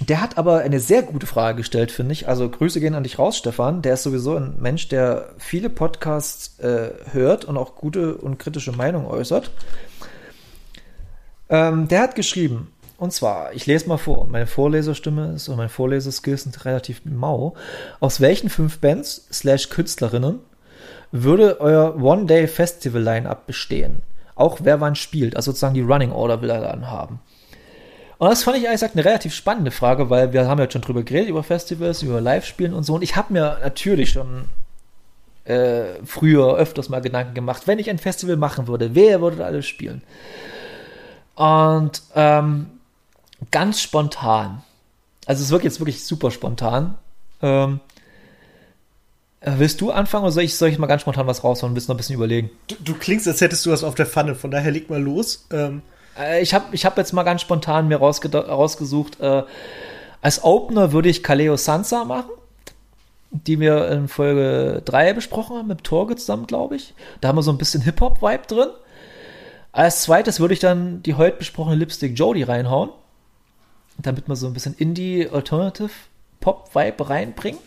[0.00, 2.26] der hat aber eine sehr gute Frage gestellt, finde ich.
[2.26, 3.80] Also Grüße gehen an dich raus, Stefan.
[3.82, 8.72] Der ist sowieso ein Mensch, der viele Podcasts äh, hört und auch gute und kritische
[8.72, 9.50] Meinungen äußert.
[11.48, 15.68] Ähm, der hat geschrieben, und zwar, ich lese mal vor, meine Vorleserstimme ist und mein
[15.68, 17.54] Vorleseskills sind relativ mau.
[18.00, 20.38] Aus welchen fünf Bands slash Künstlerinnen
[21.10, 24.02] würde euer One-Day-Festival-Line-Up bestehen?
[24.36, 27.20] Auch wer wann spielt, also sozusagen die Running Order will er dann haben.
[28.18, 30.82] Und das fand ich ehrlich gesagt eine relativ spannende Frage, weil wir haben ja schon
[30.82, 32.94] drüber geredet, über Festivals, über Live-Spielen und so.
[32.94, 34.44] Und ich habe mir natürlich schon
[35.44, 39.44] äh, früher öfters mal Gedanken gemacht, wenn ich ein Festival machen würde, wer würde da
[39.44, 40.02] alles spielen?
[41.34, 42.66] Und ähm,
[43.50, 44.62] ganz spontan.
[45.26, 46.94] Also es wirkt jetzt wirklich super spontan.
[47.42, 47.80] Ähm,
[49.40, 51.88] äh, willst du anfangen oder soll ich, soll ich mal ganz spontan was raushauen und
[51.88, 52.50] noch ein bisschen überlegen?
[52.68, 55.46] Du, du, klingst, als hättest du was auf der Pfanne, von daher leg mal los.
[55.52, 55.82] Ähm.
[56.18, 59.42] Äh, ich habe ich hab jetzt mal ganz spontan mir rausge rausgesucht, äh,
[60.22, 62.30] als Opener würde ich Kaleo Sansa machen,
[63.30, 66.94] die wir in Folge 3 besprochen haben, mit Torge zusammen, glaube ich.
[67.20, 68.68] Da haben wir so ein bisschen Hip-Hop-Vibe drin.
[69.72, 72.90] Als zweites würde ich dann die heute besprochene Lipstick Jody reinhauen
[73.98, 75.90] damit wir so ein bisschen Indie Alternative
[76.40, 77.60] Pop Vibe reinbringen.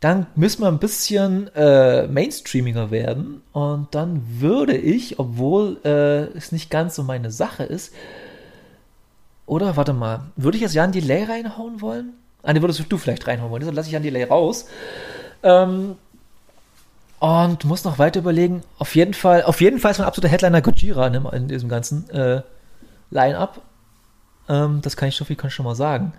[0.00, 6.52] Dann müssen wir ein bisschen äh, mainstreamiger werden und dann würde ich, obwohl äh, es
[6.52, 7.92] nicht ganz so meine Sache ist,
[9.46, 12.12] oder warte mal, würde ich jetzt Jan Delay reinhauen wollen?
[12.42, 14.66] Ah, ne, würdest du vielleicht reinhauen wollen, deshalb lasse ich Jan Delay raus.
[15.42, 15.96] Ähm,
[17.18, 18.62] und muss noch weiter überlegen.
[18.78, 22.08] Auf jeden Fall, auf jeden Fall ist mein absoluter Headliner Gojira in, in diesem ganzen
[22.10, 22.42] äh,
[23.10, 23.60] Line-Up.
[24.48, 26.12] Ähm, das kann ich so viel kann ich schon mal sagen.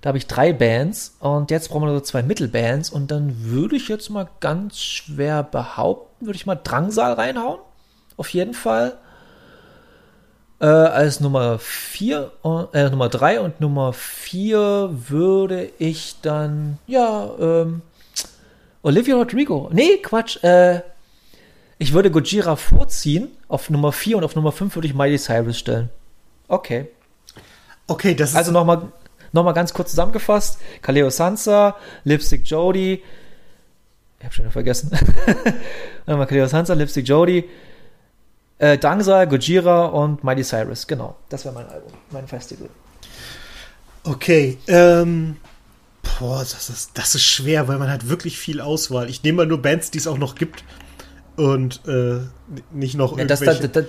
[0.00, 3.76] Da habe ich drei Bands und jetzt brauchen wir nur zwei Mittelbands und dann würde
[3.76, 7.60] ich jetzt mal ganz schwer behaupten, würde ich mal Drangsal reinhauen.
[8.16, 8.98] Auf jeden Fall.
[10.60, 12.30] Äh, als Nummer 4,
[12.72, 17.82] äh, Nummer 3 und Nummer 4 würde ich dann, ja, ähm,
[18.82, 19.70] Olivia Rodrigo.
[19.72, 20.82] Nee, Quatsch, äh,
[21.78, 23.28] ich würde Gojira vorziehen.
[23.48, 25.90] Auf Nummer 4 und auf Nummer 5 würde ich Miley Cyrus stellen.
[26.48, 26.88] Okay.
[27.92, 28.36] Okay, das ist.
[28.36, 28.90] Also nochmal
[29.32, 33.02] noch mal ganz kurz zusammengefasst: Kaleo Sansa, Lipstick Jody.
[34.18, 34.90] Ich habe schon wieder vergessen.
[36.06, 37.44] nochmal Kaleo Sansa, Lipstick Jody,
[38.58, 40.86] äh, Dangsa, Gojira und Miley Cyrus.
[40.86, 42.70] Genau, das wäre mein Album, mein Festival.
[44.04, 45.36] Okay, ähm.
[46.18, 49.08] Boah, das ist, das ist schwer, weil man hat wirklich viel Auswahl.
[49.08, 50.64] Ich nehme mal nur Bands, die es auch noch gibt
[51.36, 52.20] und äh,
[52.72, 53.44] nicht noch ja, irgendwelche.
[53.44, 53.84] Das, das, das,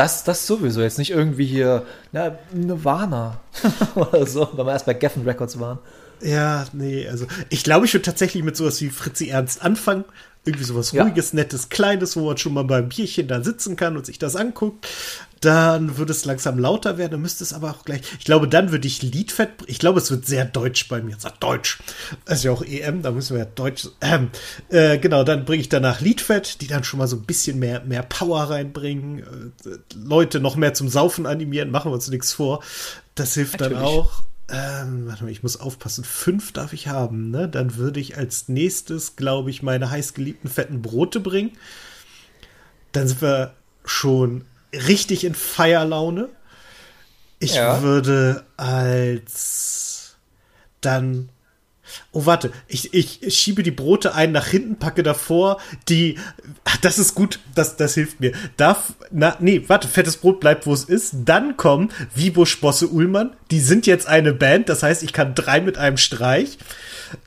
[0.00, 3.40] das, sowieso, jetzt nicht irgendwie hier, na, Nirvana
[3.94, 5.78] oder so, weil wir erst bei Geffen Records waren.
[6.22, 10.04] Ja, nee, also ich glaube, ich würde tatsächlich mit sowas wie Fritzi Ernst anfangen.
[10.44, 11.02] Irgendwie sowas Ja.
[11.02, 14.36] ruhiges, nettes, kleines, wo man schon mal beim Bierchen da sitzen kann und sich das
[14.36, 14.86] anguckt.
[15.42, 18.00] Dann würde es langsam lauter werden, dann müsste es aber auch gleich.
[18.18, 19.50] Ich glaube, dann würde ich Liedfett.
[19.66, 21.16] Ich glaube, es wird sehr deutsch bei mir.
[21.18, 21.78] Sagt Deutsch.
[22.26, 23.88] Das ist ja auch EM, da müssen wir ja Deutsch.
[24.02, 24.30] Ähm,
[24.68, 27.82] äh, genau, dann bringe ich danach Liedfett, die dann schon mal so ein bisschen mehr,
[27.84, 29.52] mehr Power reinbringen.
[29.64, 32.62] Äh, Leute noch mehr zum Saufen animieren, machen wir uns nichts vor.
[33.14, 33.94] Das hilft dann Natürlich.
[33.98, 34.22] auch.
[34.52, 36.02] Ähm, warte mal, ich muss aufpassen.
[36.04, 37.48] Fünf darf ich haben, ne?
[37.48, 41.52] Dann würde ich als nächstes, glaube ich, meine heißgeliebten fetten Brote bringen.
[42.92, 43.54] Dann sind wir
[43.84, 46.28] schon richtig in Feierlaune.
[47.38, 47.82] Ich Ja.
[47.82, 50.16] würde als
[50.80, 51.28] dann.
[52.12, 55.58] Oh, warte, ich, ich schiebe die Brote ein nach hinten, packe davor
[55.88, 56.18] die.
[56.64, 58.32] Ach, Das ist gut, das, das hilft mir.
[58.56, 58.92] Darf.
[59.10, 61.14] Na, nee, warte, fettes Brot bleibt, wo es ist.
[61.24, 63.34] Dann kommen Wibusch, Bosse, Ullmann.
[63.50, 66.58] Die sind jetzt eine Band, das heißt, ich kann drei mit einem Streich.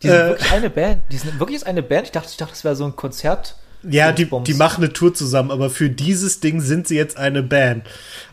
[0.02, 1.02] Die sind Äh, wirklich eine Band.
[1.11, 2.06] Die sind wirklich jetzt eine Band.
[2.07, 3.56] Ich dachte, ich dachte, das wäre so ein Konzert.
[3.89, 7.43] Ja, die, die machen eine Tour zusammen, aber für dieses Ding sind sie jetzt eine
[7.43, 7.84] Band.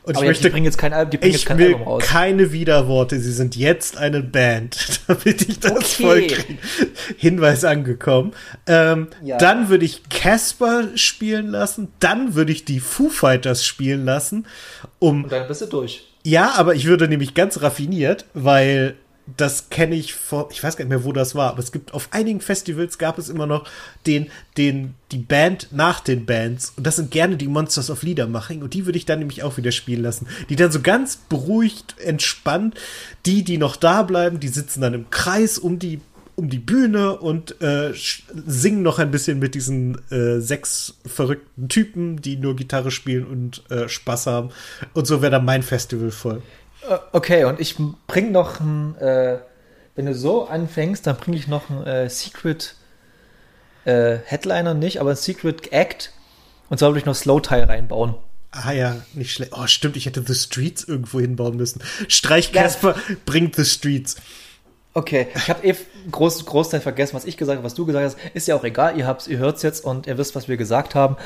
[0.03, 1.59] Und Aber ich ja, die möchte bringen jetzt kein Album, die bringen jetzt Ich kein
[1.59, 2.03] will Album raus.
[2.07, 3.19] keine Widerworte.
[3.21, 6.03] Sie sind jetzt eine Band, damit ich das Okay.
[6.03, 6.59] voll kriege.
[7.17, 8.33] Hinweis angekommen.
[8.67, 9.39] Ähm, Ja.
[9.39, 11.89] Dann würde ich Casper spielen lassen.
[12.01, 14.47] Dann würde ich die Foo Fighters spielen lassen.
[14.99, 16.05] Um Und dann bist du durch.
[16.25, 18.95] ja, aber ich würde nämlich ganz raffiniert, weil
[19.37, 21.93] das kenne ich vor, ich weiß gar nicht mehr, wo das war, aber es gibt
[21.93, 23.69] auf einigen Festivals gab es immer noch
[24.07, 26.73] den, den, die Band nach den Bands.
[26.77, 28.63] Und das sind gerne die Monsters of Liedermaching.
[28.63, 30.27] Und die würde ich dann nämlich auch wieder spielen lassen.
[30.49, 32.75] Die dann so ganz beruhigt, entspannt,
[33.27, 36.01] die, die noch da bleiben, die sitzen dann im Kreis um die
[36.41, 37.93] um die Bühne und äh,
[38.47, 43.63] singen noch ein bisschen mit diesen äh, sechs verrückten Typen, die nur Gitarre spielen und
[43.71, 44.49] äh, Spaß haben.
[44.95, 46.41] Und so wäre dann mein Festival voll.
[46.89, 47.77] Äh, Okay, und ich
[48.07, 49.39] bring noch ein, äh,
[49.97, 52.75] wenn du so anfängst, dann bringe ich noch ein äh, Secret
[53.85, 56.13] äh, Headliner nicht, aber ein Secret Act.
[56.69, 58.15] Und zwar würde ich noch Slow Tie reinbauen.
[58.53, 59.53] Ah ja, nicht schlecht.
[59.55, 61.83] Oh, stimmt, ich hätte The Streets irgendwo hinbauen müssen.
[62.09, 64.17] Streich Casper bringt The Streets.
[64.93, 65.77] Okay, ich habe eh
[66.11, 68.35] groß, Großteil vergessen, was ich gesagt habe, was du gesagt hast.
[68.35, 70.97] Ist ja auch egal, ihr habt's, ihr hört's jetzt und ihr wisst, was wir gesagt
[70.97, 71.17] haben.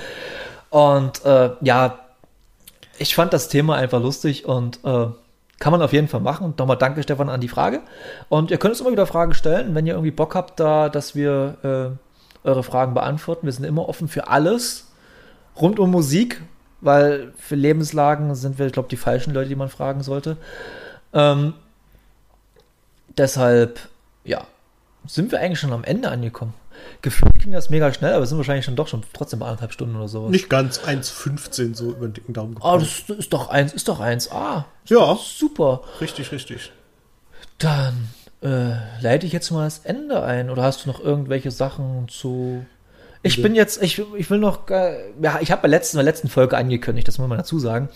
[0.68, 1.98] Und äh, ja,
[2.98, 5.06] ich fand das Thema einfach lustig und äh,
[5.59, 6.44] kann man auf jeden Fall machen.
[6.44, 7.81] Und nochmal danke, Stefan, an die Frage.
[8.28, 11.14] Und ihr könnt uns immer wieder Fragen stellen, wenn ihr irgendwie Bock habt, da, dass
[11.14, 11.97] wir
[12.44, 13.47] äh, eure Fragen beantworten.
[13.47, 14.89] Wir sind immer offen für alles
[15.60, 16.43] rund um Musik,
[16.81, 20.36] weil für Lebenslagen sind wir, ich glaube, die falschen Leute, die man fragen sollte.
[21.12, 21.55] Ähm,
[23.16, 23.81] deshalb,
[24.24, 24.47] ja,
[25.06, 26.55] sind wir eigentlich schon am Ende angekommen.
[27.02, 29.97] Gefühlt ging das mega schnell, aber sind wahrscheinlich schon doch schon trotzdem bei anderthalb Stunden
[29.97, 30.31] oder sowas.
[30.31, 32.89] Nicht ganz 1,15 so über den dicken Daumen Oh, gekommen.
[33.09, 34.31] das ist doch eins, ist doch eins.
[34.32, 35.82] Ah, Ja, super.
[36.01, 36.73] richtig, richtig.
[37.59, 38.09] Dann
[38.43, 40.51] äh, leite ich jetzt mal das Ende ein.
[40.51, 42.65] Oder hast du noch irgendwelche Sachen zu.
[43.23, 46.28] Ich bin jetzt, ich, ich will noch, äh, ja, ich habe bei letzten, der letzten
[46.28, 47.89] Folge angekündigt, das muss man dazu sagen,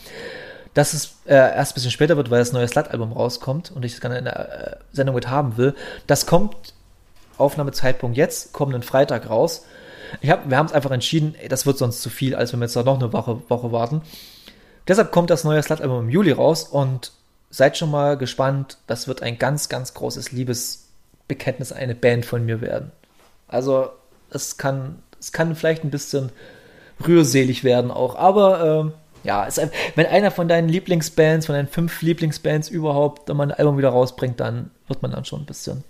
[0.72, 3.92] dass es äh, erst ein bisschen später wird, weil das neue Slut-Album rauskommt und ich
[3.92, 5.74] das gerne in der äh, Sendung mit haben will.
[6.06, 6.56] Das kommt,
[7.38, 9.64] Aufnahmezeitpunkt jetzt, kommenden Freitag raus.
[10.20, 12.60] Ich hab, wir haben es einfach entschieden, ey, das wird sonst zu viel, als wenn
[12.60, 14.02] wir jetzt noch eine Woche, Woche warten.
[14.86, 17.12] Deshalb kommt das neue Slut-Album im Juli raus und
[17.50, 18.78] seid schon mal gespannt.
[18.86, 22.90] Das wird ein ganz, ganz großes Liebesbekenntnis eine Band von mir werden.
[23.48, 23.90] Also,
[24.30, 26.30] es kann, es kann vielleicht ein bisschen
[27.06, 28.16] rührselig werden auch.
[28.16, 28.92] Aber ähm,
[29.24, 29.60] ja, es,
[29.94, 34.40] wenn einer von deinen Lieblingsbands, von deinen fünf Lieblingsbands überhaupt mal ein Album wieder rausbringt,
[34.40, 35.84] dann wird man dann schon ein bisschen.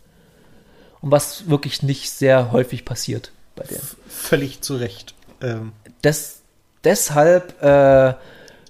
[1.00, 3.86] Und was wirklich nicht sehr häufig passiert bei denen.
[4.08, 5.14] Völlig zu Recht.
[5.40, 5.72] Ähm,
[6.02, 6.40] Des,
[6.84, 8.14] deshalb äh,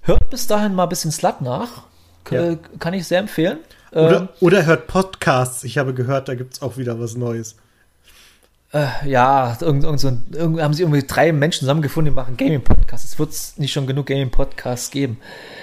[0.02, 1.84] hört bis dahin mal ein bisschen Slut nach.
[2.24, 2.56] K Ja.
[2.78, 3.58] Kann ich sehr empfehlen.
[3.92, 5.64] oder, Ähm, oder hört Podcasts.
[5.64, 7.56] Ich habe gehört, da gibt es auch wieder was Neues.
[8.70, 12.36] Äh, ja, irgend, irgend so ein, irgend, haben sie irgendwie drei Menschen zusammengefunden, die machen
[12.36, 13.12] Gaming-Podcasts.
[13.12, 15.18] Es wird nicht schon genug Gaming-Podcasts geben.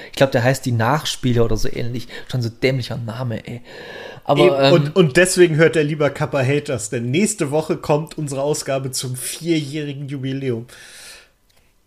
[0.08, 2.08] Ich glaube, der heißt die Nachspiele oder so ähnlich.
[2.32, 3.62] Schon so dämlicher Name, ey.
[4.24, 8.42] Aber, ähm, und, und deswegen hört er lieber Kappa Haters, denn nächste Woche kommt unsere
[8.42, 10.66] Ausgabe zum vierjährigen Jubiläum.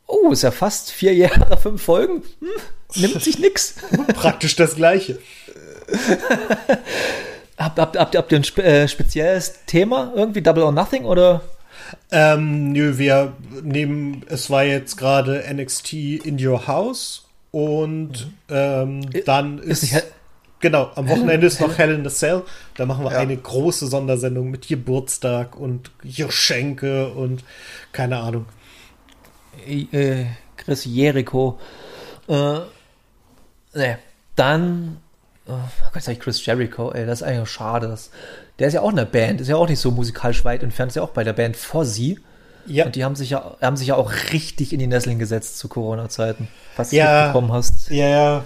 [0.06, 2.22] Oh, ist ja fast vier Jahre, fünf Folgen.
[2.40, 3.74] Hm, nimmt sich nix.
[4.14, 5.18] Praktisch das Gleiche.
[7.58, 10.12] habt, habt, habt, habt ihr ein spe äh, spezielles Thema?
[10.14, 11.42] Irgendwie Double or Nothing oder?
[12.10, 13.32] Ähm, nö, wir
[13.62, 18.32] nehmen, es war jetzt gerade NXT in Your House und mhm.
[18.50, 20.04] ähm, dann ist, ist
[20.60, 22.42] Genau, am Wochenende ist noch Hell in the Cell.
[22.76, 23.18] Da machen wir ja.
[23.18, 27.44] eine große Sondersendung mit Geburtstag und Geschenke und
[27.92, 28.46] keine Ahnung.
[29.66, 30.24] Äh,
[30.56, 31.60] Chris Jericho.
[32.28, 32.60] Äh,
[33.74, 33.98] ne,
[34.34, 34.98] dann.
[35.48, 37.88] Oh Gott, sag ich Chris Jericho, ey, das ist eigentlich schade.
[37.88, 38.10] Das,
[38.58, 40.90] der ist ja auch in der Band, ist ja auch nicht so musikalisch weit entfernt,
[40.90, 42.18] ist ja auch bei der Band Fozzy.
[42.66, 42.84] Ja.
[42.84, 45.68] Und die haben sich ja, haben sich ja auch richtig in die Nesseln gesetzt zu
[45.68, 46.48] Corona-Zeiten.
[46.76, 47.88] Was ja, du bekommen hast.
[47.90, 48.44] Ja, ja,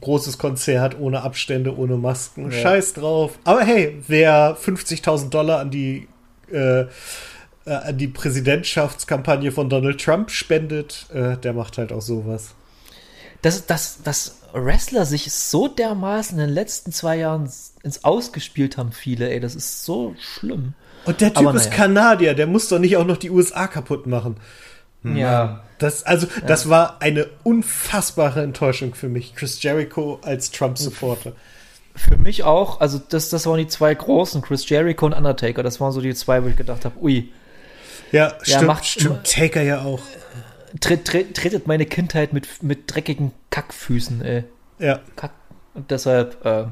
[0.00, 2.52] großes Konzert ohne Abstände, ohne Masken.
[2.52, 2.58] Ja.
[2.58, 3.38] Scheiß drauf.
[3.42, 6.06] Aber hey, wer 50.000 Dollar an die,
[6.52, 6.86] äh, äh,
[7.64, 12.54] an die Präsidentschaftskampagne von Donald Trump spendet, äh, der macht halt auch sowas.
[13.44, 17.50] Dass, dass, dass Wrestler sich so dermaßen in den letzten zwei Jahren
[17.82, 20.72] ins Ausgespielt haben, viele, ey, das ist so schlimm.
[21.04, 21.76] Und der Typ Aber ist naja.
[21.76, 24.38] Kanadier, der muss doch nicht auch noch die USA kaputt machen.
[25.02, 25.16] Hm.
[25.16, 25.62] Ja.
[25.76, 26.46] Das, also, ja.
[26.46, 29.34] das war eine unfassbare Enttäuschung für mich.
[29.34, 31.32] Chris Jericho als Trump-Supporter.
[31.94, 35.62] Für mich auch, also das, das waren die zwei großen, Chris Jericho und Undertaker.
[35.62, 37.30] Das waren so die zwei, wo ich gedacht habe, ui.
[38.10, 39.30] Ja, ja stimmt, macht, stimmt.
[39.30, 40.00] Taker ja auch.
[40.80, 44.44] Tritt, tritt, tretet meine Kindheit mit, mit dreckigen Kackfüßen, ey.
[44.78, 45.00] Ja.
[45.16, 45.32] Kack.
[45.74, 46.66] Und deshalb, äh,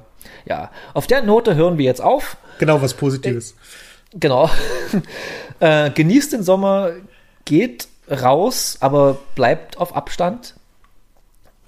[0.45, 0.71] ja.
[0.95, 2.37] Auf der Note hören wir jetzt auf.
[2.59, 3.53] Genau, was Positives.
[3.53, 3.55] Äh,
[4.15, 4.51] Genau.
[5.61, 6.93] äh, genießt den Sommer,
[7.45, 10.55] geht raus, aber bleibt auf Abstand.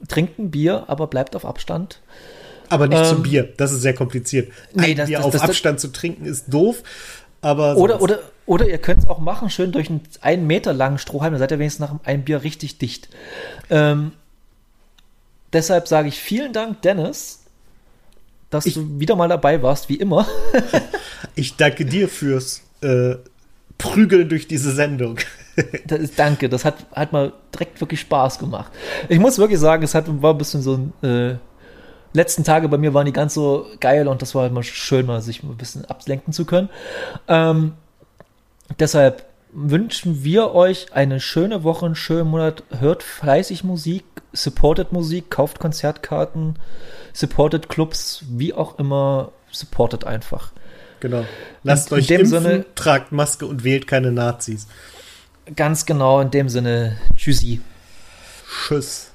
[0.09, 2.01] Trinkt ein Bier, aber bleibt auf Abstand.
[2.69, 4.53] Aber nicht ähm, zum Bier, das ist sehr kompliziert.
[4.73, 6.83] Nee, ein das, Bier das, auf das, Abstand zu trinken ist doof.
[7.45, 10.97] Aber oder, oder, oder ihr könnt es auch machen, schön durch einen einen Meter langen
[10.97, 13.11] Strohhalm, dann seid ihr wenigstens nach einem Bier richtig dicht.
[13.69, 14.13] Ähm,
[15.53, 17.45] deshalb sage ich vielen Dank, Dennis,
[18.49, 20.27] dass ich, du wieder mal dabei warst, wie immer.
[21.35, 23.17] ich danke dir fürs äh,
[23.77, 25.19] Prügeln durch diese Sendung.
[25.87, 28.73] das ist, danke, das hat, hat mal direkt wirklich Spaß gemacht.
[29.11, 31.09] Ich muss wirklich sagen, es hat, war ein bisschen so ein.
[31.09, 31.37] Äh,
[32.15, 35.05] letzten Tage bei mir waren die ganz so geil und das war halt mal schön,
[35.07, 36.71] mal sich ein bisschen ablenken zu können.
[37.29, 37.75] Ähm,
[38.79, 42.63] deshalb wünschen wir euch eine schöne Woche, einen schönen Monat.
[42.79, 46.57] Hört fleißig Musik, supportet Musik, kauft Konzertkarten
[47.15, 50.53] supportet Clubs, wie auch immer, supportet einfach.
[51.01, 51.25] Genau.
[51.63, 54.67] Lasst in, euch in dem impfen, Sinne, tragt Maske und wählt keine Nazis.
[55.57, 57.63] Ganz genau, in dem Sinne, tschüssi.
[58.67, 59.11] Tschüss.